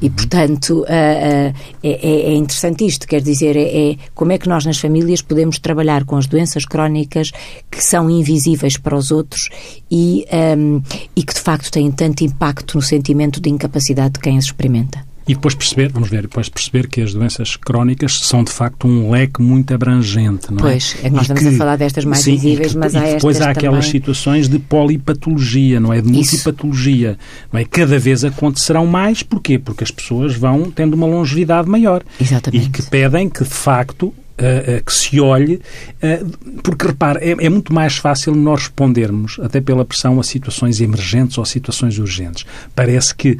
E, 0.00 0.06
uhum. 0.06 0.12
portanto, 0.12 0.80
uh, 0.80 0.82
uh, 0.82 0.86
é, 0.86 1.52
é, 1.82 2.34
interessante 2.34 2.86
isto, 2.86 3.06
quer 3.06 3.20
dizer, 3.20 3.56
é, 3.56 3.90
é, 3.90 3.96
como 4.14 4.32
é 4.32 4.38
que 4.38 4.48
nós 4.48 4.64
nas 4.64 4.78
famílias 4.78 5.20
podemos 5.20 5.58
trabalhar 5.58 6.04
com 6.04 6.16
as 6.16 6.26
doenças 6.26 6.64
crónicas 6.64 7.30
que 7.70 7.82
são 7.82 8.08
invisíveis 8.08 8.76
para 8.78 8.96
os 8.96 9.10
outros 9.10 9.48
e, 9.90 10.26
um, 10.56 10.82
e 11.14 11.22
que 11.22 11.34
de 11.34 11.40
facto 11.40 11.70
têm 11.70 11.90
tanto 11.90 12.24
impacto 12.24 12.76
no 12.76 12.82
sentimento 12.82 13.40
de 13.40 13.50
incapacidade 13.50 14.14
de 14.14 14.20
quem 14.20 14.38
as 14.38 14.44
experimenta. 14.44 15.09
E 15.28 15.34
depois 15.34 15.54
perceber, 15.54 15.92
vamos 15.92 16.08
ver, 16.08 16.22
depois 16.22 16.48
perceber 16.48 16.88
que 16.88 17.00
as 17.00 17.12
doenças 17.12 17.54
crónicas 17.56 18.18
são 18.20 18.42
de 18.42 18.50
facto 18.50 18.88
um 18.88 19.10
leque 19.10 19.40
muito 19.40 19.72
abrangente, 19.72 20.52
não 20.52 20.58
é? 20.58 20.72
Pois, 20.72 20.96
é 21.02 21.08
que 21.08 21.10
nós 21.10 21.20
e 21.20 21.22
estamos 21.22 21.42
que, 21.42 21.48
a 21.48 21.58
falar 21.58 21.76
destas 21.76 22.04
mais 22.04 22.22
sim, 22.22 22.32
visíveis, 22.32 22.74
mas 22.74 22.96
há 22.96 23.10
e 23.10 23.14
depois 23.14 23.40
há 23.40 23.50
aquelas 23.50 23.86
também... 23.86 23.90
situações 24.00 24.48
de 24.48 24.58
polipatologia, 24.58 25.78
não 25.78 25.92
é? 25.92 26.00
De 26.00 26.10
multipatologia, 26.10 27.18
não 27.52 27.60
é? 27.60 27.64
Cada 27.64 27.98
vez 27.98 28.24
acontecerão 28.24 28.86
mais, 28.86 29.22
porquê? 29.22 29.58
Porque 29.58 29.84
as 29.84 29.90
pessoas 29.90 30.34
vão 30.34 30.70
tendo 30.70 30.94
uma 30.94 31.06
longevidade 31.06 31.68
maior. 31.68 32.02
Exatamente. 32.20 32.66
E 32.66 32.70
que 32.70 32.82
pedem 32.82 33.28
que, 33.28 33.44
de 33.44 33.50
facto, 33.50 34.12
uh, 34.40 34.84
que 34.84 34.92
se 34.92 35.20
olhe, 35.20 35.60
uh, 36.02 36.58
porque 36.62 36.86
repare, 36.86 37.18
é, 37.20 37.46
é, 37.46 37.48
muito 37.48 37.72
mais 37.72 37.96
fácil 37.96 38.34
nós 38.34 38.60
respondermos, 38.62 39.38
até 39.42 39.60
pela 39.60 39.84
pressão, 39.84 40.18
a 40.18 40.22
situações 40.22 40.80
emergentes 40.80 41.38
ou 41.38 41.42
a 41.42 41.46
situações 41.46 41.98
urgentes. 41.98 42.44
Parece 42.74 43.14
que 43.14 43.38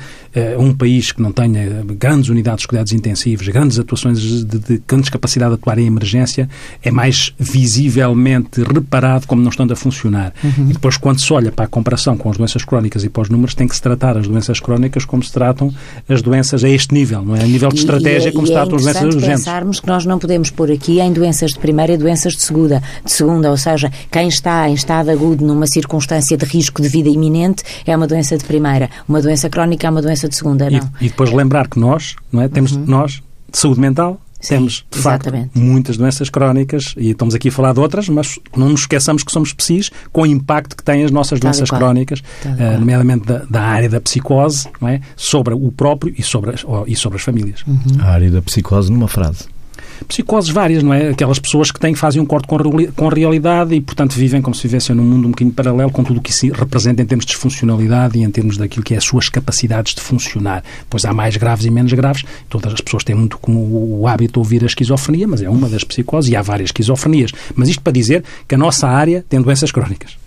um 0.58 0.72
país 0.72 1.12
que 1.12 1.20
não 1.20 1.32
tenha 1.32 1.84
grandes 1.98 2.30
unidades 2.30 2.62
de 2.62 2.68
cuidados 2.68 2.92
intensivos, 2.92 3.48
grandes 3.48 3.78
atuações 3.78 4.20
de, 4.20 4.44
de 4.44 4.82
grandes 4.86 5.10
capacidade 5.10 5.50
de 5.50 5.54
atuar 5.60 5.78
em 5.78 5.86
emergência, 5.86 6.48
é 6.82 6.90
mais 6.90 7.34
visivelmente 7.38 8.62
reparado 8.62 9.26
como 9.26 9.42
não 9.42 9.50
estão 9.50 9.66
a 9.70 9.76
funcionar. 9.76 10.32
Uhum. 10.42 10.70
E 10.70 10.72
depois, 10.72 10.96
quando 10.96 11.20
se 11.20 11.32
olha 11.32 11.50
para 11.50 11.64
a 11.64 11.68
comparação 11.68 12.16
com 12.16 12.30
as 12.30 12.36
doenças 12.36 12.64
crónicas 12.64 13.04
e 13.04 13.08
para 13.08 13.22
os 13.22 13.28
números, 13.28 13.54
tem 13.54 13.66
que 13.66 13.74
se 13.74 13.82
tratar 13.82 14.16
as 14.16 14.26
doenças 14.26 14.60
crónicas 14.60 15.04
como 15.04 15.22
se 15.22 15.32
tratam 15.32 15.72
as 16.08 16.22
doenças 16.22 16.64
a 16.64 16.68
este 16.68 16.94
nível, 16.94 17.22
não 17.22 17.36
é? 17.36 17.42
A 17.42 17.46
nível 17.46 17.68
de 17.70 17.78
estratégia, 17.78 18.30
e, 18.30 18.32
como 18.32 18.44
e 18.44 18.48
se 18.48 18.52
tratam 18.52 18.74
é 18.74 18.76
as 18.76 18.82
doenças 18.82 19.14
urgentes. 19.14 19.44
pensarmos 19.44 19.80
que 19.80 19.86
nós 19.86 20.04
não 20.04 20.18
podemos 20.18 20.50
pôr 20.50 20.70
aqui 20.70 20.89
aqui 20.90 21.00
em 21.00 21.12
doenças 21.12 21.52
de 21.52 21.58
primeira 21.58 21.92
e 21.92 21.96
doenças 21.96 22.32
de 22.32 22.42
segunda, 22.42 22.82
de 23.04 23.12
segunda, 23.12 23.50
ou 23.50 23.56
seja, 23.56 23.92
quem 24.10 24.26
está 24.28 24.68
em 24.68 24.74
estado 24.74 25.10
agudo 25.10 25.46
numa 25.46 25.66
circunstância 25.66 26.36
de 26.36 26.44
risco 26.44 26.82
de 26.82 26.88
vida 26.88 27.08
iminente 27.08 27.62
é 27.86 27.96
uma 27.96 28.06
doença 28.06 28.36
de 28.36 28.44
primeira, 28.44 28.90
uma 29.08 29.22
doença 29.22 29.48
crónica 29.48 29.86
é 29.86 29.90
uma 29.90 30.02
doença 30.02 30.28
de 30.28 30.34
segunda, 30.34 30.68
não. 30.68 30.78
E, 31.00 31.06
e 31.06 31.08
depois 31.08 31.30
lembrar 31.30 31.68
que 31.68 31.78
nós, 31.78 32.16
não 32.32 32.42
é, 32.42 32.48
temos 32.48 32.72
uhum. 32.72 32.84
nós 32.86 33.22
de 33.50 33.58
saúde 33.58 33.80
mental 33.80 34.20
Sim, 34.40 34.54
temos, 34.56 34.86
de 34.90 34.98
exatamente. 34.98 35.44
facto, 35.44 35.58
muitas 35.58 35.96
doenças 35.96 36.30
crónicas 36.30 36.94
e 36.96 37.10
estamos 37.10 37.34
aqui 37.34 37.48
a 37.50 37.52
falar 37.52 37.74
de 37.74 37.80
outras, 37.80 38.08
mas 38.08 38.38
não 38.56 38.70
nos 38.70 38.80
esqueçamos 38.80 39.22
que 39.22 39.30
somos 39.30 39.52
psis 39.52 39.90
com 40.10 40.22
o 40.22 40.26
impacto 40.26 40.74
que 40.74 40.82
têm 40.82 41.04
as 41.04 41.10
nossas 41.10 41.38
Tal 41.38 41.50
doenças 41.50 41.68
crónicas, 41.68 42.20
uh, 42.20 42.78
nomeadamente 42.78 43.26
da, 43.26 43.44
da, 43.50 43.60
área 43.60 43.88
da 43.88 44.00
psicose, 44.00 44.66
não 44.80 44.88
é? 44.88 45.00
sobre 45.14 45.52
o 45.52 45.70
próprio 45.70 46.14
e 46.16 46.22
sobre 46.22 46.54
as, 46.54 46.64
e 46.86 46.96
sobre 46.96 47.18
as 47.18 47.22
famílias. 47.22 47.62
Uhum. 47.66 48.00
A 48.00 48.06
área 48.06 48.30
da 48.30 48.40
psicose 48.40 48.90
numa 48.90 49.08
frase 49.08 49.44
psicoses 50.06 50.50
várias, 50.50 50.82
não 50.82 50.92
é? 50.92 51.10
Aquelas 51.10 51.38
pessoas 51.38 51.70
que 51.70 51.78
têm, 51.78 51.94
fazem 51.94 52.20
um 52.20 52.26
corte 52.26 52.46
com, 52.46 52.58
com 52.94 53.08
a 53.08 53.14
realidade 53.14 53.74
e, 53.74 53.80
portanto, 53.80 54.12
vivem 54.12 54.40
como 54.42 54.54
se 54.54 54.62
vivessem 54.62 54.94
num 54.94 55.02
mundo 55.02 55.26
um 55.26 55.30
bocadinho 55.30 55.54
paralelo 55.54 55.90
com 55.90 56.02
tudo 56.02 56.18
o 56.18 56.20
que 56.22 56.30
isso 56.30 56.50
representa 56.52 57.02
em 57.02 57.06
termos 57.06 57.24
de 57.24 57.32
disfuncionalidade 57.32 58.18
e 58.18 58.22
em 58.22 58.30
termos 58.30 58.56
daquilo 58.56 58.84
que 58.84 58.94
é 58.94 58.98
as 58.98 59.04
suas 59.04 59.28
capacidades 59.28 59.94
de 59.94 60.00
funcionar. 60.00 60.62
Pois 60.88 61.04
há 61.04 61.12
mais 61.12 61.36
graves 61.36 61.64
e 61.64 61.70
menos 61.70 61.92
graves. 61.92 62.24
Todas 62.48 62.72
as 62.72 62.80
pessoas 62.80 63.04
têm 63.04 63.14
muito 63.14 63.38
como 63.38 64.00
o 64.00 64.06
hábito 64.06 64.34
de 64.34 64.38
ouvir 64.38 64.62
a 64.62 64.66
esquizofrenia, 64.66 65.26
mas 65.26 65.42
é 65.42 65.48
uma 65.48 65.68
das 65.68 65.84
psicoses 65.84 66.30
e 66.30 66.36
há 66.36 66.42
várias 66.42 66.68
esquizofrenias. 66.68 67.32
Mas 67.54 67.68
isto 67.68 67.82
para 67.82 67.92
dizer 67.92 68.24
que 68.46 68.54
a 68.54 68.58
nossa 68.58 68.88
área 68.88 69.24
tem 69.28 69.40
doenças 69.40 69.72
crónicas. 69.72 70.19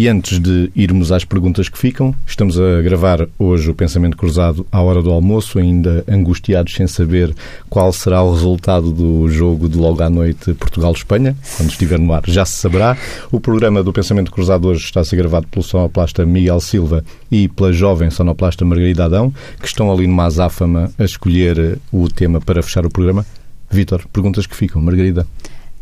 E 0.00 0.08
antes 0.08 0.38
de 0.38 0.72
irmos 0.74 1.12
às 1.12 1.26
perguntas 1.26 1.68
que 1.68 1.76
ficam, 1.76 2.14
estamos 2.26 2.58
a 2.58 2.80
gravar 2.80 3.28
hoje 3.38 3.70
o 3.70 3.74
Pensamento 3.74 4.16
Cruzado 4.16 4.66
à 4.72 4.80
hora 4.80 5.02
do 5.02 5.10
almoço, 5.10 5.58
ainda 5.58 6.02
angustiados 6.08 6.72
sem 6.72 6.86
saber 6.86 7.34
qual 7.68 7.92
será 7.92 8.22
o 8.22 8.32
resultado 8.32 8.92
do 8.92 9.28
jogo 9.28 9.68
de 9.68 9.76
logo 9.76 10.02
à 10.02 10.08
noite 10.08 10.54
Portugal-Espanha. 10.54 11.36
Quando 11.54 11.68
estiver 11.68 11.98
no 11.98 12.14
ar 12.14 12.22
já 12.26 12.46
se 12.46 12.56
saberá. 12.56 12.96
O 13.30 13.38
programa 13.38 13.82
do 13.82 13.92
Pensamento 13.92 14.32
Cruzado 14.32 14.68
hoje 14.68 14.86
está 14.86 15.00
a 15.00 15.04
ser 15.04 15.16
gravado 15.16 15.46
pelo 15.48 15.62
sonoplasta 15.62 16.24
Miguel 16.24 16.60
Silva 16.60 17.04
e 17.30 17.46
pela 17.46 17.70
jovem 17.70 18.08
sonoplasta 18.08 18.64
Margarida 18.64 19.04
Adão, 19.04 19.30
que 19.60 19.66
estão 19.66 19.92
ali 19.92 20.06
numa 20.06 20.24
azáfama 20.24 20.90
a 20.98 21.04
escolher 21.04 21.78
o 21.92 22.08
tema 22.08 22.40
para 22.40 22.62
fechar 22.62 22.86
o 22.86 22.90
programa. 22.90 23.26
Vítor, 23.70 24.06
perguntas 24.10 24.46
que 24.46 24.56
ficam. 24.56 24.80
Margarida. 24.80 25.26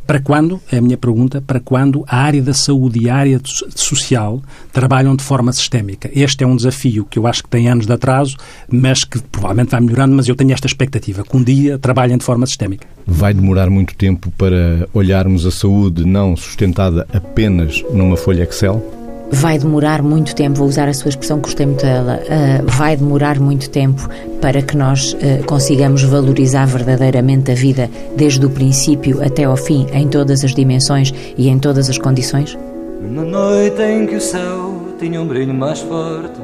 Para 0.09 0.20
quando, 0.20 0.59
é 0.72 0.78
a 0.78 0.80
minha 0.80 0.96
pergunta, 0.96 1.42
para 1.46 1.61
quando 1.61 2.02
a 2.09 2.16
área 2.16 2.40
da 2.40 2.54
saúde 2.54 2.98
e 2.98 3.11
a 3.11 3.14
área 3.14 3.38
social 3.44 4.40
trabalham 4.72 5.14
de 5.14 5.22
forma 5.22 5.52
sistémica? 5.52 6.11
Este 6.14 6.42
é 6.42 6.46
um 6.46 6.56
desafio 6.56 7.04
que 7.04 7.18
eu 7.18 7.26
acho 7.26 7.42
que 7.42 7.50
tem 7.50 7.68
anos 7.68 7.84
de 7.84 7.92
atraso, 7.92 8.34
mas 8.72 9.04
que 9.04 9.20
provavelmente 9.20 9.68
vai 9.68 9.80
melhorando, 9.82 10.16
mas 10.16 10.26
eu 10.26 10.34
tenho 10.34 10.50
esta 10.52 10.66
expectativa, 10.66 11.22
que 11.22 11.36
um 11.36 11.42
dia 11.42 11.78
trabalhem 11.78 12.16
de 12.16 12.24
forma 12.24 12.46
sistémica. 12.46 12.86
Vai 13.06 13.34
demorar 13.34 13.68
muito 13.68 13.94
tempo 13.96 14.30
para 14.30 14.88
olharmos 14.94 15.44
a 15.44 15.50
saúde 15.50 16.06
não 16.06 16.34
sustentada 16.34 17.06
apenas 17.12 17.84
numa 17.92 18.16
folha 18.16 18.44
Excel? 18.44 18.97
Vai 19.30 19.58
demorar 19.58 20.02
muito 20.02 20.34
tempo, 20.34 20.58
vou 20.58 20.68
usar 20.68 20.88
a 20.88 20.94
sua 20.94 21.10
expressão, 21.10 21.38
gostei 21.38 21.66
muito 21.66 21.82
dela, 21.82 22.20
uh, 22.22 22.66
vai 22.66 22.96
demorar 22.96 23.38
muito 23.38 23.68
tempo 23.70 24.08
para 24.40 24.62
que 24.62 24.76
nós 24.76 25.12
uh, 25.12 25.44
consigamos 25.46 26.02
valorizar 26.02 26.66
verdadeiramente 26.66 27.50
a 27.50 27.54
vida 27.54 27.90
desde 28.16 28.44
o 28.44 28.50
princípio 28.50 29.22
até 29.24 29.44
ao 29.44 29.56
fim, 29.56 29.86
em 29.92 30.08
todas 30.08 30.44
as 30.44 30.54
dimensões 30.54 31.12
e 31.36 31.48
em 31.48 31.58
todas 31.58 31.90
as 31.90 31.98
condições? 31.98 32.58
Na 33.00 33.22
noite 33.22 33.80
em 33.82 34.06
que 34.06 34.16
o 34.16 34.20
céu 34.20 34.74
tinha 34.98 35.20
um 35.20 35.26
brilho 35.26 35.54
mais 35.54 35.80
forte 35.80 36.40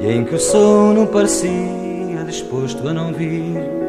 e 0.00 0.12
em 0.12 0.24
que 0.24 0.34
o 0.34 0.38
sono 0.38 1.06
parecia 1.06 2.24
disposto 2.26 2.86
a 2.88 2.92
não 2.92 3.12
vir. 3.12 3.83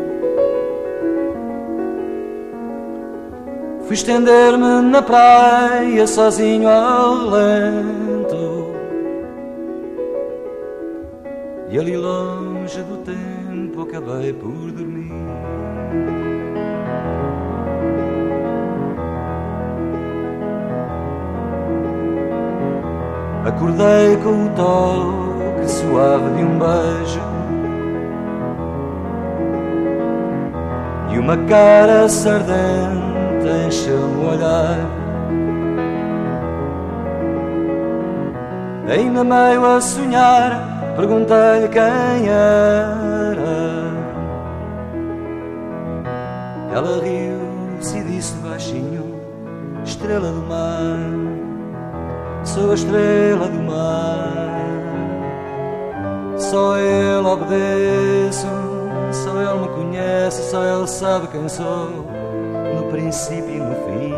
Fui 3.86 3.94
estender-me 3.94 4.82
na 4.82 5.00
praia 5.00 6.08
sozinho 6.08 6.68
ao 6.68 7.30
lento. 7.30 8.74
E 11.70 11.78
ali 11.78 11.96
longe 11.96 12.82
do 12.82 12.98
tempo 12.98 13.84
acabei 13.84 14.34
por 14.34 14.72
dormir. 14.72 15.12
Acordei 23.46 24.18
com 24.24 24.46
o 24.46 24.50
toque 24.56 25.70
suave 25.70 26.36
de 26.38 26.44
um 26.44 26.58
beijo. 26.58 27.22
E 31.14 31.20
uma 31.20 31.38
cara 31.46 32.10
sardenta 32.10 33.15
encheu-me 33.68 34.26
o 34.26 34.30
olhar. 34.30 34.78
Ainda 38.88 39.24
meio 39.24 39.66
a 39.66 39.82
sonhar, 39.82 40.94
perguntei-lhe 40.96 41.68
quem 41.70 42.30
era. 42.30 43.56
Ela 46.74 47.02
riu-se 47.04 47.98
e 47.98 48.04
disse 48.04 48.36
baixinho: 48.38 49.16
Estrela 49.84 50.32
do 50.32 50.42
mar, 50.48 50.98
sou 52.44 52.72
a 52.72 52.74
estrela 52.76 53.48
do 53.48 53.64
mar. 53.64 54.56
Só 56.38 56.78
ele 56.78 57.28
obedeço, 57.28 58.48
só 59.12 59.42
ele 59.42 59.62
me 59.62 59.68
conhece, 59.70 60.52
só 60.52 60.64
ele 60.64 60.88
sabe 60.88 61.28
quem 61.28 61.50
sou 61.50 62.15
princípio 62.96 63.50
e 63.50 63.60
no 63.60 63.76
fim. 63.86 64.14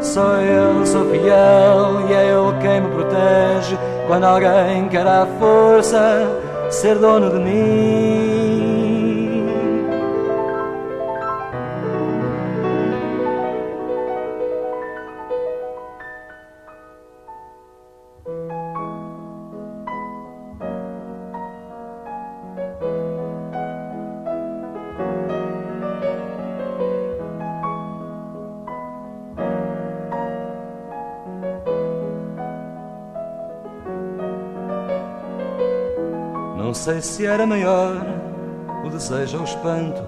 Sou 0.00 0.36
eu, 0.40 0.86
sou 0.86 1.04
fiel 1.10 2.08
e 2.08 2.14
é 2.14 2.30
Ele 2.30 2.58
quem 2.62 2.80
me 2.80 2.88
protege 2.88 3.78
quando 4.06 4.24
alguém 4.24 4.88
quer 4.88 5.06
à 5.06 5.26
força 5.38 6.26
ser 6.70 6.96
dono 6.96 7.30
de 7.30 7.38
mim. 7.40 8.59
Sei 36.80 37.02
se 37.02 37.26
era 37.26 37.46
maior 37.46 37.94
o 38.82 38.88
desejo 38.88 39.36
ou 39.36 39.42
o 39.42 39.44
espanto. 39.44 40.02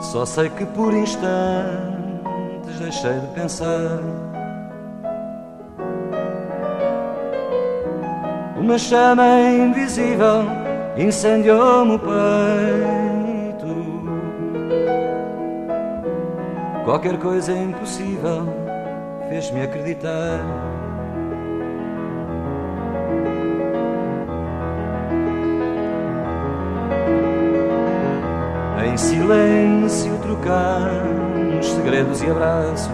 Só 0.00 0.24
sei 0.24 0.48
que 0.48 0.64
por 0.64 0.94
instantes 0.94 2.78
deixei 2.80 3.20
de 3.20 3.26
pensar. 3.34 4.00
Uma 8.56 8.78
chama 8.78 9.40
invisível 9.42 10.44
incendiou-me 10.96 11.96
o 11.96 11.98
peito. 11.98 12.12
Qualquer 16.86 17.18
coisa 17.18 17.52
impossível 17.52 18.46
fez-me 19.28 19.60
acreditar. 19.60 20.81
Em 28.92 28.96
silêncio 28.98 30.18
trocamos 30.18 31.66
segredos 31.66 32.20
e 32.20 32.30
abraços. 32.30 32.92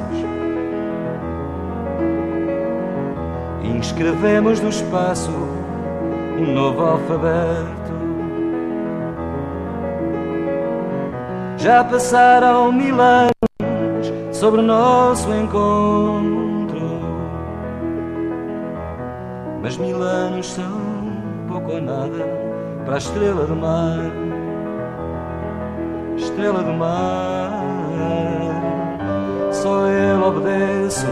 Inscrevemos 3.65 4.61
no 4.61 4.69
espaço 4.69 5.33
um 6.39 6.55
novo 6.55 6.83
alfabeto. 6.83 7.99
Já 11.57 11.83
passaram 11.83 12.71
mil 12.71 13.01
anos 13.01 13.33
sobre 14.31 14.61
o 14.61 14.65
nosso 14.65 15.29
encontro, 15.35 17.01
mas 19.61 19.77
mil 19.77 20.01
anos 20.01 20.47
são 20.47 20.79
pouco 21.49 21.73
ou 21.73 21.83
nada 21.83 22.25
para 22.85 22.95
a 22.95 22.99
estrela 22.99 23.45
do 23.47 23.57
mar. 23.57 24.28
Estrela 26.39 26.63
do 26.63 26.73
mar, 26.73 27.51
só 29.51 29.89
ele 29.89 30.23
obedeço, 30.23 31.07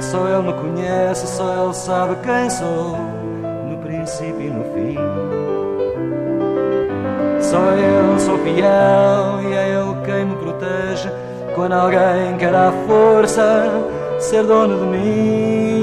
só 0.00 0.28
ele 0.28 0.42
me 0.42 0.52
conhece, 0.52 1.26
só 1.26 1.64
ele 1.64 1.72
sabe 1.72 2.14
quem 2.16 2.50
sou 2.50 2.98
princípio 3.78 4.38
e 4.38 4.50
no 4.50 4.64
fim. 4.74 4.98
Só 7.40 7.56
eu 7.56 8.18
sou 8.18 8.36
fiel 8.40 9.40
e 9.48 9.54
é 9.54 9.80
Ele 9.80 9.96
quem 10.04 10.26
me 10.26 10.36
protege 10.36 11.10
quando 11.54 11.72
alguém 11.72 12.36
quer 12.38 12.54
à 12.54 12.70
força 12.86 13.66
ser 14.18 14.42
dono 14.44 14.78
de 14.78 14.98
mim. 14.98 15.77